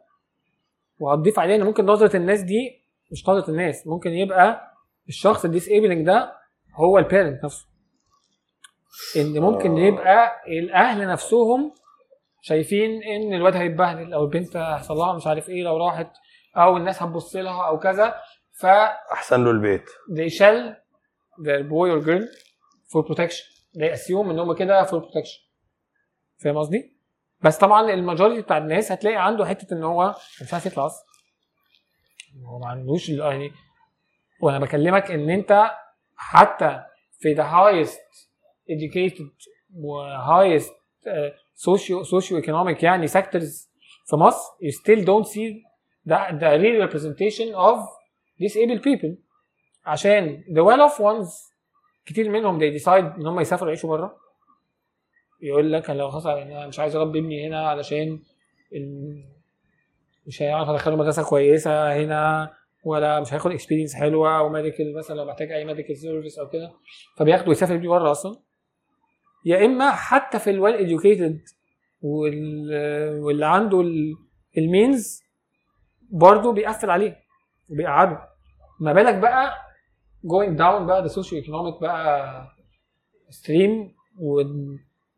وهتضيف 0.99 1.39
عليه 1.39 1.55
إن 1.55 1.63
ممكن 1.63 1.85
نظرة 1.85 2.17
الناس 2.17 2.41
دي 2.41 2.83
مش 3.11 3.29
نظرة 3.29 3.49
الناس 3.51 3.87
ممكن 3.87 4.09
يبقى 4.09 4.71
الشخص 5.09 5.45
ال 5.45 5.51
disabling 5.51 6.05
ده 6.05 6.33
هو 6.75 6.97
ال 6.97 7.04
parent 7.04 7.43
نفسه. 7.45 7.65
إن 9.17 9.39
ممكن 9.39 9.77
آه. 9.77 9.79
يبقى 9.87 10.41
الأهل 10.47 11.07
نفسهم 11.07 11.73
شايفين 12.41 13.03
إن 13.03 13.33
الواد 13.33 13.55
هيتبهدل 13.55 14.13
أو 14.13 14.23
البنت 14.23 14.57
هيحصل 14.57 14.93
لها 14.93 15.13
مش 15.13 15.27
عارف 15.27 15.49
إيه 15.49 15.63
لو 15.63 15.77
راحت 15.77 16.11
أو 16.57 16.77
الناس 16.77 17.03
هتبص 17.03 17.35
لها 17.35 17.67
أو 17.67 17.79
كذا 17.79 18.15
ف 18.51 18.65
أحسن 18.65 19.43
له 19.43 19.51
البيت 19.51 19.89
they 19.89 20.29
shelter 20.33 20.73
their 21.45 21.63
boy 21.63 21.89
or 21.95 22.05
girl 22.05 22.23
for 22.91 23.03
protection 23.09 23.45
they 23.77 23.97
assume 23.97 24.29
إن 24.29 24.39
هم 24.39 24.53
كده 24.53 24.85
for 24.85 24.89
protection 25.01 25.43
فاهم 26.43 26.57
قصدي؟ 26.57 26.97
بس 27.41 27.57
طبعا 27.57 27.93
الماجوريتي 27.93 28.41
بتاع 28.41 28.57
الناس 28.57 28.91
هتلاقي 28.91 29.15
عنده 29.25 29.45
حتة 29.45 29.73
إن 29.73 29.83
هو 29.83 30.15
مش 30.41 30.53
عارف 30.53 30.65
يطلع 30.65 30.85
أصلا 30.85 31.05
هو 32.45 32.59
ما 32.59 32.67
عندوش 32.67 33.09
يعني 33.09 33.51
وأنا 34.41 34.59
بكلمك 34.59 35.11
إن 35.11 35.29
أنت 35.29 35.71
حتى 36.15 36.83
في 37.19 37.35
the 37.35 37.39
highest 37.39 38.27
educated 38.69 39.23
و 39.75 40.03
highest 40.17 40.69
uh, 41.05 41.31
socio 41.55 42.03
socio 42.03 42.43
economic 42.45 42.83
يعني 42.83 43.07
sectors 43.07 43.67
في 44.09 44.15
مصر 44.15 44.43
you 44.63 44.71
still 44.71 45.05
don't 45.05 45.27
see 45.27 45.53
the, 46.09 46.31
the 46.31 46.59
real 46.63 46.87
representation 46.87 47.55
of 47.55 47.77
disabled 48.43 48.81
people. 48.83 49.15
عشان 49.85 50.43
the 50.47 50.61
well 50.63 50.89
off 50.91 50.97
ones 50.99 51.53
كتير 52.05 52.29
منهم 52.29 52.59
they 52.59 52.81
decide 52.81 52.89
إن 53.17 53.27
هم 53.27 53.39
يسافروا 53.39 53.69
يعيشوا 53.69 53.89
بره. 53.89 54.15
يقول 55.41 55.73
لك 55.73 55.89
أنا 55.89 55.97
لو 55.99 56.09
خلاص 56.09 56.25
أنا 56.25 56.67
مش 56.67 56.79
عايز 56.79 56.95
أربي 56.95 57.19
ابني 57.19 57.47
هنا 57.47 57.67
علشان 57.69 58.19
ال- 58.73 59.23
مش 60.27 60.41
هيعرف 60.41 60.69
أدخله 60.69 60.95
مدرسة 60.95 61.23
كويسة 61.23 61.93
هنا 61.95 62.53
ولا 62.85 63.19
مش 63.19 63.33
هياخد 63.33 63.51
experience 63.51 63.95
حلوة 63.95 64.41
و 64.41 64.48
medical 64.48 64.95
مثلا 64.97 65.15
لو 65.15 65.25
محتاج 65.25 65.51
أي 65.51 65.65
medical 65.65 65.97
service 65.97 66.39
أو 66.39 66.49
كده. 66.49 66.71
فبياخده 67.17 67.51
يسافر 67.51 67.77
بيه 67.77 67.89
بره 67.89 68.11
أصلا. 68.11 68.39
يا 69.45 69.65
إما 69.65 69.91
حتى 69.91 70.39
في 70.39 70.49
ال 70.49 70.59
well 70.59 70.99
وال- 72.01 73.19
واللي 73.19 73.45
عنده 73.45 73.81
ال- 73.81 74.15
ال 74.57 74.68
means 74.68 75.23
برضه 76.11 76.53
بيقفل 76.53 76.89
عليه 76.89 77.19
وبيقعده 77.71 78.19
ما 78.79 78.93
بالك 78.93 79.15
بقى 79.15 79.53
going 80.27 80.57
down 80.57 80.81
بقى 80.87 81.09
the 81.09 81.11
socio 81.11 81.43
economic 81.45 81.81
بقى 81.81 82.47
stream 83.31 83.91
و 84.19 84.43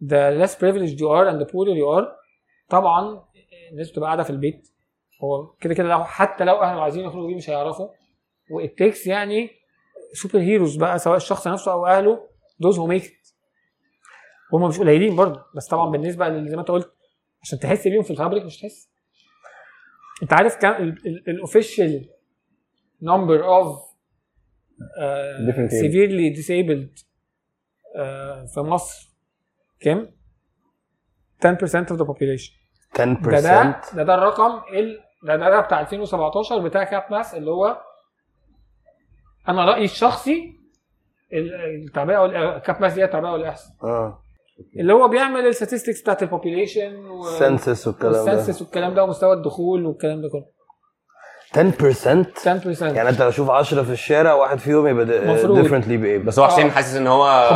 the 0.04 0.42
less 0.42 0.52
privileged 0.56 0.98
you 1.00 1.08
are 1.18 1.28
and 1.32 1.40
the 1.42 1.46
poorer 1.52 1.76
you 1.76 2.00
are. 2.00 2.08
طبعا 2.70 3.24
الناس 3.72 3.92
بتبقى 3.92 4.08
قاعدة 4.08 4.24
في 4.24 4.30
البيت. 4.30 4.68
هو 5.24 5.48
كده 5.60 5.74
كده 5.74 5.88
لو 5.88 6.04
حتى 6.04 6.44
لو 6.44 6.56
أهله 6.56 6.82
عايزين 6.82 7.06
يخرجوا 7.06 7.28
بيه 7.28 7.36
مش 7.36 7.50
هيعرفوا. 7.50 7.88
و 8.52 8.59
it 8.59 8.73
takes 8.73 9.08
يعني 9.08 9.50
super 10.14 10.40
heroes 10.40 10.76
بقى 10.76 11.00
سواء 11.00 11.18
الشخص 11.18 11.48
نفسه 11.48 11.72
أو 11.72 11.86
أهله 11.88 12.28
those 12.60 12.80
who 12.80 12.88
make 12.88 13.05
it 13.05 13.14
هم 14.54 14.68
مش 14.68 14.80
قليلين 14.80 15.16
برضه. 15.16 15.46
بس 15.56 15.68
طبعا 15.68 15.90
بالنسبة 15.92 16.30
زي 16.48 16.56
ما 16.56 16.62
انت 16.62 16.72
قلت 16.72 16.92
عشان 17.42 17.60
تحس 17.60 17.88
بيهم 17.88 18.04
في 18.04 18.12
ال 18.12 18.16
fabric 18.16 18.44
مش 18.46 18.58
تحس. 18.62 18.90
انت 20.24 20.34
عارف 20.34 20.56
كام 20.56 20.96
ال 21.28 21.37
official 21.37 22.10
number 23.02 23.46
of 23.46 23.80
disabled 26.36 27.04
آه، 27.98 28.46
في 28.46 28.60
مصر 28.60 29.10
كام؟ 29.80 30.12
10% 31.46 31.48
of 31.86 31.98
the 31.98 32.06
population. 32.06 32.52
10% 32.98 32.98
ده 32.98 33.40
ده 33.40 33.82
ده, 33.94 34.04
ده 34.04 34.16
الرقم 34.16 34.62
ال 34.74 35.00
ده 35.24 35.36
ده, 35.36 35.50
ده 35.50 35.60
بتاع 35.60 35.82
2017 35.82 36.60
بتاع 36.60 36.84
CAPMAS 36.84 37.34
اللي 37.36 37.52
هو 37.52 37.82
أنا 39.50 39.66
رأيي 39.66 39.86
الشخصي 39.86 40.60
ال- 41.34 41.54
التعبئه 41.86 42.58
CAPMAS 42.58 42.94
دي 42.94 43.04
التعبئه 43.04 43.30
والإحصاء. 43.30 43.74
آه. 43.84 44.22
اللي 44.80 44.94
هو 44.94 45.08
بيعمل 45.08 45.48
ال 45.48 45.53
statistics 45.53 46.02
بتاعت 46.02 46.24
ال 46.24 46.31
population 46.31 47.04
census 47.40 47.88
والكلام 47.88 48.14
ده. 48.14 48.20
وال 48.36 48.42
census 48.42 48.62
والكلام 48.62 48.94
ده 48.94 49.04
ومستوى 49.04 49.34
الدخول 49.34 49.86
والكلام 49.86 50.22
ده 50.22 50.30
كله. 50.30 50.56
10% 51.54 51.58
10% 52.36 52.82
يعني 52.82 53.10
انت 53.10 53.22
لو 53.22 53.30
تشوف 53.30 53.50
10 53.50 53.84
في 53.84 53.92
الشارع 53.92 54.34
واحد 54.34 54.58
فيهم 54.60 54.88
يبقى 54.88 55.06
مفروض. 55.34 55.66
differently 55.68 55.88
abled 55.88 56.26
بس 56.28 56.40
هو 56.40 56.48
حسين 56.48 56.66
آه. 56.66 56.70
حاسس 56.70 56.96
إن 56.96 57.08
هو 57.08 57.50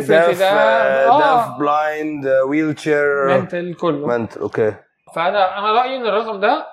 deaf, 0.00 0.08
ده- 0.08 0.28
uh, 0.38 0.42
آه. 0.42 1.44
deaf, 1.44 1.58
blind, 1.58 2.24
uh, 2.24 2.48
wheelchair, 2.50 3.30
mental 3.40 3.74
كله. 3.74 4.06
Mental. 4.26 4.38
okay 4.40 4.74
فانا 5.14 5.58
أنا 5.58 5.72
رأيي 5.72 5.96
إن 5.96 6.06
الرقم 6.06 6.40
ده 6.40 6.66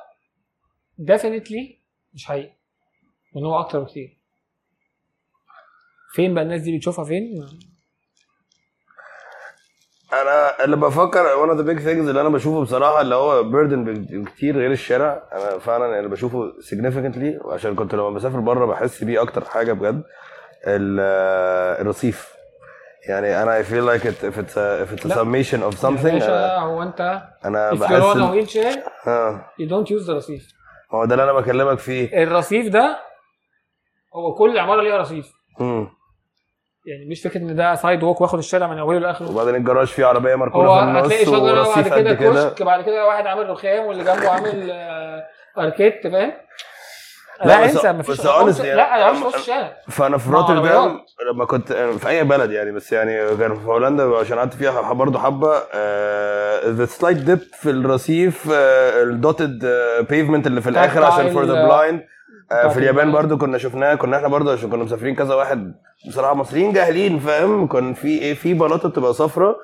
definitely 0.97 1.80
مش 2.13 2.26
حقيقي. 2.26 2.53
وان 3.36 3.45
هو 3.45 3.59
أكتر 3.59 3.80
بكتير. 3.80 4.20
فين 6.13 6.34
بقى 6.34 6.43
الناس 6.43 6.61
دي 6.61 6.78
بتشوفها 6.78 7.05
فين؟ 7.05 7.36
أنا 10.14 10.64
اللي 10.66 10.76
بفكر 10.76 11.26
of 11.26 11.57
the 11.57 11.64
big 11.70 11.84
things 11.84 11.88
اللي 12.10 12.22
أنا 12.22 12.30
بشوفه 12.30 12.62
بصراحة 12.62 13.01
اللي 13.01 13.16
هو 13.16 13.43
burden 13.43 13.76
بكتير 14.14 14.57
غير 14.57 14.72
الشارع. 14.72 15.24
أنا 15.34 15.60
فعلا 15.60 15.97
اللي 15.99 16.10
بشوفه 16.10 16.51
significantly 16.62 17.45
وعشان 17.45 17.76
كنت 17.76 17.95
لما 17.95 18.10
بسافر 18.10 18.39
بره 18.39 18.66
بحس 18.66 19.03
بيه 19.03 19.22
أكتر 19.22 19.45
حاجة 19.45 19.74
بجد 19.74 20.03
ال- 20.68 21.80
الرصيف. 21.82 22.34
يعني 23.10 23.43
أنا 23.43 23.62
I 23.62 23.66
feel 23.66 23.86
like 23.89 24.05
it, 24.05 24.24
if 24.24 24.38
it's 24.38 24.55
a, 24.57 24.86
if 24.86 24.99
it's 24.99 25.05
a 25.05 25.07
لا. 25.07 25.16
summation 25.16 25.62
of 25.74 25.84
يا 25.84 25.89
باشا 25.89 26.28
أنا, 26.28 26.57
هو 26.57 26.84
أنت 26.84 27.22
if 27.43 27.45
you're 27.45 27.80
بحس 27.82 28.01
on 28.03 28.16
a 28.18 28.32
wheelchair 28.34 29.07
آه. 29.07 29.45
you 29.62 29.66
don't 29.70 29.88
use 29.89 30.07
the 30.07 30.10
رصيف. 30.10 30.47
هو 30.91 31.05
ده 31.05 31.14
اللي 31.16 31.24
أنا 31.24 31.34
بكلمك 31.34 31.80
فيه. 31.80 32.24
الرصيف 32.24 32.68
ده 32.74 32.99
هو 34.16 34.34
كل 34.36 34.60
عمارة 34.60 34.82
ليها 34.82 34.97
رصيف. 34.97 35.32
مم. 35.60 35.88
يعني 36.90 37.06
مش 37.06 37.22
فكرة 37.22 37.38
إن 37.40 37.56
ده 37.56 37.76
سايد 37.76 38.04
ووك 38.04 38.22
وآخد 38.22 38.38
الشارع 38.38 38.68
من 38.68 38.80
أوله 38.80 39.00
لآخره. 39.00 39.32
وبعدين 39.32 39.56
الجراج 39.56 39.88
فيه 39.88 40.06
عربية 40.06 40.36
مركونة 40.36 40.78
في 40.80 40.84
النص 40.84 41.06
هتلاقي 41.06 41.26
شجره 41.26 41.60
ورصيف 41.60 41.94
كده 41.94 42.14
كشك 42.14 42.64
بعد 42.64 42.84
كده 42.84 43.08
واحد 43.08 43.28
عامل 43.28 43.50
رخام 43.50 43.86
واللي 43.86 44.04
جنبه 44.04 44.30
عامل 44.30 44.72
آه، 44.72 45.24
اركيت 45.58 46.08
فاهم؟ 46.08 46.32
لا 47.46 47.66
انسى 47.66 47.92
مفيش 47.92 48.22
بس 48.22 48.60
يعني 48.60 48.76
لا 48.78 48.96
أنا 48.96 49.12
مش 49.12 49.26
نص 49.26 49.36
الشارع 49.36 49.74
فأنا 49.90 50.18
في 50.18 50.30
روتردام. 50.30 51.00
لما 51.34 51.46
كنت 51.46 51.74
في 51.74 52.10
أي 52.10 52.24
بلد 52.24 52.52
يعني 52.52 52.72
بس 52.72 52.94
يعني 52.94 53.38
كان 53.38 53.56
في 53.56 53.66
هولندا 53.66 54.04
عشان 54.04 54.38
قعدت 54.38 54.54
فيها 54.54 54.94
برضه 54.94 55.20
حبة 55.20 55.58
ذا 56.70 56.86
سلايت 56.86 57.18
ديب 57.18 57.40
في 57.40 57.70
الرصيف 57.70 58.50
الدوتد 58.52 59.66
pavement 60.10 60.47
اللي 60.48 60.62
في 60.62 60.70
الآخر 60.70 61.04
عشان 61.04 61.30
for 61.30 61.43
the 61.45 61.66
blind 61.66 62.03
في 62.50 62.78
اليابان 62.78 63.08
ال- 63.08 63.14
برضه 63.14 63.38
كنا 63.38 63.58
شفناه 63.58 63.95
كنا 63.95 64.18
إحنا 64.18 64.28
برضه 64.28 64.54
عشان 64.54 64.70
كنا 64.70 64.84
مسافرين 64.84 65.16
كذا 65.16 65.36
واحد 65.36 65.74
بصراحة 66.08 66.34
مصريين 66.34 66.74
جاهلين 66.74 67.20
فاهم؟ 67.20 67.68
كان 67.68 67.93
في 67.93 68.08
إيه 68.08 68.34
في 68.34 68.54
بلاطة 68.54 68.89
بتبقى 68.89 69.14
صفراء 69.14 69.56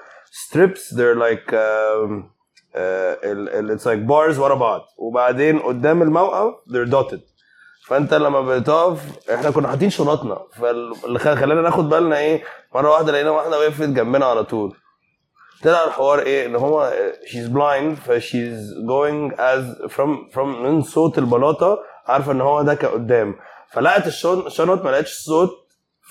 strips 0.48 0.96
they're 0.96 1.20
like 1.20 1.52
um, 1.54 2.36
it's 2.76 3.88
like 3.88 4.00
bars 4.00 4.40
ورا 4.40 4.56
بعض. 4.56 4.82
وبعدين 4.98 5.60
قدام 5.60 6.02
الموقف 6.02 6.54
they're 6.70 6.92
dotted. 6.92 7.20
فأنت 7.88 8.14
لما 8.14 8.42
بتقف 8.42 9.02
إحنا 9.34 9.52
كنا 9.52 9.68
حاطين 9.68 9.90
شنطنا. 9.90 10.38
فاللي 10.60 11.20
خلانا 11.20 11.62
ناخد 11.62 11.90
بالنا 11.90 12.18
إيه 12.18 12.44
مرة 12.76 12.90
واحدة 12.92 13.12
لقينا 13.12 13.30
واحدة 13.30 13.60
وقفت 13.60 13.90
جنبنا 13.90 14.26
على 14.26 14.44
طول. 14.44 14.76
طلع 15.64 15.84
الحوار 15.84 16.20
إيه 16.20 16.46
إن 16.46 16.56
هو 16.56 16.94
she's 17.26 17.50
blind 17.50 18.00
ف 18.00 18.12
she's 18.12 18.88
going 18.88 19.34
as 19.38 19.90
from 19.96 20.34
from 20.36 20.46
من 20.64 20.82
صوت 20.82 21.18
البلاطة 21.18 21.80
عارفة 22.08 22.32
إن 22.32 22.42
هو 22.42 22.62
ده 22.62 22.74
كقدام 22.74 23.36
فلقت 23.72 24.08
الشن- 24.08 24.46
الشنط 24.48 24.82
ما 24.86 24.90
لقتش 24.90 25.12
الصوت 25.12 25.50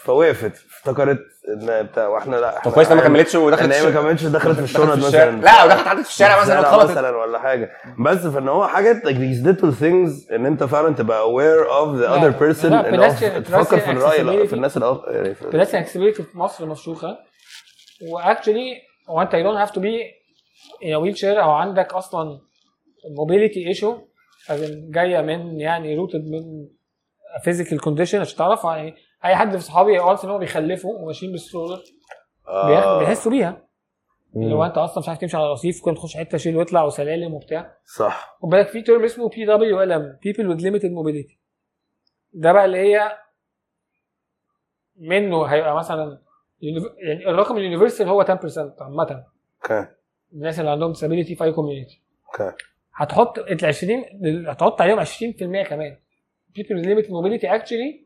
فوقفت 0.05 0.53
افتكرت 0.77 1.19
إن 1.49 1.83
بتاع 1.83 2.09
وإحنا 2.09 2.37
لا 2.37 2.51
طب 2.51 2.57
إحنا 2.59 2.73
كويس 2.73 2.93
ما 2.93 3.01
كملتش 3.01 3.35
ودخلت 3.35 3.73
هي 3.73 3.83
ما. 3.83 3.91
كملتش 3.91 4.25
دخلت 4.25 4.57
في 4.59 4.65
الشنط. 4.65 4.97
مثلا 5.07 5.41
لا 5.41 5.65
ودخلت 5.65 5.87
قعدت 5.87 6.01
في 6.05 6.09
الشارع 6.11 6.41
مثلا 6.43 6.59
واتخبطت 6.59 6.91
مثلا 6.91 7.17
ولا 7.17 7.39
حاجة 7.39 7.71
بس 7.99 8.19
فان 8.27 8.49
هو 8.49 8.67
حاجات 8.67 8.97
like 9.03 9.17
these 9.17 9.47
little 9.47 9.81
things 9.81 10.33
إن 10.33 10.47
أنت 10.47 10.65
فعلا 10.65 10.95
تبقى 10.95 11.23
aware 11.23 11.67
of 11.69 11.99
the 11.99 12.11
لا، 12.11 12.21
other 12.21 12.35
person 12.35 12.65
لا، 12.65 12.89
ان 13.37 13.45
تفكر 13.45 13.79
في 13.81 13.91
الرأي 13.91 14.19
accessibility. 14.19 14.47
في 14.49 14.53
الناس 14.53 14.77
الآخر 14.77 15.11
يعني 15.13 15.35
في- 15.35 15.49
بلاتين 15.51 15.81
accessibility 15.81 16.23
في 16.23 16.39
مصر 16.39 16.67
مفشوخه 16.67 17.17
و 18.13 18.19
actually 18.19 18.73
هو 19.11 19.23
أنت 19.23 19.35
you 19.35 19.43
don't 19.43 19.57
have 19.59 19.71
to 19.71 19.81
be 19.81 19.99
in 20.85 20.95
wheelchair 20.95 21.43
أو 21.43 21.51
عندك 21.51 21.93
أصلا 21.95 22.39
mobility 23.17 23.69
issue 23.69 23.99
جاية 24.91 25.21
من 25.21 25.61
يعني 25.61 25.97
rooted 25.97 26.25
من 26.25 26.69
physical 27.45 27.81
condition 27.81 28.21
عشان 28.21 28.39
تعرف 28.39 28.65
يعني 28.65 28.95
أي 29.25 29.37
حد 29.37 29.57
في 29.57 29.63
صحابي 29.63 29.99
قالت 29.99 30.25
إن 30.25 30.31
هو 30.31 30.39
بيخلفوا 30.39 30.99
وماشيين 30.99 31.33
بال 31.33 31.41
stroller 31.41 31.77
بياخد- 32.47 32.87
آه، 32.87 32.99
بيحسوا 32.99 33.31
بيها. 33.33 33.65
اللي 34.37 34.55
هو 34.55 34.65
أنت 34.65 34.79
أصلا 34.79 34.99
مش 34.99 35.09
عارف 35.09 35.21
تمشي 35.21 35.37
على 35.37 35.53
رصيف 35.53 35.83
كنت 35.85 35.97
تخش 35.97 36.17
حتة 36.17 36.39
شيل 36.39 36.57
واطلع 36.57 36.83
وسلالم 36.85 37.35
وبتاع. 37.35 37.79
صح. 37.97 38.39
خد 38.43 38.49
بالك 38.49 38.69
في 38.69 38.83
term 38.83 39.05
اسمه 39.05 39.29
PWLM 39.29 40.19
people 40.23 40.49
with 40.49 40.57
limited 40.63 40.91
mobility 40.91 41.39
ده 42.33 42.53
بقى 42.53 42.65
اللي 42.65 42.79
هي 42.79 43.19
منه 44.97 45.45
هيبقى 45.45 45.77
مثلا 45.77 46.19
يعني 46.61 47.29
الرقم 47.31 47.57
ال 47.57 47.62
universal 47.62 48.09
هو 48.09 48.23
10% 48.23 48.29
عامة. 48.81 49.25
أوكي. 49.63 49.87
الناس 50.33 50.61
اللي 50.61 50.71
عندهم 50.71 50.95
disability 50.95 51.39
في 51.39 51.45
any 51.45 51.53
community 51.53 52.03
أوكي. 52.27 52.57
هتحط 52.97 53.39
ال 53.39 53.65
20 53.65 54.05
هتحط 54.49 54.81
عليهم 54.81 55.05
20% 55.05 55.69
كمان. 55.69 55.97
People 56.59 56.77
with 56.77 56.87
limited 56.87 57.11
mobility 57.11 57.47
actually 57.47 58.05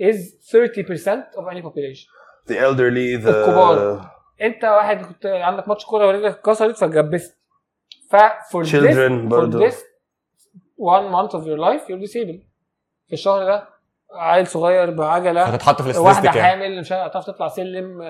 is 0.00 0.16
30% 0.52 1.38
of 1.38 1.44
any 1.52 1.62
population. 1.62 2.08
The 2.48 2.56
elderly 2.58 3.24
the 3.24 3.28
الكبار. 3.28 4.10
انت 4.42 4.64
واحد 4.64 5.02
كنت 5.06 5.26
عندك 5.26 5.68
ماتش 5.68 5.84
كورة 5.84 6.06
ورجلك 6.06 6.24
اتكسرت 6.38 6.76
فاتجبست. 6.76 7.38
ف 8.10 8.16
for 8.16 8.64
Children 8.64 9.10
this, 9.10 9.28
for 9.28 9.28
برضو. 9.28 9.68
this 9.68 9.74
one 10.76 11.10
month 11.14 11.32
of 11.34 11.46
your 11.46 11.58
life 11.58 11.88
you're 11.88 12.06
disabled. 12.08 12.42
في 13.06 13.12
الشهر 13.12 13.44
ده 13.44 13.68
عيل 14.12 14.46
صغير 14.46 14.90
بعجلة 14.90 15.42
هتتحط 15.42 15.82
في 15.82 15.88
واحدة 15.88 16.00
ال 16.00 16.04
statistic 16.04 16.36
يعني. 16.36 16.62
حامل 16.62 16.80
مش 16.80 16.92
هتعرف 16.92 17.26
تطلع 17.26 17.48
سلم 17.48 18.00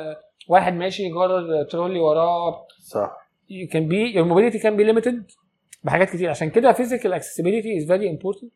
واحد 0.48 0.74
ماشي 0.74 1.08
جرر 1.08 1.62
ترولي 1.70 2.00
وراه. 2.00 2.66
صح. 2.90 3.16
You 3.50 3.68
can 3.72 3.82
be 3.88 4.14
your 4.16 4.24
mobility 4.24 4.58
can 4.62 4.76
be 4.78 4.84
limited. 4.92 5.43
بحاجات 5.84 6.10
كتير. 6.10 6.30
عشان 6.30 6.50
كده 6.50 6.72
physical 6.72 7.10
accessibility 7.20 7.82
is 7.82 7.88
very 7.88 8.08
important. 8.18 8.48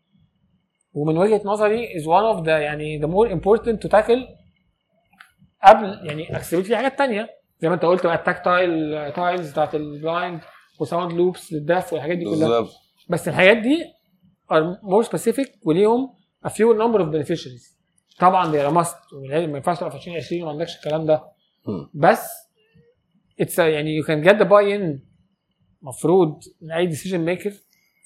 ومن 0.94 1.18
وجهة 1.18 1.40
نظري 1.44 1.88
is 1.88 2.02
one 2.04 2.36
of 2.38 2.44
the 2.44 2.48
يعني 2.48 3.00
the 3.00 3.06
more 3.06 3.30
important 3.32 3.76
to 3.86 3.90
tackle 3.90 4.20
قبل 5.64 6.00
يعني 6.06 6.26
accessibility 6.26 6.60
في 6.66 6.76
حاجات 6.76 6.98
تانية. 6.98 7.28
زي 7.60 7.68
ما 7.68 7.74
انت 7.74 7.84
قلت 7.84 8.06
بقى 8.06 8.14
ال 8.14 8.27
tactile 8.27 9.12
tiles 9.12 9.50
بتاعت 9.50 9.74
ال 9.74 9.85
blind 9.85 10.40
و 10.80 10.86
sound 10.86 11.12
loops 11.12 11.52
لل 11.52 11.66
deaf 11.66 11.92
والحاجات 11.92 12.18
دي 12.18 12.24
كلها. 12.24 12.34
بالظبط. 12.48 12.70
بس 13.08 13.28
الحاجات 13.28 13.56
دي 13.56 13.84
are 14.52 14.76
more 14.90 15.08
specific 15.08 15.48
وليهم 15.64 16.10
a 16.46 16.48
few 16.50 16.78
number 16.78 16.98
of 17.00 17.12
beneficiaries. 17.14 17.78
طبعا 18.20 18.44
a 18.52 18.74
must. 18.84 19.14
ولازم- 19.14 19.50
ما 19.50 19.56
ينفعش 19.56 19.78
تبقى 19.78 19.90
في 19.90 19.96
2020 19.96 20.42
وما 20.42 20.50
عندكش 20.52 20.76
الكلام 20.76 21.06
ده. 21.06 21.22
بس 21.94 22.28
it's 23.42 23.54
a, 23.56 23.58
يعني 23.58 24.02
you 24.02 24.04
can 24.06 24.24
get 24.28 24.32
the 24.34 24.44
buy-in 24.44 25.07
مفروض 25.82 26.40
من 26.62 26.72
أي 26.72 26.92
decision 26.96 27.28
maker 27.38 27.52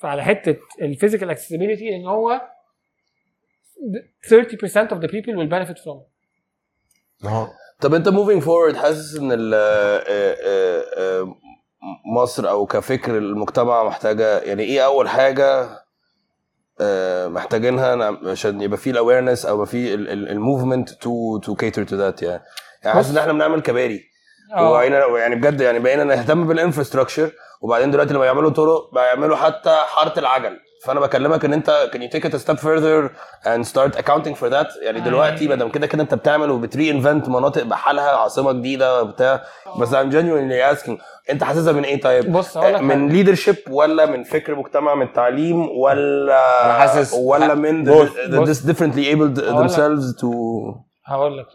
فعلى 0.03 0.23
حتة 0.25 0.57
ال 0.83 0.89
physical 0.89 1.37
accessibility 1.37 1.93
إن 1.93 2.07
هو 2.07 2.41
30% 4.29 4.91
of 4.91 5.01
the 5.01 5.09
people 5.09 5.35
will 5.37 5.49
benefit 5.49 5.79
from 5.79 5.97
it. 6.01 6.13
أهو. 7.25 7.47
طب 7.81 7.95
أنت 7.95 8.09
moving 8.09 8.43
forward 8.43 8.77
حاسس 8.77 9.17
إن 9.17 9.33
ال- 9.33 9.55
آه، 9.55 10.05
آه، 10.09 10.85
آه، 10.97 11.35
مصر 12.17 12.49
أو 12.51 12.67
كفكر 12.67 13.19
المجتمع 13.19 13.85
محتاجة 13.85 14.39
يعني 14.39 14.63
إيه 14.63 14.85
أول 14.85 15.09
حاجة 15.09 15.69
محتاجينها 17.29 18.19
عشان 18.31 18.61
يبقى 18.63 18.79
في 18.79 18.91
ال 18.91 18.96
awareness 18.96 19.47
أو 19.47 19.55
يبقى 19.55 19.67
في 19.67 19.95
ال 19.95 20.06
movement 20.06 20.91
to 20.91 21.39
to 21.39 21.55
cater 21.55 21.85
to 21.85 21.97
that 21.97 22.23
يعني 22.23 22.43
يعني 22.83 22.95
حاسس 22.95 23.11
إن 23.11 23.19
إحنا 23.19 23.33
بنعمل 23.33 23.61
كباري 23.63 24.01
وبقينا 24.61 25.07
يعني 25.19 25.35
بجد 25.35 25.61
يعني 25.61 25.79
بقينا 25.79 26.05
نهتم 26.05 26.47
بال 26.49 26.59
infrastructure 26.59 27.31
وبعدين 27.61 27.91
دلوقتي 27.91 28.15
لما 28.15 28.27
يعملوا 28.27 28.51
طرق 28.51 28.91
بيعملوا 28.95 29.37
حتى 29.37 29.77
حارة 29.89 30.19
العجل. 30.19 30.57
فأنا 30.85 31.01
بكلمك 31.01 31.45
إن 31.45 31.53
أنت 31.53 31.91
can 31.95 31.99
you 31.99 32.13
take 32.19 32.25
it 32.29 32.35
a 32.35 32.39
step 32.39 32.59
further 32.59 33.11
and 33.47 33.67
start 33.67 33.97
accounting 34.03 34.35
for 34.35 34.49
that 34.51 34.83
يعني 34.83 35.01
دلوقتي 35.01 35.49
ما 35.49 35.55
دام 35.55 35.69
كده 35.69 35.87
كده 35.87 36.03
أنت 36.03 36.15
بتعمل 36.15 36.51
وبتري 36.51 36.91
انفنت 36.91 37.29
مناطق 37.29 37.63
بحالها 37.63 38.11
عاصمة 38.17 38.53
جديدة 38.53 39.03
بتاع 39.03 39.43
بس 39.79 39.89
I'm 39.95 40.11
genuinely 40.13 40.77
asking 40.79 40.93
أنت 41.31 41.45
حاسسها 41.45 41.73
من 41.73 41.85
إيه 41.85 42.01
طيب؟ 42.01 42.33
بص 42.33 42.57
من 42.57 43.09
ليدرشيب 43.09 43.57
ولا 43.71 44.07
من 44.07 44.25
فكر 44.25 44.55
مجتمع 44.55 44.95
من 44.95 45.13
تعليم 45.13 45.69
ولا 45.69 46.65
أنا 46.65 46.73
حاسس- 46.73 47.15
ولا 47.15 47.55
من 47.55 47.85
the, 47.85 48.09
the, 48.09 48.35
بص. 48.37 48.49
this 48.61 48.67
differently 48.67 49.15
لك. 49.15 49.39
themselves 49.39 50.21
to 50.21 50.27
هقول 51.07 51.39
لك. 51.39 51.47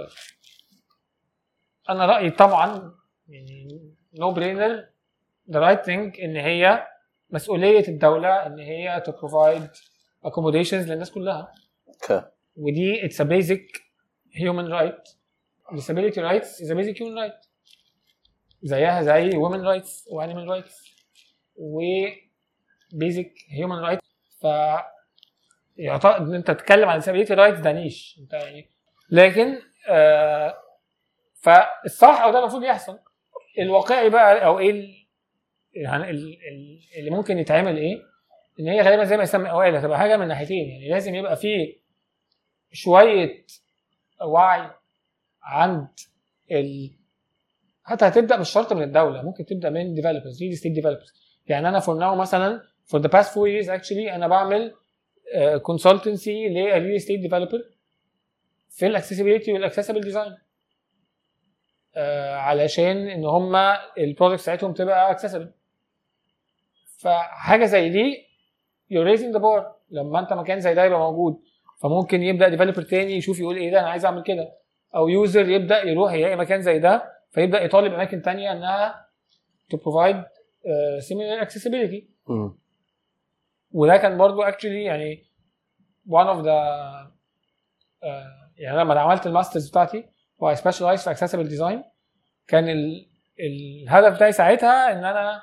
أنا 1.89 2.05
رأيي 2.05 2.31
طبعا 2.31 2.95
يعني 3.29 3.93
نو 4.19 4.31
برينر 4.31 4.87
ذا 5.51 5.59
رايت 5.59 5.83
ثينج 5.83 6.21
إن 6.21 6.35
هي 6.35 6.87
مسؤولية 7.29 7.87
الدولة 7.87 8.45
إن 8.45 8.59
هي 8.59 9.01
to 9.05 9.11
provide 9.11 9.69
accommodations 10.23 10.91
للناس 10.91 11.11
كلها. 11.11 11.51
Okay. 11.87 12.21
ودي 12.55 13.05
it's 13.05 13.21
a 13.21 13.23
basic 13.23 13.67
human 14.33 14.67
right 14.67 15.09
disability 15.71 16.17
rights 16.17 16.61
is 16.61 16.71
a 16.71 16.73
basic 16.73 17.01
human 17.01 17.17
right 17.17 17.33
زيها 18.63 19.01
زي 19.01 19.31
women 19.31 19.65
rights 19.65 20.95
و 21.55 21.79
animal 22.93 23.07
rights 23.07 23.20
و 23.20 23.22
basic 23.22 23.33
human 23.49 23.85
rights. 23.85 24.07
ف 24.41 24.47
يعطى 25.77 26.09
إن 26.17 26.33
أنت 26.33 26.51
تتكلم 26.51 26.89
عن 26.89 27.01
disability 27.01 27.31
rights 27.31 27.59
ده 27.59 27.71
niche. 27.71 28.19
أنت 28.21 28.33
يعني 28.33 28.69
لكن 29.09 29.59
آه 29.89 30.57
فالصح 31.47 32.21
أو 32.21 32.31
ده 32.31 32.39
المفروض 32.39 32.63
يحصل. 32.63 32.99
الواقعي 33.59 34.09
بقى 34.09 34.45
أو 34.45 34.59
إيه 34.59 35.07
يعني 35.73 36.09
ال- 36.09 36.37
ال- 36.47 36.79
اللي 36.99 37.09
ممكن 37.11 37.37
يتعمل 37.37 37.77
إيه؟ 37.77 37.95
إن 38.59 38.67
هي 38.67 38.81
غالبا 38.81 39.03
زي 39.03 39.17
ما 39.17 39.23
يسمى 39.23 39.49
أوائل 39.49 39.75
هتبقى 39.75 39.97
حاجة 39.99 40.17
من 40.17 40.27
ناحيتين. 40.27 40.69
يعني 40.69 40.89
لازم 40.89 41.15
يبقى 41.15 41.35
فيه 41.35 41.75
شوية 42.71 43.45
وعي 44.25 44.69
عند 45.43 45.87
ال 46.51 46.91
حتى 47.83 48.07
هتبدأ 48.07 48.37
مش 48.37 48.49
شرط 48.49 48.73
من 48.73 48.83
الدولة. 48.83 49.21
ممكن 49.21 49.45
تبدأ 49.45 49.69
من 49.69 49.93
developers 49.93 50.43
real 50.43 50.57
estate 50.57 50.71
developers 50.71 51.13
يعني 51.47 51.69
أنا 51.69 51.79
for 51.79 51.95
now 51.97 52.15
مثلا 52.15 52.61
for 52.85 53.01
the 53.01 53.07
past 53.07 53.33
four 53.33 53.47
years 53.47 53.69
actually 53.69 54.15
أنا 54.15 54.27
بعمل 54.27 54.73
consultancy 55.61 56.49
لل 56.49 56.66
real 56.66 57.01
estate 57.01 57.19
developer 57.19 57.63
في 58.69 58.87
ال 58.87 58.92
accessibility 58.92 59.53
وال 59.53 59.61
accessible 59.61 60.01
design 60.01 60.37
علشان 62.35 63.07
إن 63.07 63.25
هم 63.25 63.55
ال 63.97 64.02
products 64.02 64.43
بتاعتهم 64.43 64.73
تبقى 64.73 65.11
accessible 65.11 65.51
فحاجة 66.99 67.65
زي 67.65 67.89
دي 67.89 68.27
you're 68.93 69.07
raising 69.17 69.33
the 69.37 69.39
bar. 69.39 69.63
لما 69.89 70.19
أنت 70.19 70.33
مكان 70.33 70.59
زي 70.59 70.73
ده 70.73 70.85
يبقى 70.85 70.99
موجود. 70.99 71.41
فممكن 71.81 72.23
يبدأ 72.23 72.49
developer 72.49 72.81
تاني 72.81 73.13
يشوف 73.13 73.39
يقول 73.39 73.57
إيه 73.57 73.71
ده 73.71 73.79
أنا 73.79 73.89
عايز 73.89 74.05
أعمل 74.05 74.23
كده. 74.23 74.53
أو 74.95 75.07
user 75.07 75.49
يبدأ 75.49 75.83
يروح 75.83 76.13
يلاقي 76.13 76.35
مكان 76.35 76.61
زي 76.61 76.79
ده 76.79 77.13
فيبدأ 77.31 77.61
يطالب 77.61 77.93
أماكن 77.93 78.21
تانية 78.21 78.51
إنها 78.51 79.07
uh, 79.73 81.03
similar 81.03 81.45
accessibility. 81.45 82.03
mm. 82.29 82.51
وده 83.71 83.97
كان 83.97 84.17
برضو 84.17 84.41
actually 84.41 84.83
يعني 84.83 85.25
one 86.09 86.27
of 86.27 86.43
the 86.43 86.49
آه، 88.03 88.51
يعني 88.57 88.77
لما 88.77 88.99
عملت 88.99 89.27
ال 89.27 89.32
masters 89.32 89.69
بتاعتي 89.69 90.05
و 90.39 90.53
I 90.53 90.57
specialized 90.57 91.03
في 91.09 91.15
accessible 91.15 91.49
design 91.49 91.85
كان 92.47 92.69
ال... 92.69 93.07
الهدف 93.39 94.15
بتاعي 94.15 94.31
ساعتها 94.31 94.91
إن 94.91 95.05
أنا 95.05 95.35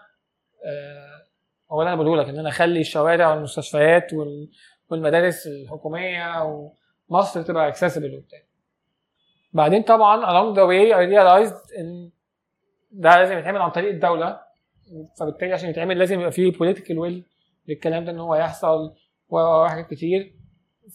آه، 0.66 1.24
هو 1.72 1.80
اللي 1.80 1.92
أنا 1.92 2.03
بقوله 2.03 2.22
لك 2.22 2.28
إن 2.28 2.38
أنا 2.38 2.49
أخلي 2.49 2.80
الشوارع 2.80 3.34
والمستشفيات 3.34 4.12
وال... 4.12 4.51
والمدارس 4.90 5.47
الحكومية 5.47 6.42
ومصر 7.11 7.42
تبقى 7.42 7.72
accessible 7.72 8.14
وبتاع. 8.14 8.38
بعدين 9.53 9.82
طبعا 9.82 10.20
along 10.26 10.57
the 10.57 10.61
way 10.66 10.95
I 10.95 11.11
realized 11.14 11.78
إن 11.78 12.11
ده 12.90 13.16
لازم 13.16 13.38
يتعمل 13.38 13.62
عن 13.62 13.70
طريق 13.70 13.90
الدولة 13.90 14.40
فبالتالي 15.20 15.53
عشان 15.53 15.70
يتعمل 15.70 15.99
لازم 15.99 16.20
يبقى 16.20 16.32
فيه 16.32 16.53
political 16.53 16.97
will 16.97 17.22
للكلام 17.68 18.05
ده 18.05 18.12
إن 18.12 18.18
هو 18.18 18.34
يحصل 18.34 18.95
وحاجات 19.28 19.90
كتير. 19.90 20.34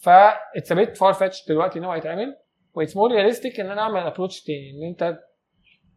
ف 0.01 0.09
اتس 0.55 0.73
بيت 0.73 0.97
فار 0.97 1.13
فetched 1.13 1.47
دلوقتي 1.47 1.79
إن 1.79 1.83
هو 1.83 1.93
يتعمل. 1.93 2.37
و 2.73 2.78
it's 2.78 2.95
more 2.97 3.11
realistic 3.11 3.59
ان 3.59 3.69
أنا 3.71 3.81
اعمل 3.81 3.99
approach 3.99 4.43
تاني 4.43 4.71
ان 4.71 4.87
انت 4.89 5.19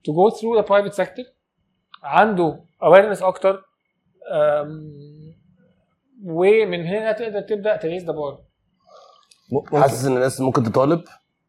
to 0.08 0.10
go 0.12 0.34
through 0.36 0.62
the 0.62 0.66
private 0.68 0.94
sector 1.02 1.26
عنده 2.02 2.60
awareness 2.82 3.22
أكتر 3.22 3.62
ومن 6.24 6.86
هنا 6.86 7.12
تقدر 7.12 7.40
تبدأ 7.40 7.76
ت 7.76 7.81
raise 7.81 8.04
the 8.04 8.12
bar 8.12 8.38
حاسس 9.80 10.04
إن 10.04 10.16
الناس 10.16 10.40
ممكن 10.40 10.62
تطالب؟ 10.62 11.04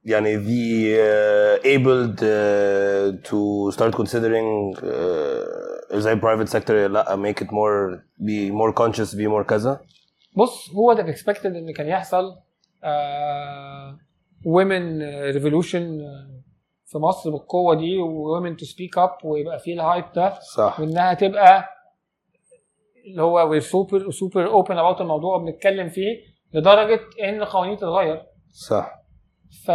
يعني 0.05 0.38
the 0.38 0.97
uh, 0.97 1.65
abled 1.65 2.17
uh, 2.19 3.30
to 3.30 3.71
start 3.76 3.95
considering 3.95 4.76
uh, 4.78 5.97
زي 5.97 6.15
private 6.15 6.49
sector 6.49 6.71
لا 6.71 7.15
make 7.15 7.43
it 7.43 7.47
more 7.47 8.01
be 8.21 8.51
more 8.51 8.74
conscious 8.74 9.15
be 9.15 9.28
more 9.28 9.43
كذا؟ 9.47 9.82
بص 10.38 10.69
هو 10.69 10.93
ده 10.93 11.13
expected 11.15 11.45
إن 11.45 11.74
كان 11.74 11.88
يحصل 11.88 12.36
آه 12.84 13.82
women 14.46 15.02
revolution 15.36 15.84
في 16.86 16.98
مصر 16.98 17.30
بالقوة 17.30 17.76
دي 17.76 17.98
و 17.98 18.39
women 18.39 18.54
to 18.58 18.64
speak 18.66 19.04
up 19.04 19.26
ويبقى 19.26 19.60
فيه 19.60 19.74
ال 19.74 19.80
hype 19.80 20.05
ده 20.16 20.39
صح. 20.39 20.80
وإنها 20.80 21.14
تبقى 21.14 21.70
اللي 23.06 23.22
هو 23.22 23.50
we're 23.49 23.61
super 23.61 24.11
super 24.11 24.47
open 24.47 24.78
about 24.78 25.01
الموضوع 25.02 25.36
وبنتكلم 25.36 25.89
فيه 25.89 26.18
لدرجة 26.54 27.00
إن 27.24 27.41
القوانين 27.41 27.78
تتغير. 27.78 28.22
صح. 28.52 28.96
ف 29.66 29.72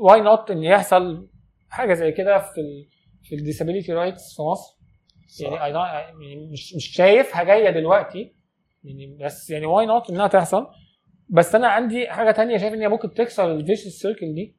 why 0.00 0.20
not 0.20 0.50
إن 0.50 0.62
يحصل 0.62 1.28
حاجة 1.68 1.94
زي 1.94 2.12
كده 2.12 2.38
في 2.38 2.60
ال 2.60 2.86
في 3.28 3.34
ال 3.34 3.39
disability 3.39 3.92
rights 3.92 4.36
في 4.36 4.42
مصر؟ 4.42 4.74
يعني 5.40 5.56
I 5.56 5.60
don't- 5.76 6.20
يعني 6.22 6.48
مش 6.52 6.74
مش 6.74 6.86
شايفها 6.96 7.42
جاية 7.44 7.70
دلوقتي. 7.70 8.34
يعني 8.84 9.18
بس 9.24 9.50
يعني 9.50 9.66
why 9.66 9.86
not 9.86 10.10
إنها 10.10 10.26
تحصل؟ 10.26 10.66
بس 11.28 11.54
أنا 11.54 11.68
عندي 11.68 12.08
حاجة 12.08 12.30
تانية 12.30 12.58
شايف 12.58 12.74
ان 12.74 12.80
هي 12.80 12.88
ممكن 12.88 13.14
تكسر 13.14 13.52
ال 13.52 13.57
vicious 13.57 13.88
circle 13.88 14.34
دي. 14.34 14.56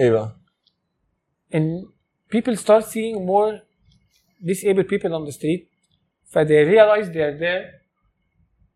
إيه 0.00 0.10
بقى؟ 0.10 0.36
إن 1.54 1.82
people 2.34 2.56
start 2.56 2.84
seeing 2.84 3.16
more 3.26 3.60
disabled 4.44 4.88
people 4.88 5.10
on 5.10 5.30
the 5.30 5.32
street 5.32 5.62
ف 6.24 6.38
they 6.38 6.64
realize 6.72 7.06
they 7.08 7.22
are 7.28 7.38
there 7.40 7.64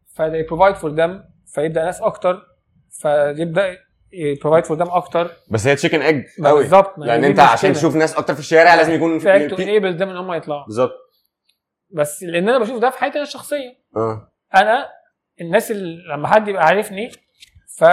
ف 0.07 0.23
they 0.23 0.45
provide 0.51 0.77
for 0.77 0.97
them 0.97 1.11
فيبدأ 1.55 1.85
ناس 1.85 2.01
أكتر 2.01 2.43
فيبدأ 2.91 3.77
provide 4.45 4.65
for 4.65 4.77
them 4.79 4.91
أكتر. 4.91 5.31
بس 5.51 5.67
هي 5.67 5.75
chicken 5.75 6.03
egg 6.03 6.25
قوي. 6.45 6.63
بالظبط 6.63 6.99
لأن 6.99 7.21
دي 7.21 7.27
أنت 7.27 7.41
عشان. 7.41 7.73
تشوف 7.73 7.97
ناس 7.97 8.17
أكتر 8.17 8.35
في 8.35 8.41
الشارع 8.41 8.75
لازم 8.75 8.93
يكون 8.93 9.19
في 9.19 9.49
في 9.49 9.57
enable 9.57 9.99
them 9.99 10.03
إن 10.03 10.17
هم 10.17 10.33
يطلعوا. 10.33 10.65
بالظبط. 10.67 10.93
بس 11.91 12.23
لأن 12.23 12.49
أنا 12.49 12.59
بشوف 12.59 12.79
ده 12.81 12.91
في 12.91 12.99
حياتي 12.99 13.15
أنا 13.15 13.27
الشخصية. 13.27 13.79
آه. 13.97 14.33
أنا 14.55 14.89
الناس 15.43 15.71
اللي 15.71 16.03
لما 16.15 16.29
حد 16.29 16.49
يبقى 16.49 16.65
عارفني 16.65 17.11
ف 17.77 17.85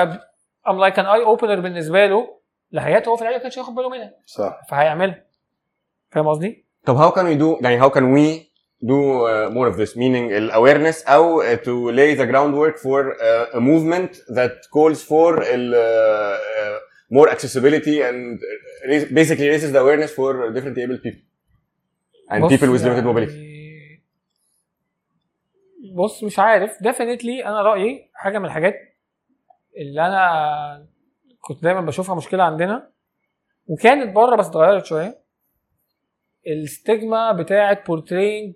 I'm 0.67 0.77
like 0.85 0.95
an 0.97 1.05
eye 1.05 1.25
opener 1.37 1.59
بالنسبة 1.59 2.05
له 2.05 2.39
لحياته 2.71 3.09
هو 3.09 3.15
في 3.15 3.21
العيله 3.21 3.37
ما 3.37 3.43
كانش 3.43 3.57
ياخد 3.57 3.75
باله 3.75 3.89
منها 3.89 4.11
صح 4.25 4.59
فهيعملها 4.69 5.23
فاهم 6.11 6.27
قصدي؟ 6.27 6.65
طب 6.85 6.97
how 6.97 7.15
can 7.15 7.23
we 7.23 7.39
do 7.41 7.63
يعني 7.63 7.81
how 7.81 7.89
can 7.93 8.03
we 8.15 8.49
do 8.85 8.99
uh, 9.25 9.49
more 9.55 9.67
of 9.71 9.75
this 9.77 9.95
meaning 9.97 10.51
awareness 10.53 11.07
أو 11.09 11.43
uh, 11.43 11.57
to 11.57 11.91
lay 11.91 12.15
the 12.15 12.25
groundwork 12.31 12.77
for 12.77 13.13
uh, 13.13 13.57
a 13.57 13.59
movement 13.59 14.11
that 14.37 14.53
calls 14.73 15.03
for 15.03 15.41
ال, 15.41 15.73
uh, 15.73 16.37
uh, 16.39 17.17
more 17.17 17.29
accessibility 17.29 18.01
and 18.09 18.39
uh, 18.39 19.13
basically 19.13 19.47
raises 19.49 19.71
the 19.71 19.79
awareness 19.79 20.11
for 20.19 20.51
different 20.55 20.77
able 20.77 20.97
people 21.05 21.23
and 22.31 22.39
people 22.53 22.69
with 22.73 22.83
limited 22.83 23.05
mobility 23.05 23.31
يعني- 23.31 23.58
بص 25.95 26.23
مش 26.23 26.39
عارف. 26.39 26.77
Definitely 26.77 27.45
أنا 27.45 27.61
رأيي 27.61 28.09
حاجة 28.13 28.39
من 28.39 28.45
الحاجات 28.45 28.75
اللي 29.77 30.01
أنا 30.07 30.87
كنت 31.41 31.63
دايما 31.63 31.81
بشوفها 31.81 32.15
مشكلة 32.15 32.43
عندنا 32.43 32.91
وكانت 33.67 34.15
بره 34.15 34.35
بس 34.35 34.47
اتغيرت 34.47 34.85
شوية 34.85 35.19
ال 36.47 36.59
stigma 36.59 37.31
بتاعه 37.31 37.83
portraying 37.83 38.53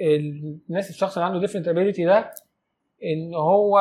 الناس 0.00 0.90
الشخص 0.90 1.18
اللي 1.18 1.30
عنده 1.30 1.46
different 1.46 1.64
ability 1.66 2.04
ده 2.04 2.34
إن 3.04 3.34
هو 3.34 3.78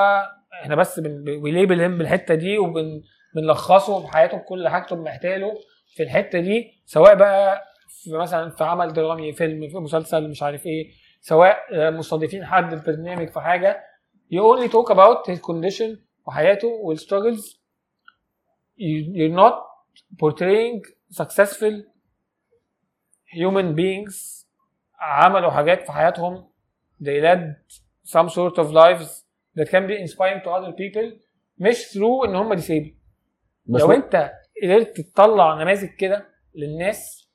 إحنا 0.64 0.76
بس 0.76 1.00
بن 1.00 1.23
label 1.23 1.82
هم 1.82 1.98
بالحتة 1.98 2.36
دي 2.36 2.58
وبنلخصه 2.58 4.04
بحياته 4.04 4.38
بكل 4.38 4.68
حاجته 4.68 4.96
بمحتاله 4.96 5.54
في 5.96 6.04
الحتة 6.04 6.40
دي 6.40 6.82
سواء 6.86 7.16
بقى 7.16 7.64
في 8.04 8.10
مثلا 8.18 8.50
في 8.50 8.64
عمل 8.64 8.94
درامي 8.94 9.34
فيلم 9.34 9.70
في 9.70 9.78
مسلسل 9.78 10.30
مش 10.30 10.44
عارف 10.44 10.66
إيه. 10.66 10.92
سواء 11.22 11.58
آه، 11.74 11.90
مستضيفين 11.90 12.46
حد 12.46 12.76
في 12.76 12.92
برنامج 12.92 13.30
في 13.30 13.40
حاجة 13.40 13.84
you 14.34 14.38
only 14.40 14.68
talk 14.72 14.92
about 14.94 15.32
his 15.34 15.40
condition 15.42 15.98
وحياته 16.26 16.68
والstruggles 16.68 17.58
You- 18.80 19.08
you're 19.18 19.38
not 19.44 19.56
portraying 20.22 20.82
successful 21.22 21.74
human 23.40 23.76
beings 23.76 24.46
عملوا 25.00 25.52
حاجات 25.52 25.86
في 25.86 25.92
حياتهم 25.92 26.50
they 27.04 27.22
led 27.22 27.56
some 28.10 28.30
sort 28.30 28.58
of 28.58 28.72
lives 28.72 29.26
that 29.58 29.68
can 29.70 29.88
be 29.88 29.96
inspiring 30.06 30.42
to 30.44 30.50
other 30.50 30.72
people 30.72 31.20
مش 31.58 31.86
through 31.86 32.26
ان 32.26 32.36
هم 32.36 32.56
disabled 32.56 32.94
لو 33.68 33.92
انت 33.92 34.32
قدرت 34.64 35.02
تطلع 35.02 35.62
نماذج 35.62 35.90
كده 35.90 36.28
للناس 36.56 37.27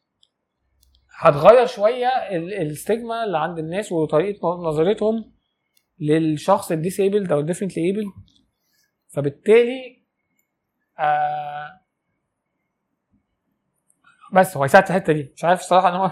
هتغير 1.23 1.67
شوية 1.67 2.07
ال- 2.09 2.55
ال 2.71 2.79
stigma 2.79 3.25
اللي 3.25 3.39
عند 3.39 3.59
الناس 3.59 3.93
وطريقة 3.93 4.49
نظرتهم 4.49 5.33
للشخص 6.01 6.71
ال 6.71 6.78
disabled 6.78 7.33
أو 7.33 7.41
ال 7.41 7.45
differently 7.45 7.85
abled 7.87 8.05
فبالتالي 9.09 10.03
آه 10.99 11.81
بس 14.33 14.57
هو 14.57 14.63
هيساعد 14.63 14.85
في 14.85 14.91
الحتة 14.91 15.13
دي. 15.13 15.33
مش 15.37 15.45
عارف 15.45 15.61
الصراحه 15.61 15.89
إن 15.89 15.95
هو 15.95 16.11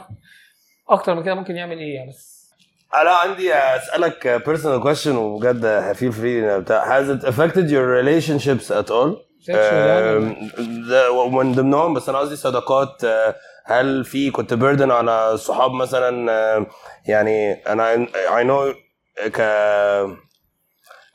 أكتر 0.88 1.14
من 1.14 1.22
كده 1.22 1.34
ممكن 1.34 1.56
يعمل 1.56 1.78
إيه 1.78 1.94
يعني. 1.94 2.10
بس 2.10 2.40
أنا 2.94 3.10
عندي 3.10 3.54
أسألك 3.54 4.42
personal 4.44 4.84
question 4.86 5.06
وبجد 5.06 5.94
feel 5.94 6.14
free. 6.14 6.60
بتاع 6.62 7.02
has 7.02 7.06
it 7.18 7.22
affected 7.24 7.70
your 7.70 7.86
relationships 8.02 8.70
at 8.70 8.90
all؟ 8.90 9.30
يعني 9.48 10.50
ده 10.88 11.28
من 11.28 11.52
ضمنهم 11.52 11.94
بس 11.94 12.08
أنا 12.08 12.18
قصدي 12.18 12.36
صداقات 12.36 13.04
آه، 13.04 13.34
هل 13.64 14.04
في 14.04 14.30
كنت 14.30 14.54
بيردن 14.54 14.90
على 14.90 15.36
صحاب 15.36 15.70
مثلا؟ 15.70 16.66
يعني 17.08 17.52
أنا 17.52 18.06
I 18.06 18.44
know 18.46 18.74
ك 19.28 19.42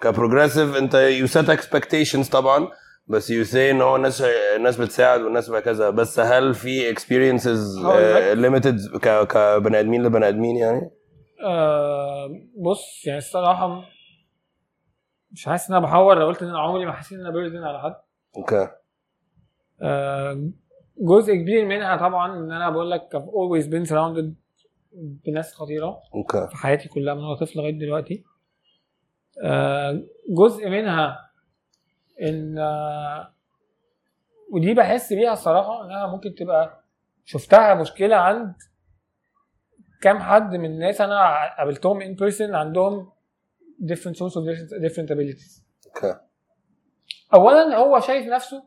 كبروجريسيف 0.01 0.75
أنت 0.75 0.95
you 0.95 1.27
set 1.31 1.47
expectations 1.59 2.31
طبعا 2.31 2.67
بس 3.07 3.31
you 3.31 3.51
say 3.53 3.55
ان 3.55 3.81
هو 3.81 3.95
الناس 3.95 4.21
الناس 4.55 4.77
بتساعد 4.77 5.21
والناس 5.21 5.51
كذا. 5.51 5.89
بس 5.89 6.19
هل 6.19 6.53
في 6.53 6.95
experiences 6.95 7.59
limited 8.35 8.97
ك 8.99 9.27
كبني 9.27 9.79
آدمين 9.79 10.03
لبني 10.03 10.27
آدمين 10.27 10.57
يعني؟ 10.57 10.91
آه 11.45 12.29
بص 12.57 13.03
يعني 13.05 13.17
الصراحة 13.17 13.83
مش 15.31 15.45
حاسس 15.45 15.69
إن 15.69 15.75
أنا 15.75 15.85
بحور. 15.85 16.19
لو 16.19 16.27
قلت 16.27 16.41
إن 16.41 16.49
أنا 16.49 16.59
عمري 16.59 16.85
ما 16.85 16.91
حسيت 16.91 17.19
إن 17.19 17.25
أنا 17.25 17.33
burden 17.33 17.63
على 17.63 17.81
حد. 17.81 17.95
okay 18.37 18.67
آه، 19.81 20.49
جزء 20.97 21.33
كبير 21.35 21.65
منها 21.65 21.97
طبعا 21.97 22.37
إن 22.39 22.51
أنا 22.51 22.69
بقول 22.69 22.91
لك 22.91 23.09
I've 23.15 23.29
always 23.29 23.67
been 23.67 23.89
surrounded 23.89 24.25
بناس 25.25 25.53
خطيرة 25.53 26.01
okay. 26.15 26.47
في 26.49 26.57
حياتي 26.57 26.89
كلها 26.89 27.13
من 27.13 27.23
وأنا 27.23 27.35
طفل 27.35 27.59
لغاية 27.59 27.79
دلوقتي. 27.79 28.23
آه، 29.43 30.03
جزء 30.29 30.69
منها 30.69 31.31
إن 32.21 32.57
آه، 32.57 33.33
ودي 34.51 34.73
بحس 34.73 35.13
بيها 35.13 35.33
الصراحة 35.33 35.85
انها 35.85 36.07
ممكن 36.07 36.35
تبقى 36.35 36.83
شفتها 37.25 37.73
مشكلة 37.73 38.15
عند 38.15 38.53
كام 40.01 40.19
حد 40.19 40.55
من 40.55 40.65
الناس 40.65 41.01
أنا 41.01 41.55
قابلتهم 41.57 41.99
in 42.01 42.17
person 42.19 42.41
عندهم 42.41 43.11
different 43.83 44.15
source 44.15 44.33
of 44.35 44.43
different, 44.45 44.89
different 44.91 45.09
abilities. 45.09 45.61
okay. 45.87 46.19
اولا 47.33 47.75
هو 47.77 47.99
شايف 47.99 48.27
نفسه 48.27 48.63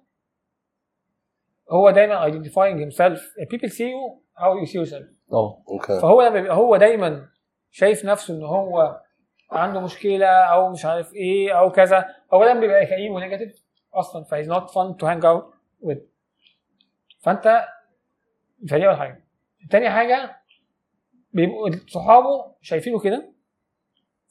هو 1.71 1.91
دايما 1.91 2.31
identifying 2.31 2.79
himself. 2.91 3.21
People 3.53 3.69
see 3.69 3.89
you 3.89 4.21
how 4.37 4.55
you 4.61 4.66
see 4.71 4.79
yourself. 4.79 5.05
آه 5.33 5.64
okay 5.68 6.01
فهو 6.01 6.23
لما 6.23 6.41
بيبقى 6.41 6.57
هو 6.57 6.77
دايما 6.77 7.29
شايف 7.71 8.05
نفسه 8.05 8.35
إن 8.35 8.43
هو 8.43 9.01
عنده 9.51 9.81
مشكلة 9.81 10.27
أو 10.27 10.71
مش 10.71 10.85
عارف 10.85 11.14
إيه 11.14 11.59
أو 11.59 11.71
كذا. 11.71 12.09
اولا 12.33 12.61
بيبقى 12.61 12.87
كئيب 12.87 13.12
و 13.12 13.18
negative 13.18 13.64
أصلا 13.95 14.25
ف 14.24 14.29
he's 14.29 14.49
not 14.49 14.70
fun 14.70 14.97
to 14.97 15.07
hang 15.07 15.24
out 15.24 15.55
with. 15.85 15.99
فأنت 17.21 17.64
فدي 18.71 18.87
اول 18.89 18.97
حاجة. 18.97 19.25
تاني 19.71 19.91
حاجة 19.91 20.37
بيبقوا 21.33 21.71
صحابه 21.89 22.55
شايفينه 22.61 22.99
كده 22.99 23.33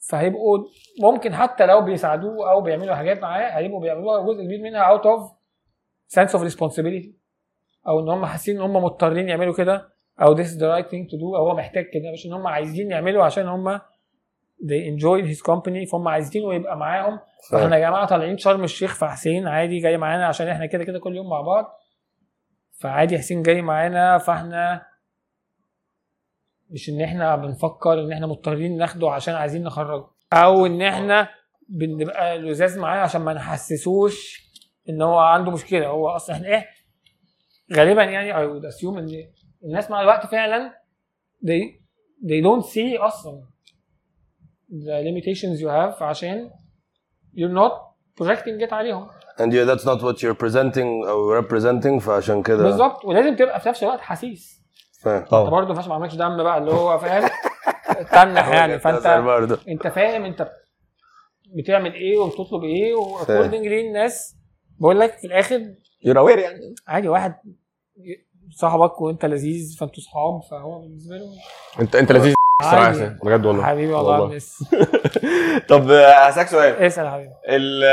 فهيبقوا 0.08 0.58
ممكن 1.02 1.34
حتى 1.34 1.66
لو 1.66 1.80
بيساعدوه 1.80 2.50
أو 2.50 2.60
بيعملوا 2.60 2.94
حاجات 2.94 3.18
معاه 3.18 3.50
هيبقوا 3.50 3.80
بيعملوها 3.80 4.22
جزء 4.22 4.44
كبير 4.44 4.62
منها 4.62 4.80
out 4.80 5.06
of 5.06 5.30
sense 6.18 6.30
of 6.32 6.52
responsibility. 6.52 7.18
أو 7.88 8.00
ان 8.00 8.08
هم 8.08 8.26
حاسين 8.26 8.56
ان 8.56 8.62
هم 8.62 8.76
مضطرين 8.84 9.28
يعملوا 9.28 9.54
كده 9.54 9.88
أو 10.22 10.36
this 10.36 10.46
is 10.46 10.52
the 10.58 10.62
right 10.76 10.88
thing 10.90 11.04
to 11.10 11.14
do 11.20 11.22
أو 11.36 11.48
هو 11.48 11.54
محتاج 11.56 11.84
كده 11.84 12.12
مش 12.12 12.26
ان 12.26 12.32
هم 12.32 12.46
عايزين 12.46 12.90
يعملوا 12.90 13.24
عشان 13.24 13.48
هم 13.48 13.78
they 14.58 14.90
enjoy 14.92 15.34
his 15.34 15.40
company 15.42 15.90
فهم 15.92 16.08
عايزينه 16.08 16.54
يبقى 16.54 16.76
معاهم. 16.76 17.18
فاحنا 17.50 17.76
يا 17.76 17.88
جماعة 17.88 18.06
طالعين 18.06 18.38
شرم 18.38 18.64
الشيخ 18.64 18.94
فحسين 18.94 19.46
عادي 19.48 19.78
جاي 19.78 19.96
معانا 19.96 20.26
عشان 20.26 20.48
إحنا 20.48 20.66
كده 20.66 20.84
كده 20.84 20.98
كل 20.98 21.16
يوم 21.16 21.28
مع 21.30 21.40
بعض. 21.40 21.78
فعادي 22.80 23.18
حسين 23.18 23.42
جاي 23.42 23.62
معانا 23.62 24.18
فاحنا 24.18 24.82
مش 26.70 26.88
ان 26.88 27.00
إحنا 27.00 27.36
بنفكر 27.36 27.92
ان 28.00 28.12
إحنا 28.12 28.26
مضطرين 28.26 28.76
ناخده 28.76 29.10
عشان 29.10 29.34
عايزين 29.34 29.62
نخرجه. 29.64 30.04
أو 30.32 30.66
ان 30.66 30.82
إحنا 30.82 31.28
بنبقى 31.68 32.38
لزاز 32.38 32.78
معاه 32.78 32.98
عشان 33.00 33.20
ما 33.20 33.32
نحسسوش 33.34 34.48
ان 34.88 35.02
هو 35.02 35.18
عنده 35.18 35.50
مشكلة. 35.50 35.86
هو 35.86 36.08
أصلا 36.08 36.36
إحنا 36.36 36.48
إيه 36.48 36.66
غالبا 37.72 38.02
يعني 38.04 38.32
I 38.34 38.36
would 38.36 38.64
assume 38.74 38.96
إن 38.98 39.28
الناس 39.64 39.90
مع 39.90 40.00
الوقت 40.00 40.26
فعلا 40.26 40.72
they 41.44 41.80
they 42.24 42.42
don't 42.44 42.64
see 42.66 43.00
أصلا 43.00 43.42
the 44.70 45.02
limitations 45.04 45.60
you 45.60 45.68
have 45.68 46.02
عشان 46.02 46.50
you're 47.36 47.54
not 47.54 47.72
projecting 48.20 48.66
it 48.68 48.72
عليهم. 48.72 49.08
And 49.38 49.52
you 49.52 49.64
that's 49.64 49.84
not 49.84 50.02
what 50.02 50.22
you're 50.22 50.38
presenting 50.44 51.08
أو 51.08 51.42
representing 51.42 51.98
فعشان 51.98 52.42
كده 52.42 52.62
بالظبط. 52.62 53.04
ولازم 53.04 53.36
تبقى 53.36 53.60
في 53.60 53.68
نفس 53.68 53.82
الوقت 53.82 54.00
حسيس. 54.00 54.62
فاهم. 55.02 55.22
أنت 55.22 55.30
برضه 55.30 55.64
ما 55.64 55.68
ينفعش 55.68 55.88
ما 55.88 55.94
عملكش 55.94 56.14
دم 56.14 56.42
بقى 56.42 56.58
اللي 56.58 56.70
هو 56.70 56.98
فاهم؟ 56.98 57.30
تنح 58.12 58.48
يعني. 58.48 58.78
فأنت 58.78 59.06
أنت 59.68 59.86
فاهم 59.86 60.24
أنت 60.24 60.50
بتعمل 61.56 61.94
إيه 61.94 62.18
وبتطلب 62.18 62.64
إيه 62.64 62.94
و 62.94 63.02
accordingly 63.02 63.88
الناس 63.88 64.36
بقول 64.78 65.00
لك 65.00 65.12
في 65.18 65.26
الآخر 65.26 65.74
you're 66.04 66.18
aware 66.18 66.38
يعني. 66.38 66.74
عادي 66.88 67.08
واحد 67.08 67.34
صاحبك 68.50 69.00
وانت 69.00 69.24
لذيذ 69.24 69.76
فانتوا 69.80 70.02
صحاب 70.02 70.40
فهو 70.50 70.80
بالنسبة 70.80 71.16
له 71.16 71.26
انت 71.80 71.96
انت 71.96 72.12
لذيذ 72.12 72.34
عادي. 72.62 72.90
حسين 72.98 73.18
بجد 73.24 73.46
والله. 73.46 73.64
حبيبي 73.64 73.92
والله 73.92 74.20
والله. 74.20 74.36
مس 74.36 74.64
طب 75.70 75.90
هسألك 75.90 76.46
سؤال. 76.48 76.74
اسأل 76.74 77.06
يا 77.06 77.10
حبيبي. 77.10 77.32
ال 77.48 77.84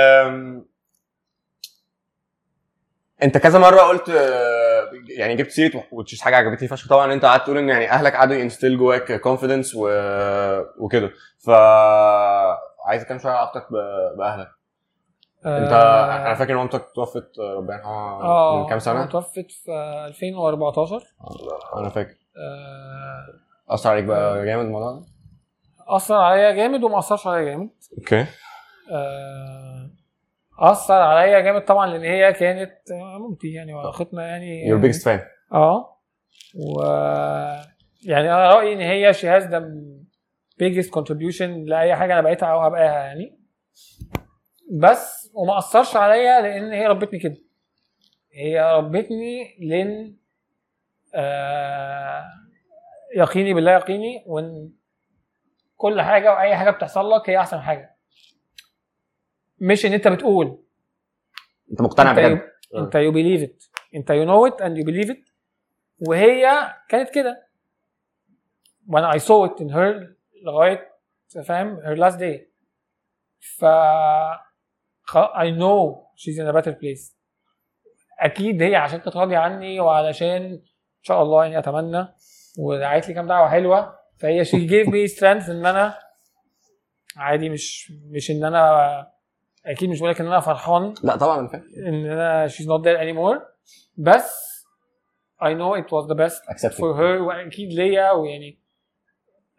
انت 3.24 3.38
كذا 3.38 3.60
مرة 3.60 3.80
قلت 3.82 4.08
يعني 5.18 5.36
جبت 5.36 5.52
سيرة 5.52 5.84
وتشيز 5.92 6.22
حاجة 6.22 6.36
عجبتني 6.36 6.68
فشخ 6.68 6.90
طبعا 6.90 7.14
انت 7.14 7.26
قعدت 7.26 7.44
تقول 7.44 7.58
إن 7.58 7.70
يعني 7.70 7.90
أهلك 7.92 8.14
قعدوا 8.16 8.36
ي 8.36 8.41
instill 8.41 8.78
جواك 8.78 9.22
confidence 9.22 9.76
و... 9.76 9.90
وكده. 10.80 11.12
ف 11.40 11.50
عايز 12.86 13.02
أتكلم 13.02 13.20
شوية 13.20 13.32
على 13.32 13.40
علاقتك 13.40 13.68
بأهلك. 14.18 14.50
انت 15.46 15.72
أنا 16.26 16.34
فاكر 16.36 16.52
ان 16.54 16.58
مامتك 16.58 16.86
توفت 16.96 17.40
آه، 17.40 17.54
ربنا 17.54 17.76
يرحمها 17.76 18.22
آه 18.24 18.64
من 18.64 18.70
كام 18.70 18.80
سنة؟ 18.80 19.06
توفت 19.06 19.52
في 19.52 19.72
2014 20.08 21.04
أنا 21.78 21.90
فاكر. 21.90 22.16
آه، 22.38 23.74
أثر 23.74 23.90
عليك 23.90 24.04
بقى 24.04 24.46
جامد 24.46 24.66
الموضوع 24.66 24.92
ده؟ 24.92 25.06
أثر 25.88 26.16
عليا 26.16 26.52
جامد 26.52 26.84
وما 26.84 27.00
أثرش 27.00 27.28
عليا 27.28 27.44
جامد. 27.44 27.70
okay. 27.98 28.26
آه، 28.92 29.90
أثر 30.60 30.94
عليا 30.94 31.40
جامد 31.40 31.66
طبعا 31.66 31.88
لأن 31.88 32.04
هي 32.04 32.34
كانت 32.34 32.72
مامتي 33.20 33.54
يعني 33.54 33.74
وأختنا 33.74 34.28
يعني. 34.28 34.68
your 34.68 34.80
biggest 34.80 35.06
fan 35.06 35.20
آه 35.54 35.98
و 36.56 36.82
يعني 38.06 38.34
أنا 38.34 38.50
رأيي 38.54 38.74
إن 38.74 38.80
هي 38.80 39.14
she 39.14 39.28
has 39.28 39.44
the 39.48 39.72
biggest 40.64 40.90
contribution 41.00 41.42
لأي 41.42 41.96
حاجة 41.96 42.14
أنا 42.14 42.22
بقيتها 42.22 42.48
أو 42.52 42.60
هبقاها 42.60 43.00
يعني. 43.06 43.40
بس 44.72 45.25
وما 45.36 45.58
أثرش 45.58 45.96
عليا 45.96 46.42
لأن 46.42 46.72
هي 46.74 46.88
ربتني 46.88 47.20
كده. 47.20 47.38
هي 48.34 48.62
ربتني 48.78 49.58
لأن 49.60 50.16
آه 51.16 52.24
يقيني 53.16 53.54
بالله 53.54 53.72
يقيني 53.72 54.24
وإن 54.28 54.72
كل 55.78 56.02
حاجة 56.02 56.34
وأي 56.34 56.56
حاجة 56.58 56.72
بتحصل 56.72 57.10
لك 57.12 57.30
هي 57.30 57.40
أحسن 57.40 57.60
حاجة. 57.62 57.96
مش 59.60 59.86
إن 59.86 59.94
أنت 59.94 60.08
بتقول. 60.08 60.64
أنت 61.72 61.82
مقتنع 61.82 62.14
you- 62.16 62.40
أنت 62.78 62.96
you 62.96 63.12
believe 63.12 63.42
it 63.50 63.64
أنت 63.96 64.10
you 64.10 64.24
know 64.24 64.48
it 64.48 64.62
and 64.62 64.78
you 64.78 64.86
believe 64.86 65.10
it 65.10 65.18
وهي 66.08 66.74
كانت 66.90 67.10
كده. 67.10 67.48
وأنا 68.90 69.14
I 69.14 69.20
saw 69.20 69.46
it 69.46 69.62
in 69.62 69.72
her 69.74 70.16
لغاية 70.46 70.92
فاهم 71.46 71.76
her 71.80 71.94
last 71.94 72.20
day 72.20 72.52
ف 73.40 73.66
I 75.16 75.52
know 75.52 76.06
she's 76.16 76.40
in 76.40 76.52
better 76.52 76.72
place 76.72 77.16
أكيد 78.20 78.62
هي 78.62 78.76
عشان 78.76 79.00
كانت 79.00 79.18
راضية 79.18 79.38
عني 79.38 79.80
وعلشان 79.80 80.44
إن 80.44 80.62
شاء 81.02 81.22
الله 81.22 81.44
يعني 81.44 81.60
أتمنى 81.60 82.08
ودعت 82.60 83.08
لي 83.08 83.14
كام 83.14 83.28
دعوة 83.28 83.50
حلوة. 83.50 83.96
فهي 84.20 84.46
she 84.46 84.66
gave 84.66 84.88
me 84.88 85.08
strength 85.08 85.50
إن 85.50 85.66
أنا 85.66 85.98
عادي 87.18 87.50
مش 87.50 87.92
مش 87.92 88.32
إن 88.32 88.44
أنا 88.44 89.12
أكيد 89.66 89.90
مش 89.90 90.00
بقول 90.00 90.12
لك 90.12 90.22
إن 90.22 90.28
أنا 90.28 90.40
فرحان. 90.40 90.94
لا 91.04 91.16
طبعا 91.16 91.40
أنا 91.40 91.48
فاهم. 91.48 91.64
إن 91.88 92.06
أنا 92.06 92.48
she's 92.48 92.66
not 92.66 92.82
there 92.84 93.00
anymore. 93.00 93.42
بس 93.98 94.46
I 95.42 95.48
know 95.54 95.74
it 95.82 95.88
was 95.92 96.08
the 96.08 96.16
best 96.16 96.42
accept 96.50 96.74
for 96.76 96.96
her 96.98 97.22
وأكيد 97.22 97.74
ليا 97.74 98.12
ويعني 98.12 98.60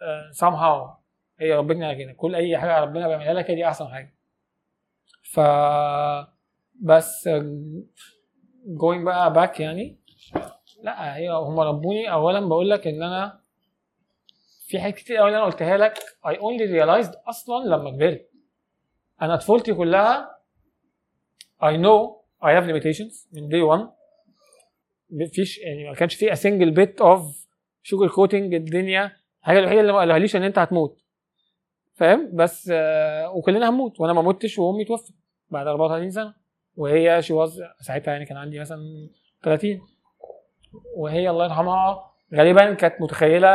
uh, 0.00 0.36
somehow 0.38 0.96
هي 1.38 1.52
ربتني 1.52 1.86
على 1.86 2.04
كده 2.04 2.12
كل 2.12 2.34
أي 2.34 2.58
حاجة 2.58 2.80
ربنا 2.80 3.08
بيعملها 3.08 3.32
لك 3.34 3.50
هي 3.50 3.54
دي 3.54 3.66
أحسن 3.68 3.88
حاجة. 3.88 4.15
ف 5.32 5.40
بس 6.80 7.28
going 8.78 9.04
بقى 9.04 9.34
back 9.34 9.60
يعني. 9.60 9.98
لا 10.82 11.16
هي 11.16 11.30
هم 11.30 11.60
ربوني. 11.60 12.12
اولا 12.12 12.40
بقول 12.48 12.70
لك 12.70 12.86
إن 12.86 13.02
أنا 13.02 13.40
في 14.66 14.80
حاجات 14.80 14.94
كتير 14.94 15.16
قوي 15.16 15.30
أنا 15.30 15.44
قلتها 15.44 15.76
لك. 15.76 15.98
I 16.26 16.32
only 16.34 16.68
realized 16.70 17.28
أصلا 17.28 17.64
لما 17.64 17.90
كبرت. 17.90 18.30
أنا 19.22 19.36
طفولتي 19.36 19.74
كلها 19.74 20.36
I 21.62 21.76
know 21.76 22.16
I 22.42 22.48
have 22.48 22.66
limitations 22.66 23.26
من 23.32 23.48
day 23.48 23.78
one. 23.78 23.88
مفيش 25.10 25.58
يعني 25.58 25.88
ما 25.88 25.94
كانش 25.94 26.14
في 26.14 26.30
single 26.30 26.74
bit 26.76 27.04
of 27.04 27.20
sugar 27.88 28.10
coating 28.12 28.34
الدنيا. 28.34 29.12
الحاجة 29.40 29.58
الوحيدة 29.58 29.80
اللي 29.80 29.92
ما 29.92 29.98
قالهاليش 29.98 30.36
إن 30.36 30.42
أنت 30.42 30.58
هتموت. 30.58 31.05
فاهم؟ 31.96 32.30
بس 32.36 32.70
آه 32.72 33.30
وكلنا 33.30 33.68
هنموت 33.68 34.00
وأنا 34.00 34.12
ما 34.12 34.22
متش 34.22 34.58
وأمي 34.58 34.84
توفت 34.84 35.14
بعد 35.50 35.66
34 35.66 36.10
سنة. 36.10 36.34
وهي 36.76 37.22
شي 37.22 37.32
واز 37.32 37.62
ساعتها 37.80 38.12
يعني 38.12 38.24
كان 38.24 38.36
عندي 38.36 38.60
مثلا 38.60 39.08
30 39.42 39.80
وهي 40.96 41.30
الله 41.30 41.44
يرحمها 41.44 42.10
غالبا 42.34 42.74
كانت 42.74 43.00
متخيلة 43.00 43.48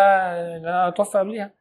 إن 0.57 0.65
أنا 0.65 0.87
أتوفى 0.87 1.17
قبليها. 1.17 1.51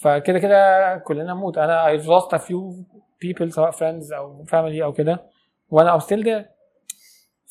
فكده 0.00 0.38
كده 0.38 0.96
كلنا 0.96 1.32
نموت 1.32 1.58
أنا 1.58 1.98
I've 1.98 2.04
lost 2.04 2.38
a 2.38 2.40
few 2.40 2.84
people 3.24 3.48
سواء 3.48 3.70
friends 3.70 4.12
أو 4.12 4.44
family 4.44 4.82
أو 4.82 4.92
كده. 4.92 5.26
وأنا 5.70 5.98
I'm 5.98 6.02
still 6.02 6.24
there. 6.24 6.44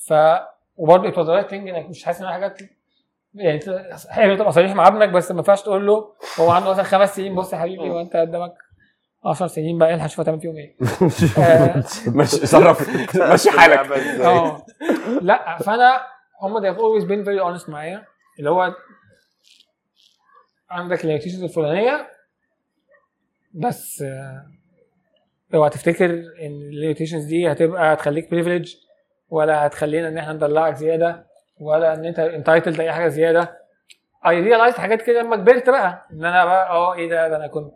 ف 0.08 0.14
وبرضه 0.78 1.40
إنك 1.54 1.90
مش 1.90 2.04
حاسس 2.04 2.22
إن 2.22 2.28
حاجات 2.28 2.60
يعني 3.34 3.60
حلو 4.10 4.36
تبقى 4.36 4.52
صريح 4.52 4.76
مع 4.76 4.88
ابنك 4.88 5.10
بس 5.10 5.32
ما 5.32 5.38
ينفعش 5.38 5.62
تقول 5.62 5.88
له 5.88 6.14
هو 6.40 6.50
عنده 6.52 6.70
مثلا 6.70 6.84
خمس 6.84 7.16
سنين 7.16 7.36
بص 7.36 7.54
يا 7.54 7.58
حبيبي 7.58 7.90
وانت 7.90 8.16
قدامك 8.16 8.54
10 9.26 9.48
سنين 9.48 9.78
بقى 9.78 9.94
الحق 9.94 10.08
شوف 10.08 10.20
هتعمل 10.20 10.40
فيهم 10.40 10.56
إيه 10.58 10.76
ماشي 12.08 12.46
صرف. 12.48 12.90
ماشي 13.30 13.50
حالك. 13.52 13.92
آه. 14.22 14.66
لا 15.22 15.58
فانا 15.58 16.02
هم 16.42 16.60
they 16.60 16.74
have 16.76 16.78
always 16.80 17.04
been 17.08 17.26
very 17.28 17.44
honest 17.64 17.70
معايا 17.70 18.06
اللي 18.40 18.50
هو 18.50 18.74
عندك 20.70 21.02
ال 21.04 21.07
limitations 21.07 21.43
الفلانية 21.44 22.08
بس 23.54 24.02
آه، 24.02 24.46
اوعى 25.54 25.70
تفتكر 25.70 26.06
ان 26.42 26.62
ال 26.72 26.76
limitations 26.76 27.26
دي 27.26 27.52
هتبقى 27.52 27.94
هتخليك 27.94 28.32
privileged 28.32 28.76
ولا 29.30 29.66
هتخلينا 29.68 30.08
ان 30.08 30.18
إحنا 30.18 30.34
ندلعك 30.34 30.76
زيادة. 30.76 31.27
ولا 31.60 31.93
إن 31.93 32.05
أنت 32.05 32.20
entitled 32.20 32.80
اي 32.80 32.91
حاجة 32.91 33.08
زيادة. 33.08 33.58
I 34.28 34.41
realized 34.41 34.76
حاجات 34.76 35.01
كده 35.01 35.22
لما 35.22 35.36
كبرت 35.36 35.70
بقى 35.70 36.08
إن 36.12 36.26
أنا 36.26 36.45
بقى 36.45 36.70
آه 36.70 36.93
إيه 36.93 37.10
ده 37.10 37.28
ده 37.28 37.36
أنا 37.38 37.47
كنت 37.47 37.74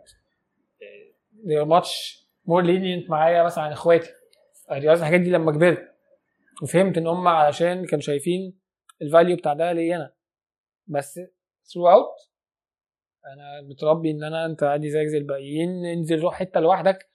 much 1.64 2.22
more 2.48 2.62
lenient 2.64 3.10
معايا 3.10 3.42
مثلا 3.42 3.64
عن 3.64 3.72
إخواتي. 3.72 4.08
I 4.70 4.74
realized 4.74 4.86
الحاجات 4.86 5.20
دي 5.20 5.30
لما 5.30 5.52
كبرت. 5.52 5.88
وفهمت 6.62 6.98
إن 6.98 7.06
هم 7.06 7.28
علشان 7.28 7.86
كانوا 7.86 8.02
شايفين 8.02 8.58
ال 9.02 9.08
value 9.08 9.36
بتاع 9.36 9.52
ده 9.52 9.72
ليا 9.72 9.96
أنا. 9.96 10.12
بس 10.86 11.20
throughout 11.68 12.28
أنا 13.26 13.68
متربي 13.70 14.10
إن 14.10 14.24
أنا 14.24 14.46
أنت 14.46 14.62
عادي 14.62 14.90
زيك 14.90 15.06
زي 15.06 15.18
الباقيين 15.18 15.84
انزل 15.84 16.20
روح 16.20 16.34
حتة 16.34 16.60
لوحدك. 16.60 17.08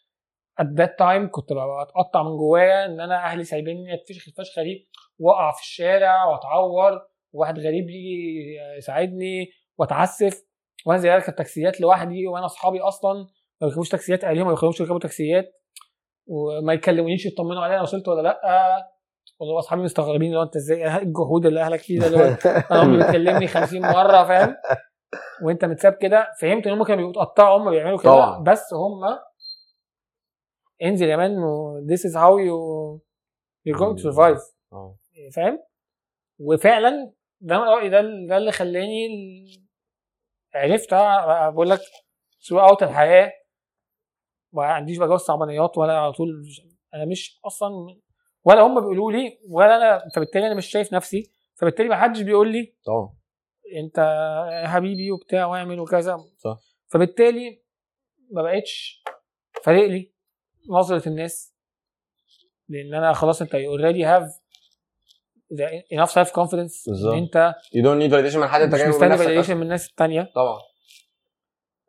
At 0.61 0.65
that 0.65 0.91
time 0.99 1.25
كنت 1.31 1.53
ببقى 1.53 1.81
أتقطع 1.81 2.23
من 2.23 2.37
جوايا 2.37 2.85
إن 2.85 2.99
أنا 2.99 3.15
أهلي 3.25 3.43
سايبيني 3.43 3.93
اتفشخ 3.93 4.27
الفشخه 4.27 4.63
دي. 4.63 4.87
واقع 5.19 5.51
في 5.51 5.61
الشارع 5.61 6.25
واتعور 6.25 7.01
وواحد 7.33 7.59
غريب 7.59 7.89
يجي 7.89 8.57
يساعدني 8.77 9.47
واتعسف 9.77 10.43
وانزل 10.85 11.09
اركب 11.09 11.35
تاكسيات 11.35 11.81
لوحدي 11.81 12.27
وأنا 12.27 12.45
اصحابي 12.45 12.79
أصلا 12.79 13.13
ما 13.61 13.67
بيركبوش 13.67 13.89
تاكسيات 13.89 14.23
اهاليهم 14.23 14.45
ما 14.45 14.51
بيخلوش 14.51 14.79
يركبوا 14.79 14.99
تاكسيات 14.99 15.45
وما 16.27 16.73
يكلمونيش 16.73 17.25
يطمنوا 17.25 17.63
عليا 17.63 17.75
أنا 17.75 17.83
وصلت 17.83 18.07
ولا 18.07 18.21
لأ؟ 18.21 18.41
والله 19.39 19.59
اصحابي 19.59 19.81
مستغربين 19.81 20.35
هو 20.35 20.43
انت 20.43 20.55
إزاي؟ 20.55 20.77
إيه 20.77 20.97
الجهود 20.97 21.45
اللي 21.45 21.61
اهلك 21.61 21.79
فيه 21.79 21.99
ده 21.99 22.07
اللي 22.07 22.23
أنا 22.71 22.81
امي 22.81 22.97
بتكلمني 22.97 23.47
50 23.47 23.81
مرة 23.81 24.23
فاهم؟ 24.23 24.55
وانت 25.43 25.65
متساب 25.65 25.93
كده. 25.93 26.27
فهمت 26.41 26.67
ان 26.67 26.73
هم 26.73 26.83
كانوا 26.83 27.05
بيبقوا 27.05 27.23
اتقطعوا 27.23 27.57
هم 27.57 27.69
بيعملوا 27.69 27.97
كده. 27.99 28.11
بس 28.39 28.73
هم 28.73 29.19
انزل 30.83 31.07
يا 31.09 31.15
مان 31.17 31.35
this 31.87 31.99
is 31.99 32.13
how 32.13 32.37
you 32.47 32.57
you're 33.67 33.79
going 33.79 33.97
to 33.97 34.03
survive. 34.03 34.41
آه. 34.73 34.97
فاهم؟ 35.35 35.59
وفعلا 36.39 37.13
ده 37.39 37.57
من 37.57 37.63
رأيي 37.63 37.89
ده 37.89 38.01
ده 38.01 38.37
اللي 38.37 38.51
خلاني 38.51 39.07
عرفت 40.55 40.93
بقول 41.53 41.69
لك 41.69 41.79
throughout 42.43 42.83
الحياة 42.83 43.31
ما 44.53 44.63
عنديش 44.63 44.97
بقى 44.97 45.17
صعبانيات 45.17 45.77
ولا 45.77 45.97
على 45.99 46.13
طول 46.13 46.43
أنا 46.93 47.05
مش 47.05 47.39
أصلا 47.45 47.69
ولا 48.43 48.61
هم 48.61 48.79
بيقولوا 48.79 49.11
لي 49.11 49.39
ولا 49.49 49.75
أنا 49.77 50.09
فبالتالي 50.15 50.47
أنا 50.47 50.55
مش 50.55 50.65
شايف 50.65 50.93
نفسي 50.93 51.31
فبالتالي 51.55 51.89
ما 51.89 51.95
حدش 52.01 52.21
بيقول 52.21 52.51
لي 52.51 52.75
طبعا. 52.85 53.17
أنت 53.83 53.99
حبيبي 54.65 55.11
وبتاع 55.11 55.45
واعمل 55.45 55.79
وكذا. 55.79 56.17
صح. 56.37 56.59
فبالتالي 56.87 57.63
ما 58.31 58.41
بقتش 58.41 59.03
فارق 59.63 59.87
لي 59.87 60.13
نظرة 60.69 61.09
الناس 61.09 61.55
لأن 62.69 62.93
أنا 62.93 63.13
خلاص 63.13 63.41
أنت 63.41 63.55
already 63.55 64.05
have 64.05 64.39
enough 65.93 66.09
self 66.09 66.29
confidence 66.31 66.83
بالظبط. 66.87 67.13
ان 67.13 67.17
انت 67.17 67.55
you 67.65 67.81
don't 67.83 68.01
need 68.01 68.11
validation 68.13 68.37
من 68.37 68.47
حد 68.47 68.61
انت 68.61 68.75
من 68.75 68.89
مستني 68.89 69.39
أصلاً. 69.39 69.55
من 69.55 69.61
الناس 69.61 69.89
التانية. 69.89 70.31
طبعا. 70.35 70.59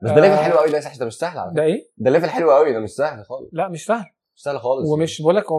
بس 0.03 0.11
ده 0.11 0.21
level 0.21 0.33
آه. 0.35 0.43
حلو 0.43 0.59
قوي 0.59 0.71
ده 0.71 0.81
ده 0.99 1.07
مش 1.07 1.15
سهل 1.15 1.39
على 1.39 1.51
فكرة. 1.51 1.57
ده 1.57 1.63
إيه؟ 1.63 1.91
ده 1.97 2.11
level 2.11 2.29
حلو 2.29 2.51
قوي 2.53 2.73
ده 2.73 2.81
مش 2.81 2.91
سهل 2.91 3.25
خالص. 3.25 3.49
لا 3.53 3.69
مش 3.69 3.85
سهل. 3.87 4.07
مش 4.37 4.43
سهل 4.43 4.61
خالص 4.61 4.89
ومش 4.91 5.23
بقول 5.23 5.37
لك 5.37 5.53
هو 5.53 5.59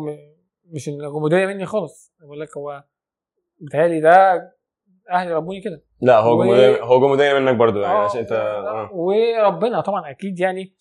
مش 0.65 0.87
الجمودية 0.89 1.45
مني 1.45 1.65
خالص. 1.65 2.13
بقول 2.21 2.39
لك 2.39 2.57
هو 2.57 2.83
بيتهيألي 3.59 4.01
ده 4.01 4.41
أهلي 5.11 5.33
ربوني 5.33 5.61
كده. 5.61 5.83
لا 6.01 6.19
هو 6.19 6.39
و- 6.41 6.75
هو 6.83 6.99
جمودية 6.99 7.33
منك 7.33 7.55
برضو 7.55 7.79
يعني 7.79 7.93
آه، 7.97 8.05
عشان 8.05 8.19
انت 8.19 8.31
آه. 8.31 8.89
وربنا 8.93 9.81
طبعا 9.81 10.09
أكيد 10.11 10.39
يعني. 10.39 10.75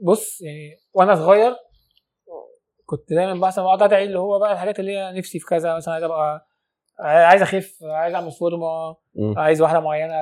بص 0.00 0.40
يعني 0.40 0.76
وأنا 0.94 1.14
صغير 1.14 1.56
كنت 2.86 3.12
دايما 3.12 3.34
مثلا 3.34 3.64
بقعد 3.64 3.82
أدعي 3.82 4.04
اللي 4.04 4.18
هو 4.18 4.38
بقى 4.38 4.52
الحاجات 4.52 4.80
اللي 4.80 4.92
هي 4.98 5.12
نفسي 5.18 5.38
في 5.38 5.46
كذا 5.46 5.76
مثلا 5.76 5.94
عايز 5.94 6.04
أبقى 6.04 6.48
عايز 6.98 7.42
أخف 7.42 7.78
عايز 7.82 8.14
أعمل 8.14 8.32
فورمه. 8.32 8.96
عايز 9.36 9.62
واحدة 9.62 9.80
معينة 9.80 10.14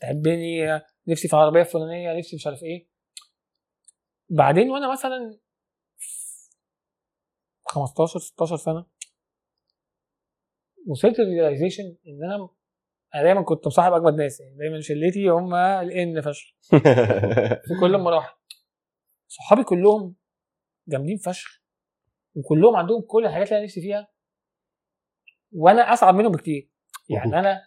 تحبني 0.00 0.80
نفسي 1.08 1.28
في 1.28 1.34
العربيه 1.34 1.60
الفلانيه 1.60 2.18
نفسي 2.18 2.36
مش 2.36 2.46
عارف 2.46 2.62
إيه. 2.62 2.88
بعدين 4.28 4.70
وأنا 4.70 4.92
مثلا 4.92 5.38
15 7.64 8.18
16 8.20 8.56
سنة 8.56 8.86
وصلت 10.86 11.20
الريلايزيشن 11.20 11.84
إن 12.06 12.24
أنا 12.24 12.48
أنا 13.14 13.22
دايما 13.22 13.42
كنت 13.42 13.66
مصاحب 13.66 13.92
أجمد 13.92 14.14
ناس 14.14 14.40
يعني 14.40 14.56
دايما 14.56 14.80
شلتي 14.80 15.28
هم 15.28 15.54
الان 15.54 16.20
فشخ. 16.20 16.46
في 17.66 17.74
كل 17.80 17.94
المراحل 17.94 18.36
صحابي 19.28 19.64
كلهم 19.64 20.16
جامدين 20.88 21.16
فشخ. 21.16 21.62
وكلهم 22.34 22.76
عندهم 22.76 23.02
كل 23.02 23.26
الحاجات 23.26 23.46
اللي 23.46 23.56
أنا 23.56 23.64
نفسي 23.64 23.80
فيها. 23.80 24.08
وأنا 25.52 25.92
أصعب 25.92 26.14
منهم 26.14 26.32
بكتير. 26.32 26.70
يعني 27.08 27.38
أنا 27.38 27.62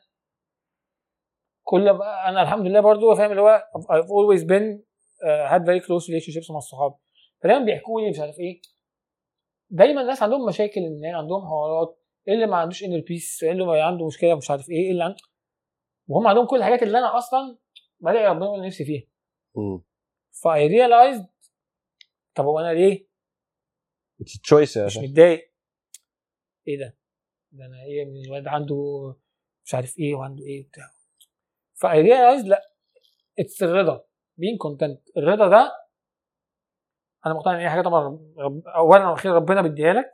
كل 1.63 1.89
أنا 2.27 2.41
الحمد 2.41 2.67
لله 2.67 2.79
برضو 2.79 3.15
فاهم؟ 3.15 3.31
اللي 3.31 3.41
هو 3.41 3.63
I've 3.75 4.07
always 4.07 4.43
been 4.43 4.79
uh, 5.25 5.51
had 5.51 5.61
very 5.61 5.81
close 5.85 6.07
relationships 6.07 6.51
مع 6.51 6.57
الصحاب. 6.57 6.95
فدايما 7.43 7.65
بيحكوا 7.65 8.01
لي 8.01 8.09
مش 8.09 8.19
عارف 8.19 8.39
إيه. 8.39 8.61
دايما 9.69 10.01
الناس 10.01 10.23
عندهم 10.23 10.45
مشاكل 10.45 10.81
إن 10.81 11.05
عندهم 11.05 11.41
حوارات 11.41 12.01
اللي 12.27 12.45
ما 12.45 12.57
عندوش 12.57 12.83
inner 12.83 13.03
peace 13.07 13.43
اللي 13.43 13.65
ما 13.65 13.83
عنده 13.83 14.05
مشكلة 14.05 14.35
مش 14.35 14.51
عارف 14.51 14.69
إيه 14.69 14.91
اللي 14.91 15.03
عنده 15.03 15.17
وهم 16.07 16.27
عندهم 16.27 16.47
كل 16.47 16.57
الحاجات 16.57 16.83
اللي 16.83 16.97
أنا 16.97 17.17
أصلا 17.17 17.57
بلاقي 17.99 18.27
ربنا 18.27 18.67
نفسي 18.67 18.85
فيها. 18.85 19.03
مم. 19.55 19.83
ف 20.43 20.67
I 20.67 20.74
realized 20.74 21.27
طب 22.35 22.45
هو 22.45 22.59
أنا 22.59 22.73
ليه؟ 22.73 23.07
It's 24.21 24.33
a 24.37 24.39
choice 24.49 24.77
يا 24.77 24.85
مش. 24.85 24.97
متضايق. 24.97 25.53
إيه 26.67 26.79
ده؟ 26.79 26.97
ده 27.51 27.65
أنا 27.65 27.83
إيه 27.83 28.05
من 28.05 28.25
الواد 28.25 28.47
عنده 28.47 28.75
مش 29.65 29.75
عارف 29.75 29.99
إيه 29.99 30.15
وعنده 30.15 30.43
إيه 30.45 30.65
وبتاع. 30.65 30.89
ف 31.73 32.01
I 32.01 32.06
realized 32.06 32.45
لأ 32.45 32.61
it's 33.39 33.63
الرضا 33.63 34.05
being 34.37 34.57
content 34.57 35.01
الرضا 35.17 35.47
ده 35.49 35.71
أنا 37.25 37.33
مقتنع 37.33 37.55
إن 37.55 37.59
هي 37.59 37.69
حاجة 37.69 37.81
طبعا 37.81 38.19
رب... 38.37 38.67
اولا 38.67 39.07
وأخيرا 39.09 39.35
ربنا 39.35 39.61
بيديها 39.61 39.93
لك 39.93 40.11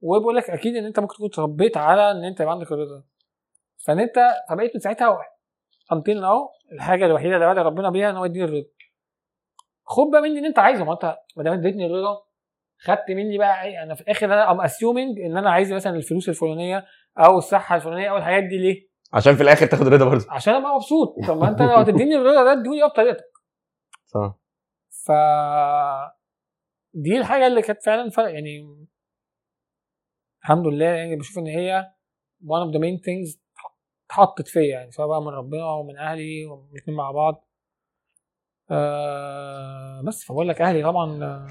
وبقول 0.00 0.36
لك 0.36 0.50
أكيد 0.50 0.76
إن 0.76 0.84
أنت 0.84 1.00
ممكن 1.00 1.14
تكون 1.14 1.26
اتربيت 1.26 1.76
على 1.76 2.10
إن 2.10 2.24
أنت 2.24 2.40
يبقى 2.40 2.52
عندك 2.52 2.72
الرضا. 2.72 3.04
فإن 3.84 4.00
أنت 4.00 4.14
فبقيت 4.50 4.70
من 4.74 4.80
ساعتها 4.80 5.18
انتين 5.92 6.24
اهو 6.24 6.48
الحاجة 6.72 7.06
الوحيدة 7.06 7.34
اللي 7.36 7.52
بدأ 7.52 7.62
ربنا 7.62 7.90
بيها 7.90 8.10
إن 8.10 8.16
هو 8.16 8.24
يديني 8.24 8.44
الرضا. 8.44 8.68
خد 9.88 10.10
بقى 10.12 10.22
مني 10.22 10.36
اللي 10.38 10.48
انت 10.48 10.58
عايزه. 10.58 10.84
ما 10.84 10.92
انت 10.92 11.16
ما 11.36 11.42
دام 11.42 11.52
اديتني 11.52 11.86
الرضا 11.86 12.22
خدت 12.80 13.10
مني 13.10 13.38
بقى 13.38 13.64
إيه 13.64 13.82
أنا 13.82 13.94
في 13.94 14.00
الآخر 14.00 14.26
أنا 14.26 14.50
I'm 14.50 14.60
assuming 14.60 15.20
ان 15.20 15.36
أنا 15.36 15.50
عايز 15.50 15.72
مثلا 15.72 15.96
الفلوس 15.96 16.28
الفلانية 16.28 16.86
أو 17.18 17.38
الصحة 17.38 17.76
الفلانية 17.76 18.10
أو 18.10 18.16
الحاجات 18.16 18.42
دي 18.44 18.58
ليه؟ 18.58 18.88
عشان 19.12 19.34
في 19.34 19.42
الآخر 19.42 19.66
تاخد 19.66 19.88
رضا 19.88 20.04
برضه. 20.04 20.24
عشان 20.30 20.54
أبقى 20.54 20.74
مبسوط. 20.74 21.14
طب 21.28 21.38
ما 21.38 21.48
انت 21.48 21.62
لو 21.70 21.76
هتديني 21.76 22.16
الرضا 22.16 22.44
ده 22.44 22.52
اديني 22.52 22.80
بقى 22.80 22.88
بطريقتك 22.88 23.32
صح. 24.06 24.38
ف 24.88 25.12
دي 26.94 27.18
الحاجة 27.18 27.46
اللي 27.46 27.62
كانت 27.62 27.82
فعلا 27.82 28.10
فرق. 28.10 28.32
يعني 28.32 28.86
الحمد 30.42 30.66
لله 30.66 30.86
يعني 30.86 31.16
بشوف 31.16 31.38
إن 31.38 31.46
هي 31.46 31.92
one 32.44 32.68
of 32.68 32.74
the 32.74 32.80
main 32.80 33.00
things 33.00 33.38
اتحطت 34.06 34.48
فيا 34.48 34.62
يعني 34.70 34.90
سواء 34.90 35.08
بقى 35.08 35.22
من 35.22 35.28
ربنا 35.28 35.64
ومن 35.64 35.96
أهلي 35.98 36.46
والاثنين 36.46 36.96
مع 36.96 37.10
بعض. 37.10 37.47
آه 38.70 40.02
بس 40.04 40.24
فبقول 40.24 40.48
لك 40.48 40.60
أهلي 40.62 40.82
طبعا 40.82 41.24
آه، 41.24 41.46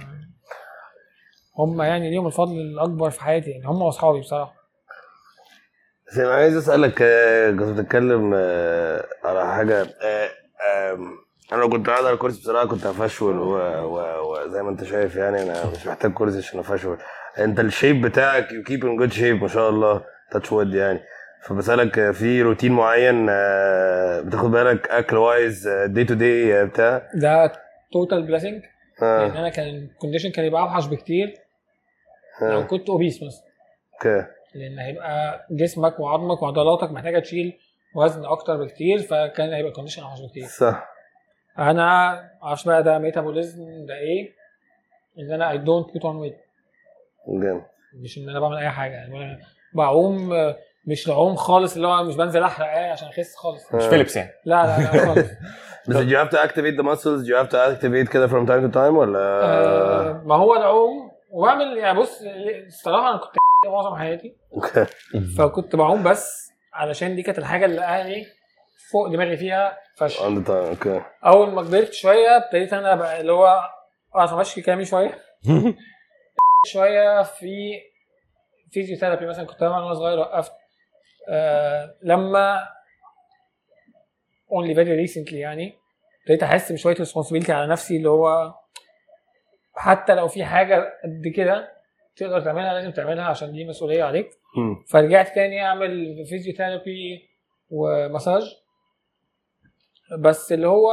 هم 1.58 1.82
يعني 1.82 2.10
ليهم 2.10 2.28
الفضل 2.28 2.56
الأكبر 2.58 3.10
في 3.10 3.22
حياتي 3.24 3.50
يعني 3.52 3.66
هم 3.68 3.82
وأصحابي 3.82 4.20
بصراحة. 4.20 4.54
بس 6.08 6.18
أنا 6.18 6.34
عايز 6.34 6.58
أسألك 6.58 7.02
آه، 7.02 7.52
كنت 7.52 7.80
بتتكلم 7.80 8.34
على 9.24 9.54
حاجة 9.54 9.88
أنا 11.54 11.62
لو 11.62 11.70
كنت 11.70 11.88
قاعد 11.90 12.06
على 12.06 12.14
الكرسي 12.14 12.40
بصراحة 12.42 12.66
كنت 12.68 12.86
هفشول 12.86 13.38
وزي 13.40 14.62
ما 14.64 14.70
أنت 14.70 14.84
شايف 14.84 15.16
يعني 15.16 15.42
أنا 15.44 15.72
مش 15.72 15.88
محتاج 15.88 16.14
كرسي 16.14 16.38
عشان 16.38 16.60
أفشول. 16.60 16.98
أنت 17.40 17.60
ال 17.60 17.67
shape 17.67 18.02
بتاعك 18.06 18.52
you 18.52 18.64
keep 18.64 18.86
in 18.86 18.96
good 18.98 19.12
shape 19.12 19.42
ما 19.42 19.48
شاء 19.48 19.70
الله 19.70 20.02
touch 20.32 20.52
wood 20.52 20.74
يعني. 20.74 21.00
فبسألك 21.48 22.00
آه، 22.00 22.12
في 22.12 22.42
روتين 22.42 22.72
معين 22.72 23.28
آه، 23.30 24.22
بتاخد 24.22 24.52
بالك 24.52 24.88
اكل 24.90 25.16
wise 25.18 25.68
day 25.86 26.04
to 26.04 26.14
day 26.14 26.66
بتاع؟ 26.66 27.10
ده 27.14 27.52
total 27.92 28.24
blessing 28.24 28.64
لأن 29.02 29.10
آه 29.10 29.40
أنا 29.40 29.50
كان 29.50 29.68
ال 29.68 29.74
condition 29.74 30.32
كان 30.32 30.46
يبقى 30.46 30.62
أوحش 30.62 30.86
بكتير. 30.86 31.34
لو 32.42 32.60
آه، 32.62 32.64
كنت 32.64 32.90
obese 32.90 33.24
مثلا. 33.24 33.48
okay. 33.94 34.28
لأن 34.56 34.80
هيبقى 34.80 35.46
جسمك 35.52 36.00
وعظمك 36.00 36.42
وعضلاتك 36.42 36.92
محتاجة 36.92 37.20
تشيل 37.20 37.58
وزن 37.96 38.26
أكتر 38.26 38.64
بكتير 38.64 39.00
فكان 39.00 39.54
هيبقى 39.54 39.70
ال 39.70 39.73
condition 39.73 40.02
أوحش 40.04 40.22
بكتير. 40.22 40.46
صح. 40.46 40.88
أنا 41.60 42.22
معرفش 42.42 42.66
بقى 42.68 42.84
ده 42.84 42.98
metabolism 43.00 43.86
ده 43.86 43.94
إيه؟ 43.98 44.32
إن 45.20 45.32
أنا 45.32 45.52
I 45.52 45.58
don't 45.58 45.94
put 45.94 46.06
on 46.06 46.16
weight 46.16 46.38
جامد. 47.28 47.64
مش 47.94 48.18
إن 48.18 48.30
أنا 48.30 48.40
بعمل 48.40 48.58
أي 48.58 48.70
حاجة. 48.70 48.92
يعني 48.94 49.40
بعوم 49.74 50.34
آه، 50.34 50.58
مش 50.88 51.08
بعوم 51.10 51.36
خالص 51.36 51.76
اللي 51.76 51.88
هو 51.88 52.04
مش 52.04 52.16
بنزل 52.16 52.44
أحرق 52.44 52.68
إيه 52.68 52.92
عشان 52.92 53.08
أخس 53.08 53.36
خالص. 53.36 53.74
مش 53.74 53.84
آه. 53.84 53.90
Phelps 53.90 54.16
يعني. 54.16 54.32
لا 54.46 54.64
لا 54.66 54.82
لا 54.98 55.06
خالص. 55.06 55.28
بس 55.90 55.96
do 55.96 56.00
you 56.10 56.18
have 56.26 56.30
to 56.32 56.38
activate 56.48 56.78
the 56.80 56.84
muscles? 56.84 57.24
do 57.24 57.28
you 57.30 57.36
have 57.44 57.50
to 57.50 57.58
activate 57.58 58.12
كده 58.14 58.28
from 58.28 58.48
time 58.48 58.72
to 58.72 58.76
time 58.76 58.94
ولا؟ 58.98 59.20
آه، 59.44 60.22
ما 60.26 60.36
هو 60.36 60.56
العوم 60.56 61.12
وبعمل 61.32 61.78
يعني 61.78 62.00
بص 62.00 62.22
الصراحة 62.68 63.10
أنا 63.10 63.18
كنت 63.18 63.36
معظم 63.74 63.96
حياتي. 63.96 64.36
okay 64.54 64.86
فكنت 65.38 65.76
بعوم 65.76 66.04
بس 66.04 66.52
علشان 66.74 67.16
دي 67.16 67.22
كانت 67.24 67.38
الحاجة 67.40 67.66
اللي 67.66 67.82
أهلي 67.82 68.26
فوق 68.92 69.08
دماغي 69.08 69.38
فيها 69.38 69.78
فشخ. 69.98 70.22
okay 70.50 71.02
أول 71.26 71.50
ما 71.52 71.62
كبرت 71.62 71.94
شوية 71.94 72.38
ابتديت 72.38 72.74
أنا 72.74 72.96
بقى 72.96 73.22
اللي 73.22 73.32
هو 73.32 73.60
أعرف 74.16 74.34
أمشي 74.34 74.62
كلامي 74.62 74.86
شوية. 74.86 75.18
شوية 76.66 77.24
في 77.24 77.80
physiotherapy 78.72 79.26
مثلا 79.26 79.46
كنت 79.46 79.62
بعمل 79.64 79.84
وأنا 79.84 79.94
صغير 79.94 80.20
وقفت 80.20 80.52
لما 82.04 82.60
only 84.52 84.74
very 84.76 85.08
recently 85.10 85.34
يعني 85.34 85.74
ابتديت 86.22 86.44
أحس 86.44 86.72
بشوية 86.72 86.96
responsibility 86.96 87.50
على 87.50 87.68
نفسي 87.72 87.98
اللي 87.98 88.10
هو 88.10 88.54
حتى 89.76 90.16
لو 90.16 90.28
في 90.28 90.46
حاجة 90.46 90.76
قد 91.04 91.28
كده 91.36 91.72
تقدر 92.16 92.42
تعملها 92.42 92.74
لازم 92.74 92.92
تعملها 92.92 93.26
عشان 93.26 93.52
دي 93.52 93.66
مسؤولية 93.66 94.04
عليك. 94.04 94.30
فرجعت 94.90 95.36
تاني 95.36 95.64
أعمل 95.66 96.26
physiotherapy 96.30 97.30
ومساج 97.70 98.44
بس 100.20 100.52
اللي 100.52 100.68
هو 100.68 100.92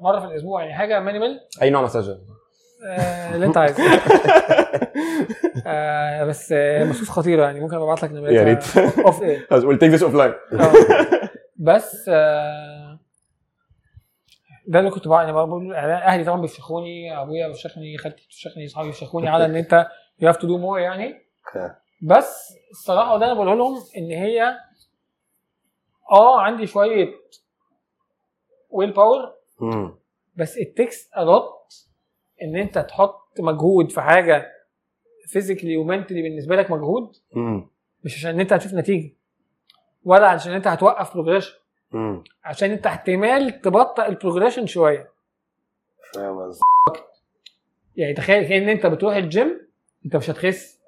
مرة 0.00 0.20
في 0.20 0.26
الأسبوع 0.26 0.62
يعني 0.62 0.74
حاجة 0.74 1.00
minimal 1.00 1.40
أي 1.62 1.70
نوع 1.70 1.82
مساج 1.82 2.08
آه 2.08 2.18
اللي 3.34 3.46
انت 3.46 3.56
عايزه 3.56 3.82
آه 5.66 6.24
بس 6.24 6.52
آه 6.52 6.84
masseuse 6.84 7.08
خطيرة 7.10 7.44
يعني 7.44 7.60
ممكن 7.60 7.76
أبعت 7.76 8.02
لك 8.02 8.12
نمرتها 8.12 8.32
يا 8.32 8.44
ريت. 8.44 8.76
اوف 8.98 9.22
إيه 9.22 9.46
we'll 9.48 9.78
take 9.78 9.98
this 9.98 10.02
offline 10.04 10.60
آه. 10.60 10.72
بس 11.56 12.08
آه 12.08 12.98
ده 14.66 14.78
اللي 14.78 14.90
كنت 14.90 15.08
بقى 15.08 15.20
يعني 15.20 15.32
بقول 15.32 15.74
أهلي 15.74 16.24
طبعا 16.24 16.40
بيفشخوني 16.40 17.22
أبويا 17.22 17.48
بيفشخني 17.48 17.98
خالتي 17.98 18.24
بتفشخني 18.26 18.66
اصحابي 18.66 18.86
بيفشخوني 18.88 19.28
على 19.28 19.44
إن 19.44 19.56
أنت 19.56 19.86
you 20.22 20.26
have 20.26 20.36
to 20.36 20.42
do 20.44 20.60
more 20.62 20.78
يعني 20.78 21.14
بس 22.02 22.52
الصراحة 22.70 23.14
وده 23.14 23.26
أنا 23.26 23.34
بقوله 23.34 23.54
لهم 23.54 23.76
إن 23.96 24.10
هي 24.10 24.56
آه 26.12 26.40
عندي 26.40 26.66
شوية 26.66 27.08
will 28.70 28.92
power 28.92 29.34
مم. 29.60 29.98
بس 30.36 30.54
it 30.58 30.82
takes 30.82 30.96
a 31.16 31.20
lot 31.24 31.87
إن 32.42 32.56
أنت 32.56 32.78
تحط 32.78 33.40
مجهود 33.40 33.92
في 33.92 34.00
حاجة 34.00 34.52
physically 35.26 35.76
و 35.76 35.81
mentally 35.81 36.22
بالنسبة 36.22 36.56
لك 36.56 36.70
مجهود 36.70 37.16
مم. 37.32 37.68
مش 38.04 38.16
عشان 38.16 38.40
أنت 38.40 38.52
هتشوف 38.52 38.74
نتيجة 38.74 39.10
ولا 40.04 40.28
عشان 40.28 40.52
أنت 40.52 40.66
هتوقف 40.66 41.14
progression. 41.14 41.54
عشان 42.44 42.70
أنت 42.70 42.86
احتمال 42.86 43.60
تبطئ 43.60 44.06
ال 44.08 44.13
progression 44.13 44.66
شوية 44.66 45.10
فاهم 46.14 46.52
يعني 47.96 48.14
تخيل 48.14 48.48
كأن 48.48 48.68
أنت 48.68 48.86
بتروح 48.86 49.14
الجيم 49.16 49.68
أنت 50.04 50.16
مش 50.16 50.30
هتخس 50.30 50.80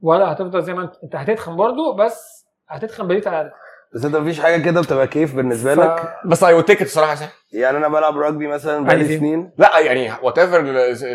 ولا 0.00 0.32
هتفضل 0.32 0.62
زي 0.62 0.74
ما 0.74 0.82
أنت 0.82 0.94
أنت 1.04 1.16
هتتخن 1.16 1.56
برضو 1.56 1.92
بس 1.92 2.46
هتتخن 2.68 3.08
ب 3.08 3.12
rate 3.12 3.26
أقل 3.26 3.50
بس 3.94 4.04
انت 4.04 4.16
مفيش 4.16 4.40
حاجة 4.40 4.62
كده 4.62 4.80
بتبقى 4.80 5.06
كيف 5.06 5.34
بالنسبة 5.36 5.74
ف- 5.74 5.78
لك؟ 5.78 6.12
بس 6.24 6.44
take 6.62 6.78
it 6.78 6.82
الصراحه 6.82 7.14
صح؟ 7.14 7.28
يعني 7.52 7.76
أنا 7.76 7.88
بلعب 7.88 8.14
rugby 8.14 8.42
مثلا 8.54 8.84
بقالي. 8.84 9.18
سنين. 9.18 9.50
لا 9.58 9.78
يعني 9.78 10.12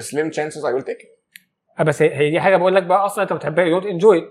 slim 0.01 0.33
chances 0.33 0.61
I 0.63 0.73
will 0.79 0.85
take 0.85 1.01
it. 1.03 1.21
آه، 1.79 1.83
بس 1.83 2.01
هي 2.01 2.15
هي 2.15 2.31
دي 2.31 2.39
حاجة 2.39 2.57
بقول 2.57 2.75
لك 2.75 2.83
بقى 2.83 3.05
أصلا 3.05 3.23
أنت 3.23 3.33
بتحبها. 3.33 3.65
you 3.65 3.77
enjoy 3.79 4.29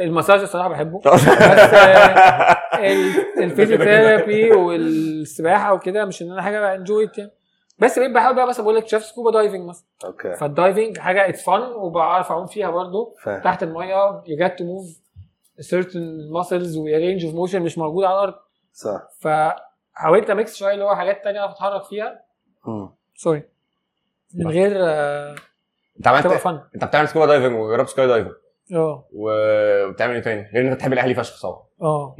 المساج 0.00 0.40
الصراحة 0.40 0.68
بحبه. 0.68 1.00
بس 1.14 1.28
آه، 1.28 2.56
ال- 2.92 3.42
ال 3.42 3.50
physiotherapy 3.50 4.52
والسباحة 4.62 5.72
وكده 5.72 6.04
مش 6.04 6.22
إن 6.22 6.32
أنا 6.32 6.42
حاجة 6.42 6.74
enjoy 6.74 7.10
يعني. 7.18 7.30
بس 7.78 7.98
بقيت 7.98 8.10
بحاول 8.10 8.36
بقى 8.36 8.46
مثلا 8.46 8.62
بقول 8.62 8.76
لك 8.76 8.88
شاف 8.88 9.04
scuba 9.04 9.30
diving 9.30 9.68
مثلا. 9.68 9.84
okay. 10.04 10.34
فال 10.36 10.51
diving 10.51 10.98
حاجة 10.98 11.28
it's 11.28 11.44
fun 11.44 11.60
وبعرف 11.76 12.30
أعوم 12.30 12.46
فيها 12.46 12.70
برضو. 12.70 13.16
فاهم. 13.24 13.42
تحت 13.42 13.62
المية 13.62 14.10
you 14.22 14.44
get 14.44 14.50
to 14.52 14.62
move 14.62 15.01
certain 15.62 16.30
muscles 16.36 16.76
و 16.76 16.86
range 16.86 17.22
of 17.22 17.34
motion 17.50 17.56
مش 17.56 17.78
موجود 17.78 18.04
على 18.04 18.14
الأرض. 18.14 18.34
صح. 18.72 19.02
فحاولت 19.20 20.30
ا 20.30 20.36
mix 20.36 20.56
شوية 20.56 20.72
اللي 20.74 20.84
هو 20.84 20.96
حاجات 20.96 21.24
تانية 21.24 21.40
أعرف 21.40 21.52
أتحرك 21.52 21.84
فيها. 21.84 22.24
sorry 23.14 23.42
من 24.34 24.48
غير 24.48 24.72
آه، 24.76 25.34
أنت 25.96 26.08
عملت 26.08 26.26
أنت 26.74 26.84
بتعمل 26.84 27.08
scuba 27.08 27.26
diving 27.26 27.58
وجربت 27.58 27.88
sky 27.88 28.06
diving 28.06 28.32
آه. 28.74 29.04
وبتعمل 29.12 30.14
إيه 30.14 30.22
تاني؟ 30.22 30.50
غير 30.54 30.62
ان 30.62 30.66
انت 30.66 30.76
بتحب 30.76 30.92
الأهلي 30.92 31.14
فشخ 31.14 31.42
طبعا 31.42 31.62
آه. 31.82 32.16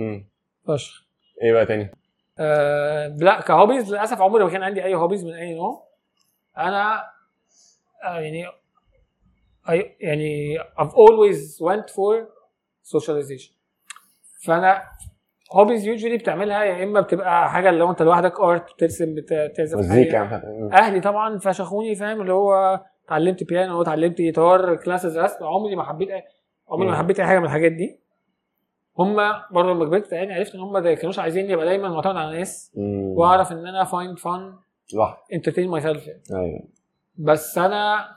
فشخ. 0.69 1.07
إيه 1.43 1.53
بقى 1.53 1.67
تاني؟ 1.67 1.91
آه 2.39 3.09
لا 3.09 3.41
ك 3.41 3.47
hobbies 3.47 3.91
للأسف 3.93 4.21
عمري 4.21 4.45
ما 4.45 4.51
كان 4.51 4.63
عندي 4.63 4.85
أي 4.85 4.95
hobbies 4.95 5.25
من 5.25 5.33
أي 5.35 5.55
نوع. 5.55 5.89
أنا 6.59 7.05
آه 8.05 8.19
يعني 8.21 8.47
I, 9.69 9.85
يعني 10.01 10.59
I've 10.59 10.93
always 10.93 11.61
went 11.61 11.91
for 11.95 12.27
socialization. 12.85 13.53
فأنا 14.47 14.83
hobbies 15.53 15.87
usually 15.87 16.19
بتعملها 16.19 16.65
يا 16.65 16.85
إما 16.85 17.01
بتبقى 17.01 17.51
حاجة 17.51 17.71
اللي 17.71 17.85
هو 17.85 17.91
أنت 17.91 18.03
لوحدك 18.03 18.41
art 18.41 18.75
بترسم 18.75 19.15
بت- 19.15 19.53
تعزف 19.57 19.79
مزيكا 19.79 20.43
أهلي 20.73 21.01
طبعا 21.01 21.39
فشخوني 21.39 21.95
فاهم؟ 21.95 22.21
اللي 22.21 22.33
هو 22.33 22.81
اتعلمت 23.07 23.45
بيانو 23.45 23.83
اتعلمت 23.83 24.17
جيتار 24.17 24.77
classes 24.77 25.19
رسم. 25.19 25.45
عمري 25.45 25.77
ما 25.77 25.85
حبيت. 25.85 26.09
عمري 26.69 26.89
ما. 26.89 26.97
حبيت 26.97 27.21
أي 27.21 27.27
حاجة 27.27 27.39
من 27.39 27.45
الحاجات 27.45 27.73
دي. 27.73 28.01
هم 28.99 29.17
برضه 29.51 29.73
لما 29.73 29.85
كبرت 29.85 30.13
يعني 30.13 30.35
عرفت 30.35 30.55
إن 30.55 30.61
هم 30.61 30.73
ما 30.73 30.95
كانوش 30.95 31.19
عايزين 31.19 31.51
يبقى 31.51 31.65
دايما 31.67 31.89
معتمد 31.89 32.17
على 32.17 32.39
ناس. 32.39 32.73
وأعرف 32.77 33.53
إن 33.53 33.67
أنا 33.67 33.85
find 33.85 34.19
fun 34.19 34.55
لوحدك 34.95 35.19
entertain 35.33 35.69
myself 35.71 36.09
أيوه. 36.09 36.69
بس 37.17 37.59
أنا 37.59 38.09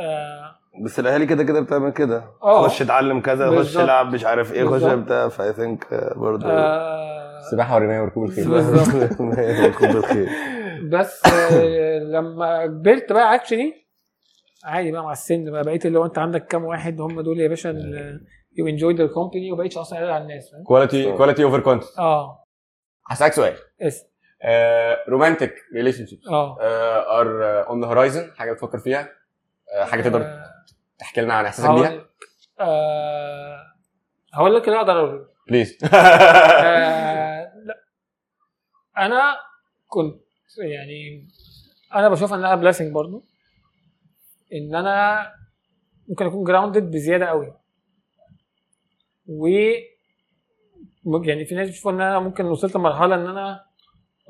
آه 0.00 0.54
بس 0.80 1.00
الاهالي 1.00 1.26
كده 1.26 1.44
كده 1.44 1.60
بتعمل 1.60 1.90
كده. 1.90 2.24
آه. 2.42 2.68
خش 2.68 2.82
اتعلم 2.82 3.20
كذا 3.20 3.58
خش. 3.58 3.76
العب 3.76 4.12
مش 4.14 4.24
عارف 4.24 4.52
إيه 4.52 4.64
خش. 4.64 4.82
بتاع 4.82 5.28
ف 5.28 5.52
I 5.52 5.58
think 5.58 5.86
برضه 6.16 6.46
آه 6.50 7.38
السباحه 7.38 7.74
والرمايه 7.74 8.00
وركوب 8.00 8.24
الخيل. 8.24 8.48
بالظبط. 8.50 8.94
ركوب 9.66 9.96
الخيل. 9.96 10.28
بس 10.90 11.22
آه 11.26 11.98
لما 11.98 12.66
كبرت 12.66 13.12
بقى 13.12 13.34
actually 13.34 13.74
عادي 14.64 14.92
بقى 14.92 15.02
مع 15.02 15.12
السن 15.12 15.50
بقى 15.50 15.62
بقيت 15.62 15.86
اللي 15.86 15.98
هو 15.98 16.04
انت 16.04 16.18
عندك 16.18 16.46
كام 16.46 16.64
واحد 16.64 17.00
هم 17.00 17.20
دول 17.20 17.40
يا 17.40 17.48
باشا 17.48 17.68
you 18.58 18.68
enjoy 18.68 18.94
the 18.94 19.06
company 19.06 19.52
وبقيتش 19.52 19.78
أصلا 19.78 19.98
على 19.98 20.22
الناس 20.22 20.50
quality 20.66 21.12
quality 21.12 21.44
over 21.44 21.60
quantity 21.60 21.92
آه. 21.98 22.44
هسألك 23.08 23.32
سؤال. 23.32 23.54
is. 23.82 24.04
romantic 25.08 25.54
relationships 25.74 26.28
آه. 26.28 26.56
are 27.20 27.42
on 27.68 27.80
the 27.80 27.86
horizon 27.86 28.30
حاجة 28.36 28.52
بتفكر 28.52 28.78
فيها؟ 28.78 29.08
آه، 29.78 29.84
حاجة 29.84 30.02
تقدر 30.02 30.22
آه، 30.22 30.44
تحكي 31.02 31.20
لنا 31.20 31.34
عن 31.34 31.44
إحساسك 31.44 31.70
بيها؟ 31.70 31.88
هقول 31.88 32.06
آه 32.60 33.62
هقول 34.34 34.54
لك 34.54 34.68
اللي 34.68 34.78
أقدر 34.78 34.98
أقوله. 34.98 35.26
please 35.48 35.78
آه، 35.84 37.52
لا. 37.64 37.74
أنا 38.98 39.36
كنت 39.88 40.20
يعني 40.58 41.28
أنا 41.94 42.08
بشوف 42.08 42.32
انها 42.34 42.54
blessing 42.54 42.92
برضو 42.92 43.24
إن 44.52 44.74
أنا 44.74 45.26
ممكن 46.08 46.26
أكون 46.26 46.44
grounded 46.44 46.90
بزيادة 46.90 47.26
قوي 47.26 47.54
و 49.26 49.46
يعني 51.24 51.44
في 51.44 51.54
ناس 51.54 51.68
بتشوف 51.68 51.88
إن 51.88 52.00
أنا 52.00 52.18
ممكن 52.18 52.44
وصلت 52.44 52.76
لمرحلة 52.76 53.14
إن 53.14 53.26
أنا 53.26 53.64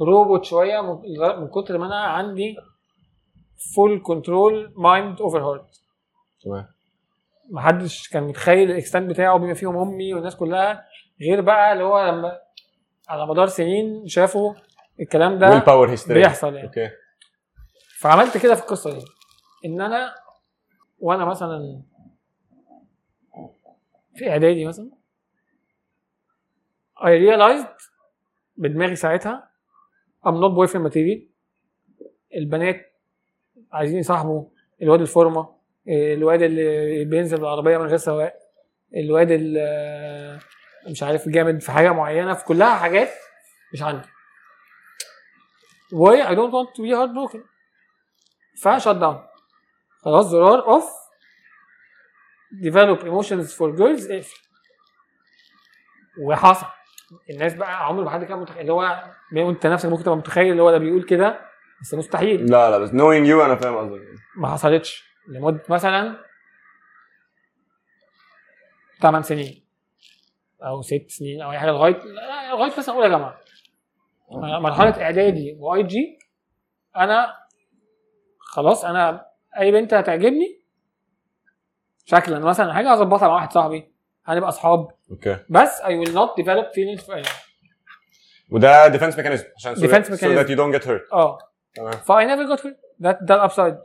روبوت 0.00 0.44
شوية 0.44 0.80
من 0.80 0.98
من 1.40 1.48
كتر 1.48 1.78
ما 1.78 1.86
أنا 1.86 2.00
عندي 2.00 2.56
full 3.74 4.02
control 4.02 4.72
mind 4.76 5.20
over 5.20 5.40
heart 5.40 5.81
تمام. 6.44 6.66
محدش 7.50 8.08
كان 8.08 8.22
متخيل 8.22 8.70
ال 8.70 8.76
extent 8.76 9.10
بتاعه 9.10 9.38
بما 9.38 9.54
فيهم 9.54 9.76
أمي 9.78 10.14
والناس 10.14 10.36
كلها 10.36 10.84
غير 11.20 11.40
بقى 11.40 11.72
اللي 11.72 11.84
هو 11.84 12.08
لما 12.08 12.38
على 13.08 13.26
مدار 13.26 13.46
سنين 13.46 14.06
شافوا 14.08 14.54
الكلام 15.00 15.38
ده 15.38 15.58
over 15.58 15.90
history 15.90 16.20
بيحصل 16.20 16.54
يعني. 16.54 16.66
okay. 16.68 16.90
فعملت 17.98 18.38
كده 18.38 18.54
في 18.54 18.62
القصة 18.62 18.98
دي 18.98 19.04
إن 19.64 19.80
أنا 19.80 20.14
وأنا 20.98 21.24
مثلا 21.24 21.82
في 24.14 24.30
إعدادي 24.30 24.64
مثلا 24.64 24.90
I 26.98 27.04
realized 27.28 27.90
بدماغي 28.56 28.96
ساعتها 28.96 29.50
I'm 30.26 30.30
not 30.30 30.52
boyfriend 30.56 30.90
material 30.90 31.18
البنات 32.36 32.92
عايزين 33.72 33.98
يصاحبوا 33.98 34.48
الواد 34.82 35.00
الفورمة. 35.00 35.61
الواد 35.88 36.42
اللي 36.42 37.04
بينزل 37.04 37.36
بالعربية 37.36 37.78
من 37.78 37.86
غير 37.86 37.96
سواق 37.96 38.34
الواد 38.96 39.30
اللي 39.30 40.40
مش 40.90 41.02
عارف 41.02 41.28
جامد 41.28 41.60
في 41.62 41.72
حاجة 41.72 41.92
معينة 41.92 42.34
في 42.34 42.44
كلها 42.44 42.74
حاجات 42.74 43.10
مش 43.72 43.82
عندي. 43.82 44.08
و 45.92 46.16
I 46.22 46.34
don't 46.34 46.52
want 46.52 46.68
to 46.76 46.82
be 46.82 46.90
heartbroken. 46.96 47.40
فشت 48.62 48.88
داون 48.88 49.22
خلاص 50.04 50.26
زرار 50.26 50.64
off 50.66 50.84
develop 52.64 53.00
emotions 53.02 53.48
for 53.56 53.78
girls. 53.78 54.10
اقفل 54.10 54.40
وحصل. 56.26 56.66
الناس 57.30 57.54
بقى 57.54 57.86
عمر 57.86 58.04
ما 58.04 58.10
حد 58.10 58.24
كان 58.24 58.38
متخيل 58.38 58.60
اللي 58.60 58.72
هو 58.72 59.50
انت 59.50 59.66
نفسك 59.66 59.88
ممكن 59.88 60.02
تبقى 60.04 60.16
متخيل 60.16 60.50
اللي 60.50 60.62
هو 60.62 60.70
ده 60.70 60.78
بيقول 60.78 61.02
كده 61.02 61.40
بس 61.82 61.94
مستحيل. 61.94 62.50
لا 62.50 62.70
لا 62.70 62.78
بس 62.78 62.90
knowing 62.90 63.26
you 63.30 63.44
أنا 63.44 63.56
فاهم 63.56 63.76
قصدك. 63.76 64.00
ما 64.36 64.48
حصلتش. 64.52 65.11
لمدة 65.28 65.62
مثلا 65.68 66.16
8 69.02 69.22
سنين 69.22 69.64
أو 70.62 70.82
6 70.82 71.04
سنين 71.08 71.42
أو 71.42 71.50
أي 71.52 71.58
حاجة 71.58 71.70
لغايه 71.70 72.00
لغاية 72.52 72.72
مثلا 72.78 72.94
أولى 72.94 73.08
جامعة. 73.10 73.40
مرحلة 74.60 75.02
إعدادي 75.02 75.56
واي 75.58 75.82
جي 75.82 76.18
أنا 76.96 77.34
خلاص 78.38 78.84
أنا 78.84 79.26
أي 79.58 79.72
بنت 79.72 79.94
هتعجبني 79.94 80.62
شكلا. 82.04 82.38
مثلا 82.38 82.72
حاجة 82.74 82.92
هظبطها 82.92 83.28
مع 83.28 83.34
واحد 83.34 83.52
صاحبي 83.52 83.92
هنبقى 84.26 84.48
أصحاب. 84.48 84.88
okay. 85.10 85.38
بس 85.48 85.82
will 85.82 86.08
not 86.08 86.42
develop 86.44 86.66
feelings 86.74 87.04
for 87.06 87.14
anyone 87.14 87.42
وده 88.50 88.88
defense 88.88 89.14
mechanism 89.16 89.44
عشان 89.56 89.74
so, 89.74 89.78
Defense 89.78 90.06
that, 90.08 90.18
so 90.20 90.26
that 90.26 90.48
you 90.48 90.56
don't 90.56 90.78
get 90.80 90.84
hurt. 90.84 91.12
آه. 91.12 91.38
تمام. 91.74 91.92
ف 91.92 92.26
I 92.26 92.29
never 92.29 92.42
got 92.48 92.66
hurt 92.66 92.76
ده 92.98 93.18
ده 93.22 93.34
ال 93.34 93.40
upside 93.40 93.78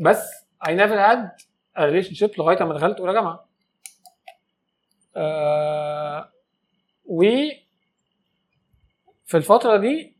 بس 0.00 0.46
I 0.68 0.74
never 0.74 1.00
had 1.00 1.30
relationship 1.78 2.30
لغاية 2.38 2.64
ما 2.64 2.74
دخلت 2.74 3.00
أولى 3.00 3.12
جامعة. 3.12 3.48
آه 5.16 6.32
و 7.04 7.22
في 9.26 9.36
الفترة 9.36 9.76
دي 9.76 10.16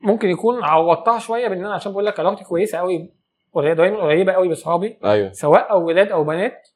ممكن 0.00 0.28
يكون 0.28 0.64
عوضتها 0.64 1.18
شوية 1.18 1.48
بإن 1.48 1.64
أنا 1.64 1.74
عشان 1.74 1.92
بقول 1.92 2.06
لك 2.06 2.20
علاقتي 2.20 2.44
كويسة 2.44 2.78
قوي 2.78 3.12
دايما 3.56 4.00
قريبة 4.00 4.32
قوي 4.32 4.48
بأصحابي 4.48 4.98
أيوه. 5.04 5.32
سواء 5.32 5.70
أو 5.70 5.86
ولاد 5.86 6.08
أو 6.12 6.24
بنات. 6.24 6.68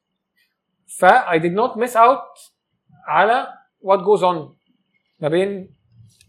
ف 0.99 1.05
I 1.05 1.39
did 1.39 1.53
not 1.53 1.77
miss 1.77 1.97
out 1.97 2.53
على 3.07 3.47
what 3.83 3.99
goes 3.99 4.23
on 4.23 4.57
ما 5.21 5.29
بين 5.29 5.75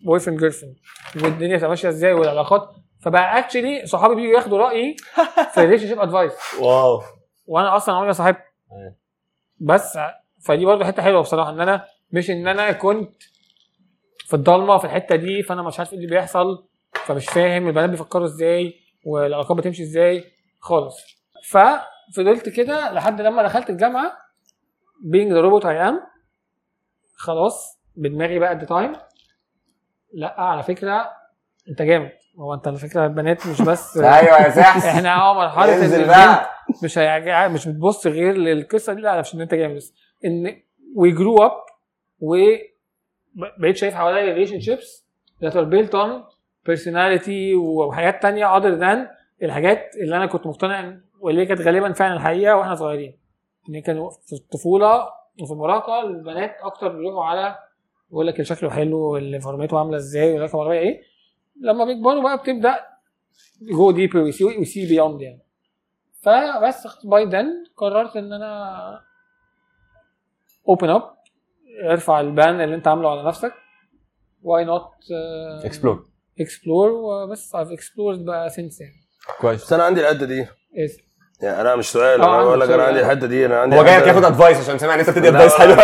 boyfriend 0.06 0.40
girlfriend 0.40 0.78
والدنيا 1.24 1.68
ماشية 1.68 1.90
إزاي 1.90 2.14
والعلاقات 2.14 2.76
فبقى 3.04 3.40
actually 3.40 3.86
صحابي 3.86 4.16
بيجوا 4.16 4.34
ياخدوا 4.34 4.58
رأيي 4.58 4.96
في 5.54 5.62
relationship 5.62 6.00
advice 6.00 6.34
واو. 6.60 7.02
وأنا 7.46 7.76
أصلا 7.76 7.96
عمري 7.96 8.08
ما 8.08 8.14
صاحبت. 8.14 8.42
بس 9.60 9.98
فدي 10.46 10.66
برضه 10.66 10.86
حتة 10.86 11.04
حلوة 11.04 11.22
بصراحة 11.22 11.50
إن 11.50 11.60
أنا 11.62 11.86
مش 12.12 12.30
إن 12.32 12.48
أنا 12.48 12.72
كنت 12.72 13.24
في 14.26 14.34
الضلمة 14.34 14.78
في 14.78 14.86
الحتة 14.86 15.16
دي 15.16 15.44
فأنا 15.44 15.62
مش 15.64 15.80
عارف 15.80 15.94
إيه 15.94 15.98
اللي 16.00 16.10
بيحصل 16.10 16.68
فمش 17.06 17.26
فاهم 17.26 17.68
البنات 17.68 17.90
بيفكروا 17.90 18.26
إزاي 18.26 18.74
والعلاقات 19.06 19.58
بتمشي 19.58 19.84
إزاي 19.84 20.24
خالص. 20.60 20.98
ففضلت 21.50 22.50
كده 22.50 22.92
لحد 22.92 23.22
لما 23.22 23.44
دخلت 23.44 23.70
الجامعة 23.70 24.18
being 25.16 25.30
the 25.34 25.42
robot 25.44 25.64
I 25.64 25.90
am 25.92 26.12
خلاص 27.16 27.80
بدماغي 27.96 28.40
بقى 28.40 28.60
at 28.60 28.62
the 28.64 28.68
time. 28.68 29.00
لأ 30.14 30.42
على 30.42 30.64
فكرة 30.64 31.12
أنت 31.70 31.82
جامد. 31.82 32.12
هو 32.40 32.54
انت 32.54 32.68
على 32.68 32.78
فكره 32.78 33.06
البنات 33.06 33.48
مش 33.48 33.62
بس 33.62 33.98
أيوه 33.98 34.42
يا 34.42 34.50
سحس 34.50 34.86
إحنا 34.96 35.16
آه 35.16 35.34
مرحلة 35.34 35.76
إن 35.78 35.82
انزل 35.82 36.08
بقى. 36.08 36.50
مش 36.84 36.98
هيعجع 36.98 37.48
مش 37.48 37.68
بتبص 37.68 38.08
غير 38.08 38.34
للقصة 38.38 38.94
دي 38.94 39.02
لا 39.02 39.20
مش 39.20 39.36
ان 39.36 39.42
انت 39.42 39.54
جامد. 39.54 39.76
بس 39.76 39.94
إن 40.26 40.62
we 40.96 41.12
grow 41.12 41.38
up 41.44 41.52
وبقيت 42.20 43.76
شايف 43.78 43.94
حواليا 43.96 44.34
relationships 44.34 45.06
that 45.44 45.52
are 45.54 45.66
built 45.74 45.94
on 45.94 46.10
personality 46.72 47.56
وحاجات 47.58 48.22
تانية 48.22 48.60
other 48.60 48.80
than 48.82 48.98
الحاجات 49.44 49.96
اللي 50.04 50.16
أنا 50.18 50.26
كنت 50.26 50.48
مقتنع 50.48 50.98
واللي 51.20 51.46
كانت 51.46 51.62
غالبا 51.62 51.94
فعلا 51.94 52.14
الحقيقة 52.14 52.56
وإحنا 52.56 52.76
صغيرين. 52.76 53.18
إن 53.70 53.82
كانوا 53.82 54.10
في 54.10 54.34
الطفولة 54.34 55.08
وفي 55.42 55.54
المراهقة 55.54 56.02
البنات 56.02 56.56
أكتر 56.64 56.88
بيروحوا 56.88 57.24
على 57.24 57.56
بيقول 58.10 58.28
لك 58.28 58.42
شكله 58.42 58.70
حلو 58.70 58.98
واللي 59.00 59.40
فورمته 59.40 59.80
عاملة 59.80 59.98
إزاي 59.98 60.32
واللي 60.32 60.46
رقم 60.46 60.60
إيه؟ 60.72 61.02
لما 61.62 61.86
بيكبروا 61.86 62.24
بقى 62.24 62.38
بتبدأ 62.38 62.76
go 63.62 63.92
deeper 63.92 64.18
و 64.20 64.37
see 64.37 64.88
beyond 64.88 65.22
يعني. 65.22 65.42
فبس 66.22 66.88
by 67.06 67.26
then 67.26 67.48
قررت 67.78 68.16
إن 68.16 68.34
أنا 68.34 68.72
open 70.70 70.90
up 70.90 71.04
ارفع 71.90 72.20
ال 72.20 72.30
ban 72.30 72.62
اللي 72.62 72.76
أنت 72.76 72.88
عامله 72.88 73.12
على 73.12 73.28
نفسك. 73.28 73.54
why 74.44 74.66
not 74.66 74.90
explore 75.66 76.06
explore 76.40 76.92
وبس 76.92 77.56
I've 77.56 77.70
explored 77.80 78.20
بقى 78.26 78.50
since 78.50 78.82
يعني. 78.82 79.02
كويس. 79.42 79.64
بس 79.64 79.74
أنا 79.74 79.84
عندي 79.84 80.02
الحتة 80.02 80.26
دي. 80.26 80.46
Is- 80.46 81.02
يعني 81.44 81.62
أنا 81.62 81.76
مش 81.76 81.92
سؤال 81.92 82.22
آه، 82.22 82.36
أنا 82.36 82.44
بقول 82.44 82.60
لك 82.60 82.70
أنا. 82.70 82.84
عندي 82.84 83.00
الحتة 83.00 83.28
دي 83.28 83.46
أنا 83.46 83.60
عندي 83.60 83.76
هو 83.80 83.84
جاي 83.84 84.02
حتة- 84.02 84.08
ياخد 84.08 84.24
advice 84.26 84.58
عشان 84.58 84.78
سامع 84.78 84.94
ان 84.94 85.00
انت 85.00 85.10
بتدي 85.10 85.28
advice 85.30 85.54
حلوة. 85.54 85.76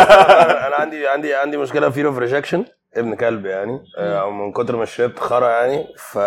أنا 0.67 0.75
عندي 0.75 1.07
عندي 1.07 1.33
عندي 1.35 1.57
مشكلة 1.57 1.89
fear 1.89 2.07
of 2.07 2.17
rejection 2.17 2.65
ابن 2.97 3.15
كلب 3.15 3.45
يعني 3.45 3.83
آه، 3.97 4.21
أو 4.21 4.31
من 4.31 4.51
كتر 4.51 4.75
ما 4.75 4.85
شربت 4.85 5.19
خرا 5.19 5.49
يعني 5.49 5.87
ف 5.97 6.17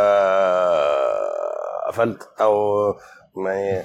قفلت. 1.88 2.28
أو 2.40 2.54
ما 3.36 3.54
هي 3.56 3.82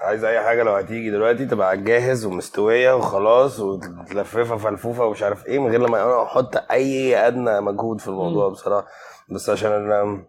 عايز 0.00 0.24
أي 0.24 0.40
حاجة 0.40 0.62
لو 0.62 0.72
هتيجي 0.74 1.10
دلوقتي 1.10 1.46
تبقى 1.46 1.68
على 1.68 1.78
الجاهز 1.78 2.24
ومستوية 2.24 2.92
وخلاص 2.96 3.60
وتلففها 3.60 4.56
فلفوفة 4.56 5.04
ومش 5.04 5.22
عارف 5.22 5.46
إيه 5.46 5.58
من 5.58 5.70
غير 5.70 5.80
لما 5.80 6.22
أحط 6.22 6.56
أي 6.70 7.16
أدنى 7.26 7.60
مجهود 7.60 8.00
في 8.00 8.08
الموضوع. 8.08 8.48
بصراحة. 8.48 8.86
بس 9.30 9.50
عشان 9.50 9.72
أنا 9.72 10.24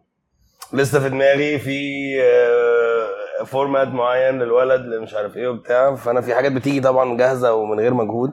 لسه 0.73 0.99
في 0.99 1.09
دماغي 1.09 1.59
في 1.59 1.79
format 3.45 3.87
معين 3.87 4.39
للولد 4.39 4.81
اللي 4.81 4.99
مش 4.99 5.13
عارف 5.13 5.37
إيه 5.37 5.47
وبتاع. 5.47 5.95
فأنا 5.95 6.21
في 6.21 6.35
حاجات 6.35 6.51
بتيجي 6.51 6.81
طبعا 6.81 7.17
جاهزة 7.17 7.53
ومن 7.53 7.79
غير 7.79 7.93
مجهود. 7.93 8.31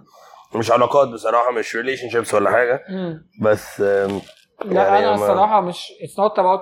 مش 0.55 0.71
علاقات 0.71 1.09
بصراحة 1.09 1.51
مش 1.51 1.77
relationships 1.77 2.35
ولا 2.35 2.51
حاجة 2.51 2.85
مم. 2.89 3.27
بس 3.43 3.81
آم، 3.81 4.21
لا 4.65 4.83
يعني 4.87 4.99
أنا 4.99 5.15
الصراحة 5.15 5.61
مش 5.61 5.93
about 6.37 6.61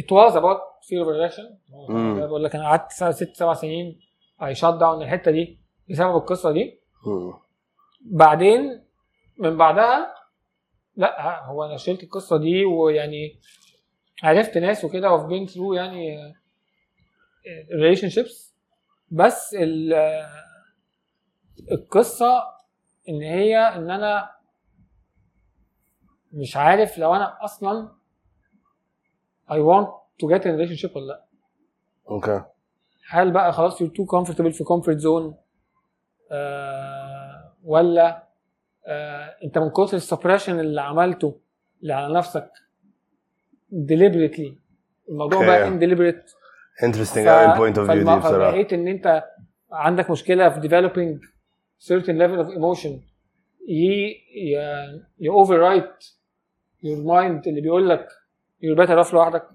it 0.00 0.06
was 0.06 0.32
about 0.34 0.60
fear 0.86 1.04
of 1.04 1.08
rejection 1.08 1.72
مم. 1.90 2.20
بقول 2.26 2.44
لك 2.44 2.54
أنا 2.54 2.64
قعدت 2.64 2.92
ست 2.92 3.30
سبع 3.36 3.54
سنين 3.54 4.00
I 4.40 4.54
shut 4.56 4.80
down 4.80 4.82
الحتة 5.02 5.30
دي 5.30 5.58
بسبب 5.90 6.16
القصة 6.16 6.52
دي 6.52 6.80
مم. 7.06 7.32
بعدين 8.00 8.82
من 9.38 9.56
بعدها 9.56 10.14
لا 10.96 11.44
هو 11.44 11.64
أنا 11.64 11.76
شلت 11.76 12.02
القصة 12.02 12.36
دي 12.36 12.64
ويعني 12.64 13.40
عرفت 14.22 14.58
ناس 14.58 14.84
وكده 14.84 15.12
و 15.12 15.15
I've 15.15 15.26
been 15.26 15.46
through 15.46 15.74
يعني 15.74 16.16
relationships 17.74 18.54
بس 19.10 19.54
آه، 19.94 20.28
القصة 21.72 22.42
إن 23.08 23.22
هي 23.22 23.56
إن 23.58 23.90
أنا 23.90 24.30
مش 26.32 26.56
عارف 26.56 26.98
لو 26.98 27.14
أنا 27.14 27.44
أصلا 27.44 27.88
I 29.50 29.54
want 29.54 29.88
to 30.22 30.28
get 30.28 30.42
in 30.42 30.46
a 30.48 30.56
relationship 30.56 30.96
ولا 30.96 31.06
لأ. 31.06 31.24
okay. 32.08 32.42
هل 33.10 33.30
بقى 33.32 33.52
خلاص 33.52 33.82
you're 33.82 33.86
too 33.86 34.06
comfortable 34.18 34.48
في 34.48 34.64
comfort 34.64 35.00
zone 35.02 35.34
آه 36.32 37.52
ولا 37.64 38.28
آه 38.86 39.36
أنت 39.44 39.58
من 39.58 39.70
كتر 39.70 39.96
ال 39.96 40.01
suppression 40.01 40.60
اللي 40.60 40.80
عملته 40.80 41.40
اللي 41.82 41.92
على 41.92 42.14
نفسك 42.14 42.50
deliberately 43.72 44.52
الموضوع 45.08 45.40
Okay. 45.40 45.46
بقى 45.46 45.70
indeliberate. 45.70 46.34
interesting 46.84 47.28
قوي 47.28 47.52
ال 47.52 47.56
point 47.56 47.78
of 47.78 47.90
view 47.90 47.98
دي 47.98 48.04
بصراحة. 48.18 48.50
فبقيت 48.50 48.72
إن 48.72 48.88
أنت 48.88 49.24
عندك 49.72 50.10
مشكلة 50.10 50.48
في 50.48 50.60
developing 50.68 51.26
certain 51.79 52.17
level 52.17 52.39
of 52.45 52.49
emotion 52.57 52.91
ي 53.67 54.11
ي- 54.35 55.01
ي 55.19 55.29
overwrite 55.31 56.03
your 56.83 56.99
mind 57.05 57.47
اللي 57.47 57.61
بيقول 57.61 57.89
لك 57.89 58.07
you're 58.63 58.77
better 58.77 59.05
off 59.07 59.13
لوحدك 59.13 59.49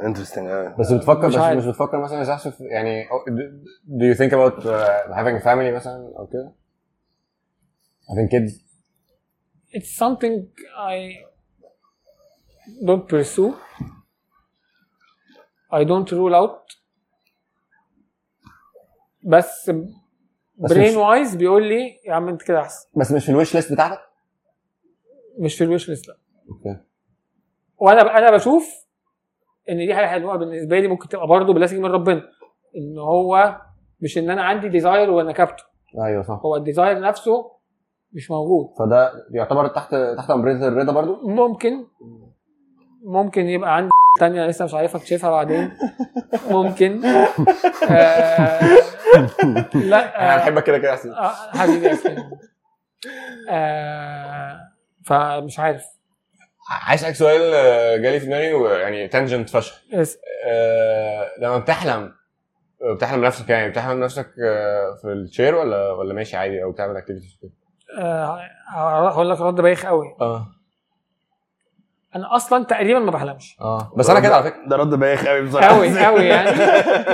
انترستنج 0.00 0.48
قوي 0.50 0.74
بس 0.78 0.92
بتفكر 0.92 1.26
مش 1.28 1.34
بس 1.34 1.40
عارف. 1.40 1.58
مش 1.58 1.66
بتفكر 1.66 2.02
مثلا 2.02 2.18
يا 2.18 2.24
في 2.50 2.64
يعني 2.64 3.04
do 3.88 4.14
you 4.14 4.18
think 4.18 4.30
about 4.32 4.62
uh, 4.64 5.14
having 5.14 5.40
a 5.40 5.44
family 5.44 5.74
مثلا 5.74 6.12
او 6.18 6.26
كده 6.26 6.52
having 8.10 8.28
kids 8.28 8.64
it's 9.76 9.96
something 10.04 10.34
I 10.94 10.96
don't 12.88 13.06
pursue. 13.08 13.52
I 15.78 15.82
don't 15.84 16.08
rule 16.12 16.34
out. 16.42 16.66
بس 19.22 19.70
بس 19.70 19.70
brain-wise 20.59 21.35
بيقول 21.35 21.63
لي 21.63 21.99
يا 22.07 22.13
عم 22.13 22.27
انت 22.27 22.41
كده 22.41 22.59
أحسن. 22.61 22.89
بس 22.95 23.11
مش 23.11 23.25
في 23.25 23.31
ال 23.31 23.36
wish 23.36 23.55
list 23.55 23.73
بتاعتك؟ 23.73 23.99
مش 25.39 25.55
في 25.57 25.63
ال 25.63 25.68
wish 25.68 25.89
list 25.89 26.07
لا. 26.07 26.17
okay. 26.51 26.79
وأنا 27.77 28.17
أنا 28.17 28.31
بشوف 28.31 28.85
إن 29.69 29.77
دي 29.77 29.95
حاجة 29.95 30.05
حلوة 30.05 30.35
بالنسبة 30.35 30.79
لي 30.79 30.87
ممكن 30.87 31.07
تبقى 31.09 31.27
برضه 31.27 31.53
blessing 31.53 31.77
من 31.77 31.85
ربنا. 31.85 32.21
إن 32.77 32.97
هو 32.97 33.61
مش 34.01 34.17
إن 34.17 34.29
أنا 34.29 34.43
عندي 34.43 34.69
desire 34.69 35.09
وأنا 35.11 35.31
كابته 35.31 35.63
أيوه 36.05 36.23
صح. 36.23 36.39
هو 36.45 36.55
ال 36.55 36.61
desire 36.61 36.99
نفسه 36.99 37.51
مش 38.13 38.31
موجود. 38.31 38.65
فده 38.79 39.11
يعتبر 39.31 39.67
تحت 39.67 39.95
تحت 40.17 40.29
umbrella 40.29 40.67
الرضا 40.67 40.93
برضو 40.93 41.27
ممكن. 41.27 41.85
ممكن 43.05 43.45
يبقى 43.45 43.75
عندي 43.75 43.89
تانية 44.19 44.45
لسه 44.47 44.65
مش 44.65 44.73
عارف 44.73 44.95
اكتشفها 44.95 45.29
بعدين. 45.29 45.71
ممكن. 46.51 47.01
آه 47.91 48.59
لا 49.73 50.21
أنا 50.23 50.33
آه 50.33 50.37
بحبك 50.37 50.63
كده 50.63 50.77
كده 50.77 50.91
احسن 50.93 51.11
آه 51.11 51.31
حبيبي 51.57 51.85
يا. 51.87 51.97
آه 53.49 54.59
فمش 55.05 55.59
عارف. 55.59 55.85
عايز 56.87 56.99
أسألك 57.01 57.15
سؤال 57.15 57.41
جالي 58.01 58.19
في 58.19 58.25
دماغي 58.25 58.53
ويعني 58.53 59.07
tangent 59.07 59.49
فشخ. 59.49 59.81
آه، 60.47 61.27
لما 61.41 61.57
بتحلم 61.57 62.13
بتحلم 62.95 63.25
نفسك 63.25 63.49
يعني 63.49 63.69
بتحلم 63.69 63.99
نفسك 64.03 64.27
في 65.01 65.07
ال 65.07 65.15
chair 65.15 65.55
ولا 65.55 65.91
ولا 65.91 66.13
ماشي 66.13 66.37
عادي 66.37 66.63
أو 66.63 66.71
بتعمل 66.71 66.97
activities 66.97 67.37
كده 67.41 67.51
هقول 68.69 69.29
لك 69.29 69.41
رد 69.41 69.61
بايخ 69.61 69.85
قوي. 69.85 70.15
آه. 70.21 70.47
أنا 72.15 72.35
أصلا 72.35 72.63
تقريبا 72.65 72.99
ما 72.99 73.11
بحلمش. 73.11 73.57
آه. 73.61 73.93
بس 73.97 74.09
أنا 74.09 74.19
كده 74.19 74.35
على 74.35 74.43
فكرة. 74.43 74.67
ده 74.67 74.75
رد 74.75 74.89
بايخ 74.89 75.25
قوي 75.25 75.41
بصراحة. 75.47 75.67
قوي 75.75 76.05
قوي 76.05 76.23
يعني. 76.25 76.51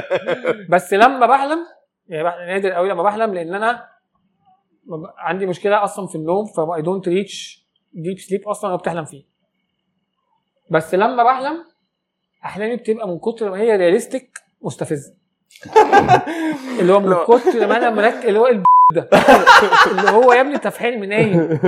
بس 0.72 0.94
لما 0.94 1.26
بحلم 1.26 1.60
يعني 2.08 2.46
نادر 2.54 2.70
قوي 2.72 2.90
لما 2.90 3.04
بحلم 3.04 3.34
لأن 3.34 3.54
أنا 3.54 3.86
عندي 5.18 5.46
مشكلة 5.46 5.84
أصلا 5.84 6.08
في 6.08 6.16
النوم 6.16 6.46
ف 6.46 6.82
I 6.82 6.86
don't 6.86 7.08
reach 7.08 7.66
deep 7.94 8.20
sleep 8.20 8.48
أصلا 8.48 8.70
لو 8.70 8.78
بتحلم 8.78 9.06
فيه. 9.06 9.24
بس 10.72 10.94
لما 10.96 11.24
بحلم 11.24 11.58
أحلامي 12.46 12.76
بتبقى 12.76 13.08
من 13.08 13.20
كتر 13.20 13.52
ما 13.52 13.58
هي 13.58 13.76
realistic 13.76 14.40
مستفزة. 14.62 15.14
اللي 16.80 16.94
هو 16.94 17.00
من 17.00 17.14
كتر 17.24 17.68
ما 17.68 17.78
أنا 17.78 17.90
مركز 17.90 18.26
اللي 18.26 18.40
هو 18.40 18.48
الب- 18.48 18.64
ده. 18.94 19.10
اللي 19.92 20.10
هو 20.12 20.34
يا 20.34 20.42
ابني 20.42 20.56
أنت 20.56 20.68
في 20.68 20.80
حلم 20.80 21.04
نايم. 21.04 21.40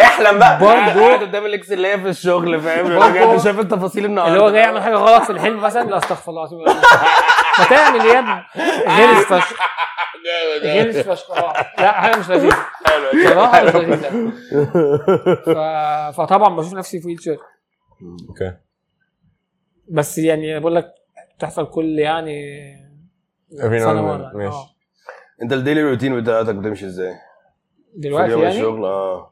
احلم 0.00 0.38
بقى. 0.38 0.58
برضه 0.58 1.06
قاعد 1.06 1.20
قدام 1.20 1.46
الإكس 1.46 1.72
اللي 1.72 1.88
هي 1.88 2.00
في 2.00 2.08
الشغل 2.08 2.60
فاهم؟ 2.60 3.12
بجد 3.12 3.40
شايف 3.40 3.60
التفاصيل 3.60 4.04
النهارده. 4.04 4.32
اللي 4.34 4.44
هو 4.44 4.50
جاي 4.50 4.60
يعمل 4.62 4.82
حاجة 4.82 4.94
غلط 4.94 5.22
في 5.22 5.30
الحلم 5.30 5.60
مثلا 5.60 5.90
لا 5.90 5.98
استغفر 5.98 6.30
الله 6.32 6.42
العظيم. 6.42 6.58
ما 7.58 7.64
تعمل 7.64 8.00
إيه 8.00 8.12
يا 8.12 8.18
ابني. 8.18 8.42
غلس 8.88 9.24
فشخ. 9.32 9.58
غلس 10.64 10.96
فشخ. 10.98 11.30
آه. 11.30 11.52
لا 11.78 11.92
حاجة 11.92 12.16
مش 12.18 12.30
لذيذة. 12.30 12.56
بصراحه 13.24 13.62
مش 13.64 13.74
لذيذة. 13.74 14.32
فطبعا 16.10 16.56
بشوف 16.56 16.74
نفسي 16.74 17.00
في 17.00 17.06
wheelchair 17.06 17.38
okay. 18.28 18.52
بس 19.88 20.18
يعني 20.18 20.60
بقول 20.60 20.74
لك 20.74 20.94
بتحصل 21.38 21.66
كل 21.70 21.98
يعني 21.98 22.62
سنة 23.60 24.02
مره. 24.02 24.30
ماشي. 24.34 24.56
آه. 24.56 24.66
انت 25.42 25.52
ال 25.52 25.57
daily 25.57 25.82
routine 25.82 26.20
بتاعتك 26.20 26.54
بتمشي 26.54 26.86
إزاي؟ 26.86 27.14
دلوقتي 27.96 28.30
يعني؟ 28.32 28.48
الشغل 28.48 28.84
آه. 28.84 29.31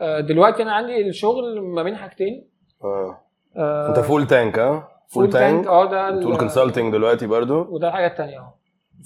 دلوقتي 0.00 0.62
أنا 0.62 0.72
عندي 0.72 1.08
الشغل 1.08 1.60
ما 1.60 1.82
بين 1.82 1.96
حاجتين. 1.96 2.48
آه. 2.84 3.20
آه، 3.56 3.88
أنت 3.88 3.98
Full 4.00 4.26
Tank 4.26 4.58
آه 4.58 4.88
Full 5.08 5.30
Tank 5.30 5.66
آه 5.66 5.90
ده 5.90 6.22
ال 6.22 6.36
consulting 6.36 6.92
دلوقتي 6.92 7.26
برضو؟ 7.26 7.60
وده 7.70 7.88
الحاجة 7.88 8.06
الثانية 8.06 8.38
آه. 8.38 8.58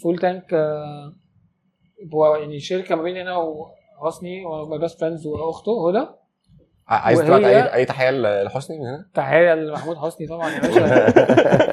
Full 0.03 0.19
Tank 0.19 0.55
آه، 0.55 1.13
هو 2.15 2.37
يعني 2.37 2.59
شركة 2.61 2.95
ما 2.95 3.03
بين 3.03 3.17
أنا 3.17 3.37
وحسني 4.01 4.45
و 4.45 4.56
my 4.56 4.79
best 4.79 5.01
friends 5.01 5.27
وأخته 5.27 5.89
هدى 5.91 6.07
عايز 6.89 7.21
تبعت 7.21 7.45
اي 7.45 7.75
أي 7.75 7.85
تحية 7.85 8.11
لحسني 8.43 8.79
من 8.79 8.87
هنا؟ 8.87 9.07
تحية 9.15 9.55
لمحمود 9.55 9.97
حسني 9.97 10.27
طبعا 10.27 10.51
يا 10.51 10.61
باشا. 10.61 11.11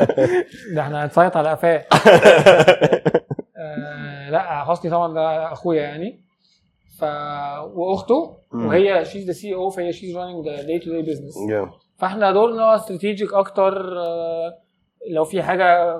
ده 0.75 0.81
إحنا 0.81 1.05
هنسيط 1.05 1.37
على 1.37 1.49
قفاه. 1.49 1.85
آه 3.57 4.29
لا 4.29 4.63
حسني 4.65 4.91
طبعا 4.91 5.13
ده 5.13 5.53
أخويا 5.53 5.81
يعني. 5.81 6.26
ف 6.99 7.03
وأخته. 7.73 8.37
وهي 8.53 9.05
she's 9.05 9.25
the 9.27 9.31
CEO 9.33 9.69
فهي 9.69 9.93
she's 9.93 10.17
running 10.17 10.45
the 10.47 10.61
day-to-day 10.61 11.01
business. 11.01 11.35
فاحنا 11.97 12.31
دورنا 12.31 12.75
strategic 12.75 13.33
أكتر 13.33 13.99
آه، 13.99 14.57
لو 15.11 15.23
في 15.23 15.41
حاجة 15.43 15.99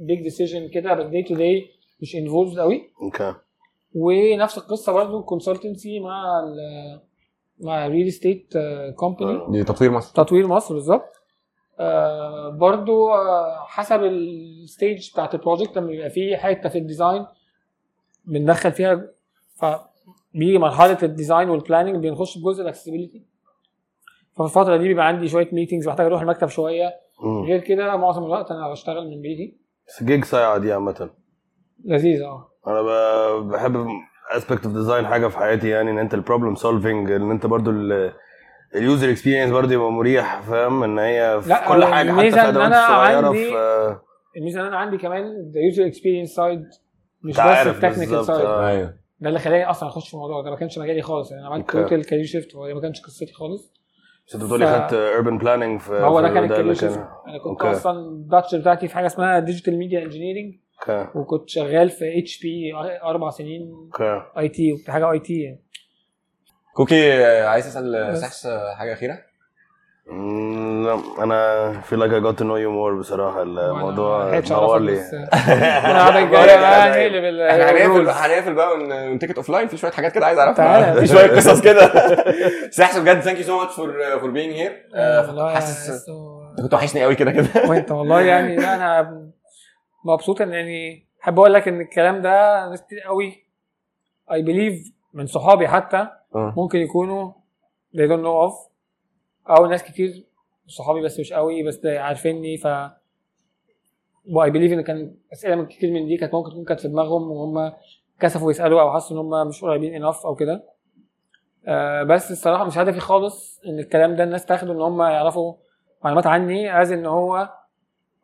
big 0.00 0.22
decision 0.22 0.68
كده 0.68 0.94
بس 0.94 1.06
day-to-day 1.06 1.66
مش 2.02 2.16
involved 2.16 2.58
قوي 2.58 2.82
okay 3.02 3.34
ونفس 3.94 4.58
القصة 4.58 4.92
برضه 4.92 5.20
ال 5.20 5.27
consultancy 5.27 6.00
مع 6.00 6.40
ال 6.40 6.56
مع 7.60 7.86
real 7.86 8.06
estate 8.06 8.54
company 8.96 9.38
دي 9.50 9.64
تطوير 9.64 9.90
مصر. 9.90 10.14
تطوير 10.24 10.46
مصر 10.46 10.74
بالظبط. 10.74 11.12
آه 11.80 12.48
برضو 12.48 13.08
آه 13.12 13.64
حسب 13.66 14.02
ال 14.04 14.22
stage 14.22 15.10
بتاعت 15.12 15.34
ال 15.34 15.39
project 15.39 15.76
لما 15.76 15.86
بيبقى 15.86 16.10
فيه 16.10 16.36
حتة 16.36 16.68
في 16.68 16.78
ال 16.78 16.85
design 16.85 17.26
بندخل 18.24 18.72
فيها 18.72 19.08
فبيجي 19.56 19.91
مرحلة 20.34 20.98
ال 21.02 21.09
design 21.09 21.48
وال 21.50 21.60
planning 21.60 22.02
بنخش 22.06 22.34
في 22.34 22.40
جزء 22.44 22.62
ال 22.62 22.66
accessibility 22.66 23.22
ففي 24.36 24.44
الفترة 24.44 24.76
دي 24.76 24.88
بيبقى 24.88 25.06
عندي 25.06 25.28
شوية 25.28 25.48
meetings 25.52 25.88
محتاج 25.88 26.06
أروح 26.06 26.20
المكتب 26.22 26.48
شوية. 26.48 26.90
مم. 27.22 27.42
غير 27.42 27.60
كده 27.60 27.96
معظم 27.96 28.24
الوقت 28.24 28.50
أنا 28.50 28.70
بشتغل 28.70 29.10
من 29.10 29.22
بيتي. 29.22 29.56
بس 29.88 30.02
جيج 30.02 30.24
صايعه 30.24 30.58
دي 30.58 30.72
عامة. 30.72 31.10
لذيذ 31.84 32.22
آه. 32.22 32.48
أنا 32.66 32.82
بحب 33.40 33.86
aspect 34.30 34.64
of 34.66 34.74
design 34.74 35.06
حاجة 35.06 35.26
في 35.26 35.38
حياتي 35.38 35.68
يعني 35.68 35.90
إن 35.90 35.98
أنت 35.98 36.14
ال 36.14 36.19
problem 36.19 36.54
solving 36.54 37.10
إن 37.10 37.30
أنت 37.30 37.46
برضو 37.46 37.70
ال 38.74 38.81
user 38.81 39.10
experience 39.10 39.50
برضو 39.52 39.72
يبقى 39.72 39.90
مريح 39.92 40.40
فاهم؟ 40.42 40.82
إن 40.82 40.98
هي 40.98 41.40
في 41.42 41.48
لا، 41.48 41.68
كل 41.68 41.84
حاجة 41.84 42.12
حتى 42.12 42.30
في 42.30 42.40
ادوات 42.40 42.66
أنا 42.66 42.86
صغيرة 42.86 43.26
عندي- 43.26 43.50
في 43.50 43.96
الميزة 44.36 44.60
إن 44.60 44.66
أنا 44.66 44.76
عندي 44.76 44.98
كمان 44.98 45.50
the 45.54 45.60
user 45.60 45.86
experience 45.86 46.30
side 46.34 46.64
مش 47.22 47.34
بس 47.34 47.40
ال 47.40 47.48
technical 47.48 48.16
بالظبط، 48.16 48.26
side 48.26 48.46
آه. 48.46 48.94
ده 49.22 49.28
اللي 49.28 49.38
خلاني 49.40 49.70
أصلا 49.70 49.88
أخش 49.88 50.08
في 50.08 50.14
الموضوع 50.14 50.42
ده. 50.42 50.50
ما 50.50 50.56
كانش 50.56 50.78
مجالي 50.78 51.02
خالص. 51.02 51.30
يعني 51.30 51.46
أنا 51.46 51.54
عملت. 51.54 51.70
total 51.70 52.04
career 52.04 52.24
shift 52.24 52.54
وهي 52.54 52.74
ما 52.74 52.80
كانش 52.80 53.00
قصتي 53.00 53.32
خالص. 53.32 53.72
بس 54.26 54.34
أنت 54.34 54.44
بتقولي 54.44 54.66
خدت 54.66 54.90
urban 54.92 55.42
planning 55.42 55.82
في 55.84 55.92
هو 55.92 56.20
ده 56.20 56.28
كان 56.28 56.44
ال 56.44 56.48
career 56.48 56.74
shift 56.74 56.98
أنا 57.26 57.38
كنت 57.38 57.62
okay. 57.62 57.70
أصلا 57.70 57.98
ال 57.98 58.05
bachelor 58.05 58.58
بتاعتي 58.58 58.88
في 58.88 58.94
حاجة 58.94 59.06
اسمها 59.06 59.38
digital 59.38 59.78
media 59.78 60.02
engineering 60.02 60.54
وكنت 61.14 61.48
شغال 61.48 61.90
في 61.90 62.18
HP 62.18 62.74
أربع 63.02 63.30
سنين 63.30 63.90
IT 64.38 64.72
وكنت 64.72 64.90
حاجة 64.90 65.10
IT 65.12 65.40
يعني. 65.42 65.62
okay 66.74 67.24
عايز 67.24 67.66
اسال. 67.66 68.16
سحس 68.18 68.46
حاجة 68.76 68.92
أخيرة؟ 68.92 69.18
لا 70.06 71.00
أنا 71.22 71.72
feel 71.82 71.94
like 71.98 72.10
I 72.12 72.20
got 72.26 72.36
to 72.38 72.44
know 72.44 72.56
you 72.58 72.70
more 72.70 72.98
بصراحة 72.98 73.42
الموضوع 73.42 74.40
نور 74.50 74.78
لي. 74.78 75.00
إحنا 75.34 76.08
هنقفل. 76.10 78.08
هنقفل 78.10 78.54
بقى 78.54 78.72
ون- 78.72 78.92
ون 78.92 79.03
take 79.03 79.25
it 79.25 79.36
offline 79.36 79.68
في 79.68 79.76
شوية 79.76 79.90
حاجات 79.90 80.12
كده 80.12 80.26
عايز 80.26 80.38
أعرفها. 80.38 80.94
في 81.00 81.06
شوية 81.06 81.26
قصص 81.30 81.60
كده. 81.60 81.90
سحس 82.70 82.98
بجد 82.98 83.20
thank 83.20 83.38
you 83.38 83.44
so 83.44 83.58
much 83.58 83.72
for 83.74 84.18
for 84.20 84.30
being 84.30 84.52
here 84.54 84.82
حاسس 85.54 86.08
أنت 86.50 86.60
كنت 86.62 86.74
وحشني 86.74 87.02
قوي 87.04 87.14
كده 87.14 87.30
كده. 87.32 87.48
وأنت 87.70 87.90
والله 87.90 88.20
يعني 88.20 88.56
لا 88.56 88.74
أنا 88.74 89.22
مبسوط 90.04 90.40
إن 90.40 90.52
يعني 90.52 91.06
احب 91.22 91.38
أقول 91.38 91.54
لك 91.54 91.68
إن 91.68 91.80
الكلام 91.80 92.22
ده 92.22 92.68
ناس 92.68 92.82
كتير 92.82 93.00
قوي 93.00 93.46
I 94.32 94.42
believe 94.42 94.82
من 95.14 95.26
صحابي 95.26 95.68
حتى 95.68 96.06
آه. 96.34 96.54
ممكن 96.56 96.78
يكونوا 96.78 97.32
they 97.96 98.08
don't 98.08 98.22
know 98.24 98.48
of. 98.50 98.71
أو 99.50 99.66
ناس 99.66 99.82
كتير 99.82 100.24
صحابي 100.66 101.00
بس 101.02 101.20
مش 101.20 101.32
قوي 101.32 101.62
بس 101.62 101.86
عارفيني 101.86 102.56
ف 102.58 102.66
و 104.30 104.50
I 104.50 104.53
believe 104.53 104.72
إن 104.72 104.80
كان 104.80 105.14
أسئلة 105.32 105.54
من 105.56 105.66
كتير 105.66 105.90
من 105.92 106.06
دي 106.06 106.16
كانت 106.16 106.34
ممكن 106.34 106.50
تكون 106.50 106.64
كانت 106.64 106.80
في 106.80 106.88
دماغهم 106.88 107.30
وهم 107.30 107.72
كسفوا 108.20 108.50
يسألوا 108.50 108.80
أو 108.80 108.92
حسوا 108.94 109.16
إن 109.16 109.20
هم 109.32 109.48
مش 109.48 109.64
قريبين 109.64 110.04
enough 110.04 110.26
أو 110.26 110.34
كده. 110.34 110.64
آه 111.66 112.02
بس 112.02 112.30
الصراحة 112.30 112.64
مش 112.64 112.78
هدفي 112.78 113.00
خالص 113.00 113.60
إن 113.66 113.78
الكلام 113.78 114.16
ده 114.16 114.24
الناس 114.24 114.46
تاخده 114.46 114.72
إن 114.72 114.80
هم 114.80 115.02
يعرفوا 115.02 115.54
معلومات 116.04 116.26
عني 116.26 116.82
as 116.82 116.92
إن 116.92 117.06
هو 117.06 117.48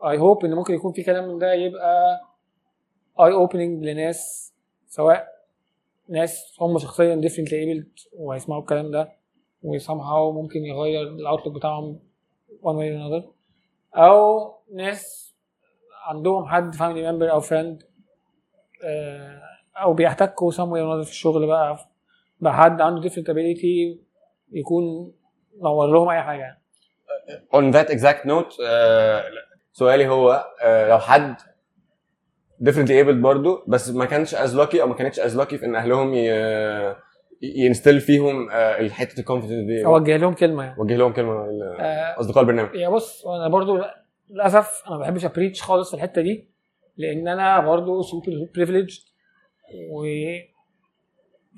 I 0.05 0.19
hope 0.19 0.45
إن 0.45 0.55
ممكن 0.55 0.75
يكون 0.75 0.93
في 0.93 1.03
كلام 1.03 1.29
من 1.29 1.39
ده 1.39 1.53
يبقى 1.53 2.21
eye 3.21 3.33
opening 3.33 3.85
لناس 3.85 4.53
سواء 4.89 5.29
ناس 6.09 6.57
هم 6.61 6.79
شخصيا 6.79 7.15
differently 7.15 7.59
abled 7.59 7.89
وهيسمعوا 8.17 8.61
الكلام 8.61 8.91
ده. 8.91 9.18
و 9.63 9.72
somehow 9.72 10.33
ممكن 10.43 10.65
يغير 10.65 11.03
ال 11.03 11.09
outlook 11.09 11.55
بتاعهم 11.55 12.01
one 12.63 12.77
way 12.77 12.89
or 12.93 12.99
another 13.01 13.25
أو 13.95 14.53
ناس 14.75 15.35
عندهم 16.07 16.47
حد 16.47 16.75
family 16.75 17.13
member 17.13 17.31
أو 17.33 17.41
friend 17.41 17.83
أو 19.77 19.93
بيحتكوا 19.95 20.53
some 20.53 20.55
way 20.55 20.81
or 20.81 20.89
another 21.01 21.05
في 21.05 21.11
الشغل 21.11 21.47
بقى 21.47 21.79
بحد 22.41 22.81
عنده 22.81 23.09
different 23.09 23.25
ability 23.27 23.99
يكون 24.53 25.13
نور 25.63 25.87
لهم 25.87 26.09
أي 26.09 26.23
حاجة 26.23 26.41
يعني. 26.41 26.61
on 27.55 27.75
that 27.75 27.89
exact 27.91 28.27
note 28.27 28.61
آه، 28.67 29.25
سؤالي 29.73 30.09
هو 30.09 30.47
آه، 30.63 30.89
لو 30.89 30.99
حد 30.99 31.37
differently 32.65 33.05
abled 33.07 33.23
برضو 33.23 33.65
بس 33.67 33.91
ما 33.91 34.05
كانش 34.05 34.35
as 34.35 34.49
lucky 34.51 34.81
أو 34.81 34.87
ما 34.87 34.95
كانتش 34.95 35.21
as 35.21 35.39
lucky 35.41 35.55
في 35.57 35.65
إن 35.65 35.77
أهلهم 35.77 36.15
ي- 36.15 36.97
ي 37.43 37.50
instill 37.50 38.01
فيهم 38.01 38.51
آه، 38.51 38.89
حتة 38.89 39.21
ال 39.21 39.25
confidence 39.25 39.65
دي. 39.67 39.87
أوجه 39.87 40.17
لهم 40.17 40.35
كلمة 40.35 40.65
يعني. 40.65 40.81
وجه 40.81 40.97
لهم 40.97 41.13
كلمة 41.13 41.33
آه، 41.33 42.21
أصدقاء 42.21 42.43
البرنامج. 42.43 42.75
يا 42.75 42.89
بص 42.89 43.27
أنا 43.27 43.49
برضو 43.49 43.79
للأسف 44.31 44.83
أنا 44.87 44.97
ما 44.97 45.03
بحبش 45.03 45.25
ا 45.25 45.30
preach 45.30 45.63
خالص 45.63 45.91
في 45.91 45.97
الحتة 45.97 46.23
دي 46.23 46.49
لأن 46.97 47.29
أنا 47.29 47.61
برضو 47.61 48.03
super 48.03 48.49
privileged 48.55 49.01
و 49.91 50.07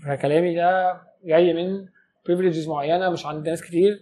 فكلامي 0.06 0.54
ده 0.54 1.00
جاي 1.24 1.52
من 1.52 1.86
privileges 2.26 2.68
معينة 2.68 3.08
مش 3.10 3.26
عند 3.26 3.48
ناس 3.48 3.62
كتير. 3.62 4.00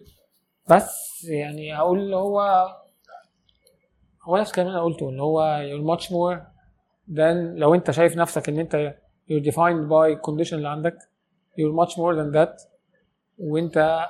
بس 0.70 1.24
يعني 1.30 1.76
هقول 1.76 1.98
اللي 1.98 2.16
هو 2.16 2.66
هو 4.22 4.36
نفس 4.36 4.50
الكلام 4.50 4.66
اللي 4.66 4.78
أنا 4.78 4.84
قلته 4.86 5.08
اللي 5.08 5.22
هو 5.22 5.62
you're 5.62 5.98
much 5.98 6.04
more 6.04 6.38
than 7.16 7.58
لو 7.58 7.74
أنت 7.74 7.90
شايف 7.90 8.16
نفسك 8.16 8.48
إن 8.48 8.58
أنت 8.58 8.94
you're 9.30 9.44
defined 9.44 9.88
by 9.90 10.20
condition 10.30 10.52
اللي 10.52 10.68
عندك. 10.68 10.98
You're 11.58 11.74
much 11.84 11.92
more 11.96 12.14
than 12.14 12.32
that. 12.36 12.68
وانت 13.38 14.06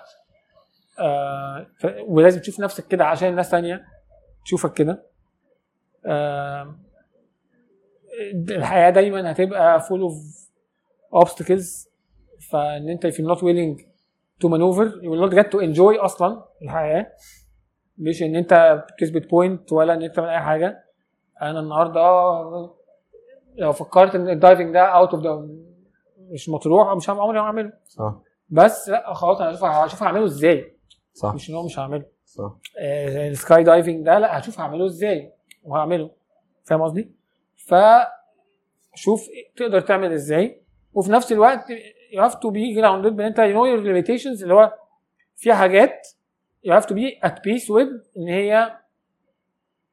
آه 0.99 1.67
ف- 1.81 1.97
ولازم 2.07 2.41
تشوف 2.41 2.61
نفسك 2.61 2.87
كده 2.89 3.05
عشان 3.05 3.29
الناس 3.29 3.51
تانية 3.51 3.85
تشوفك 4.45 4.73
كده. 4.73 5.03
آه 6.07 6.75
الحياة 8.51 8.91
دايما 8.91 9.33
هتبقى 9.33 9.81
full 9.81 10.11
of 10.11 10.15
obstacles. 11.25 11.89
فإن 12.51 12.89
أنت 12.89 13.07
if 13.07 13.11
you're 13.15 13.35
not 13.35 13.41
willing 13.41 13.83
to 14.45 14.49
maneuver 14.49 14.87
you 15.03 15.11
will 15.11 15.29
not 15.29 15.35
get 15.35 15.51
to 15.53 15.59
enjoy 15.61 16.05
أصلا 16.05 16.45
الحياة. 16.63 17.13
مش 17.99 18.23
إن 18.23 18.37
أنت 18.37 18.85
بتثبت 18.95 19.31
point 19.31 19.73
ولا 19.73 19.95
إن 19.95 20.03
أنت 20.03 20.17
تعمل 20.17 20.29
أي 20.29 20.41
حاجة. 20.41 20.85
أنا 21.43 21.61
النهارده 21.61 22.01
آه، 22.01 22.75
لو 23.57 23.73
فكرت 23.73 24.15
إن 24.15 24.29
ال 24.29 24.36
diving 24.36 24.75
ده 24.75 24.81
out 24.85 25.15
of 25.15 25.23
the 25.23 25.49
مش 26.33 26.49
مطروح 26.49 26.97
مش 26.97 27.09
عارف 27.09 27.21
عمري 27.21 27.39
هعمله. 27.41 27.73
صح. 27.87 28.15
بس 28.49 28.89
لا 28.89 29.15
خلاص 29.15 29.41
أنا 29.41 29.51
هشوف 29.51 29.65
هشوف 29.65 30.03
هعمله 30.03 30.25
إزاي. 30.25 30.77
صح. 31.15 31.35
مش 31.35 31.51
إن 31.51 31.55
هو 31.55 31.65
مش 31.65 31.79
هعمله. 31.79 32.05
صح. 32.25 32.53
آه، 32.81 33.29
ال 33.29 33.38
sky 33.38 33.65
diving 33.65 34.07
ده 34.07 34.19
لا 34.19 34.39
هشوف 34.39 34.61
هعمله 34.61 34.87
إزاي 34.87 35.33
وهعمله. 35.63 36.11
فاهم 36.65 36.83
قصدي؟ 36.83 37.13
ف 37.57 37.75
شوف 38.95 39.27
تقدر 39.57 39.81
تعمل 39.81 40.13
إزاي. 40.13 40.63
وفي 40.93 41.13
نفس 41.13 41.33
الوقت 41.33 41.65
you 42.13 42.21
have 42.29 42.33
to 42.35 42.51
be 42.51 42.79
grounded 42.81 43.09
بان 43.09 43.21
انت 43.21 43.37
you 43.41 43.55
know 43.55 43.67
your 43.79 43.85
limitations 43.85 44.43
اللي 44.43 44.55
هو 44.55 44.73
في 45.37 45.53
حاجات 45.55 46.09
you 46.67 46.71
have 46.73 46.85
to 46.85 46.93
be 46.95 47.29
at 47.29 47.33
peace 47.35 47.65
with 47.69 48.17
إن 48.17 48.29
هي 48.29 48.79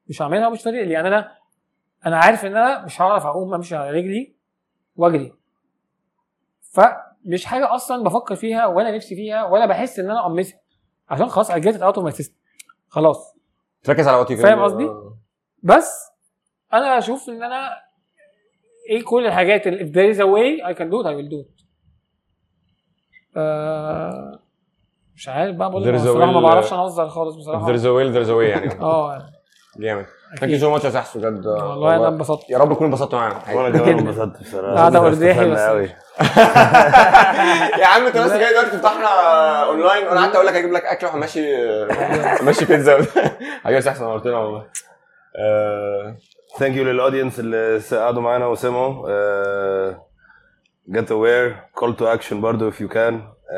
مش 0.08 0.22
هعملها 0.22 0.48
ومش 0.48 0.62
فارق 0.62 0.82
لي. 0.84 0.92
يعني 0.92 1.08
أنا 1.08 1.32
أنا 2.06 2.16
عارف 2.18 2.44
إن 2.44 2.56
أنا 2.56 2.84
مش 2.84 3.00
هعرف 3.00 3.26
أقوم 3.26 3.54
أمشي 3.54 3.76
على 3.76 3.90
رجلي 3.90 4.34
وأجري. 4.96 5.32
فمش 6.76 7.44
حاجة 7.44 7.74
أصلا 7.74 8.04
بفكر 8.04 8.34
فيها 8.34 8.66
ولا 8.66 8.96
نفسي 8.96 9.14
فيها 9.16 9.44
ولا 9.44 9.66
بحس 9.66 9.98
إن 9.98 10.10
أنا 10.10 10.26
امسها 10.26 10.60
عشان 11.08 11.28
خلاص 11.28 11.50
it 11.50 11.54
out 11.54 11.96
of 11.96 12.02
my 12.02 12.16
system. 12.22 12.32
خلاص. 12.88 13.34
تركز 13.82 14.08
على 14.08 14.16
وقت 14.16 14.32
فاهم 14.32 14.62
قصدي؟ 14.62 14.88
بس 15.62 16.10
أنا 16.72 16.98
أشوف 16.98 17.28
إن 17.28 17.42
أنا 17.42 17.70
إيه 18.90 19.04
كل 19.04 19.26
الحاجات 19.26 19.66
اللي 19.66 19.78
if 19.84 19.88
there 19.94 20.16
is 20.16 20.20
a 20.20 20.26
way 20.26 20.66
I 20.72 20.78
can 20.78 20.90
do 20.90 21.02
it 21.02 21.06
I 21.06 21.14
will 21.16 21.30
do 21.30 21.46
it. 21.46 21.64
آه 23.36 24.42
مش 25.14 25.28
عارف 25.28 25.56
بقى 25.56 25.70
بقول 25.70 25.82
لك 25.82 25.88
There 25.94 25.98
is 25.98 26.00
بصراحة 26.08 26.32
ما 26.32 26.40
بعرفش 26.40 26.72
أنظر 26.72 27.08
خالص 27.08 27.34
If 27.34 27.38
بصراحه 27.38 27.66
there's 27.66 27.80
a 27.80 27.84
will 27.84 28.14
there's 28.16 28.30
a 28.30 28.34
way 28.34 28.58
يعني. 28.58 28.80
آه 28.80 29.30
جامد. 29.78 30.06
thank. 30.40 30.52
you 30.52 30.58
so 30.58 30.70
much 30.70 30.84
يا 30.84 30.90
سحس 30.90 31.16
بجد. 31.16 31.46
والله 31.46 31.96
أنا 31.96 32.08
انبسطت. 32.08 32.50
يا 32.50 32.58
رب 32.58 32.72
تكونوا 32.72 32.86
انبسطتوا 32.86 33.18
معانا. 33.18 33.34
وأنا 33.34 33.42
حقيقي. 33.42 33.78
كمان 33.78 33.96
جدا. 33.96 34.10
انبسطت 34.10 34.40
بصراحة. 34.42 34.74
قعدة 34.74 35.00
ورديحي 35.02 35.50
بس. 35.50 35.58
قوي 35.60 35.90
يا 37.80 37.86
عم 37.86 38.06
انت 38.06 38.16
بس 38.16 38.32
جاي 38.32 38.50
دلوقتي 38.50 38.70
تفتحنا 38.70 39.08
اونلاين 39.64 40.06
وأنا 40.06 40.20
قعدت 40.20 40.34
أقول 40.34 40.46
لك 40.46 40.54
أجيب 40.54 40.72
لك 40.72 40.84
أكل 40.84 41.06
وهمشي 41.06 41.44
همشي 42.42 42.64
بيتزا 42.64 42.96
حبيبي 43.64 43.74
يا 43.74 43.80
سحس 43.80 44.00
نورتنا 44.00 44.38
والله. 44.38 44.66
آه، 45.38 46.16
thank 46.58 46.76
you 46.76 46.84
لل 46.84 46.95
audience 46.95 47.40
اللي 47.40 47.80
قعدوا 47.92 48.22
معانا 48.22 48.46
وسمعوا. 48.46 49.06
uh, 49.06 49.94
get 50.96 51.06
aware 51.10 51.80
call 51.80 51.92
to 51.98 52.04
action 52.18 52.34
برضو 52.34 52.70
if 52.70 52.74
you 52.74 52.88
can 52.88 53.14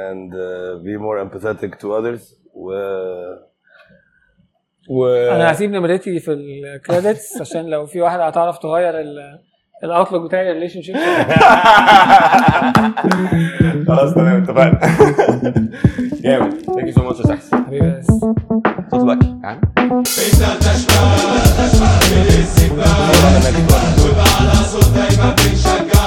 and 0.07 0.33
uh, 0.35 0.83
be 0.85 0.97
more 0.99 1.19
empathetic 1.25 1.79
to 1.81 1.87
others. 1.93 2.23
و 2.55 2.73
و... 4.89 5.07
أنا 5.07 5.53
هسيب 5.53 5.71
نمرتي 5.71 6.21
في 6.21 6.33
ال 6.33 6.45
credits 6.45 7.29
عشان 7.41 7.67
لو 7.67 7.87
في 7.87 8.01
واحد 8.01 8.21
هتعرف 8.21 8.59
تغير 8.59 9.01
ال... 9.01 9.39
ال 9.85 9.90
outlook 9.90 10.23
بتاع 10.29 10.43
ال 10.43 10.83
relationship 10.83 10.97
خلاص 13.89 14.15
تمام 14.15 14.43
اتفقنا. 14.43 14.81
جامد. 16.25 16.55
thank 16.67 16.87
you 16.87 16.93
so 16.93 17.03
much 17.03 17.21
يا 17.21 17.25
سحس 17.25 17.55
حبيبي 17.55 17.91
بس 17.99 18.07
صوت 18.91 19.05
بقى 19.05 19.19
يا 19.45 19.47
عم 19.49 19.61
تشفى 20.03 20.59
تشفى 20.61 22.25
بالسباق 22.25 22.99
وبعلى 24.05 24.55
صوت 24.55 24.85
دايما 24.95 25.35
بنشجع 25.39 25.98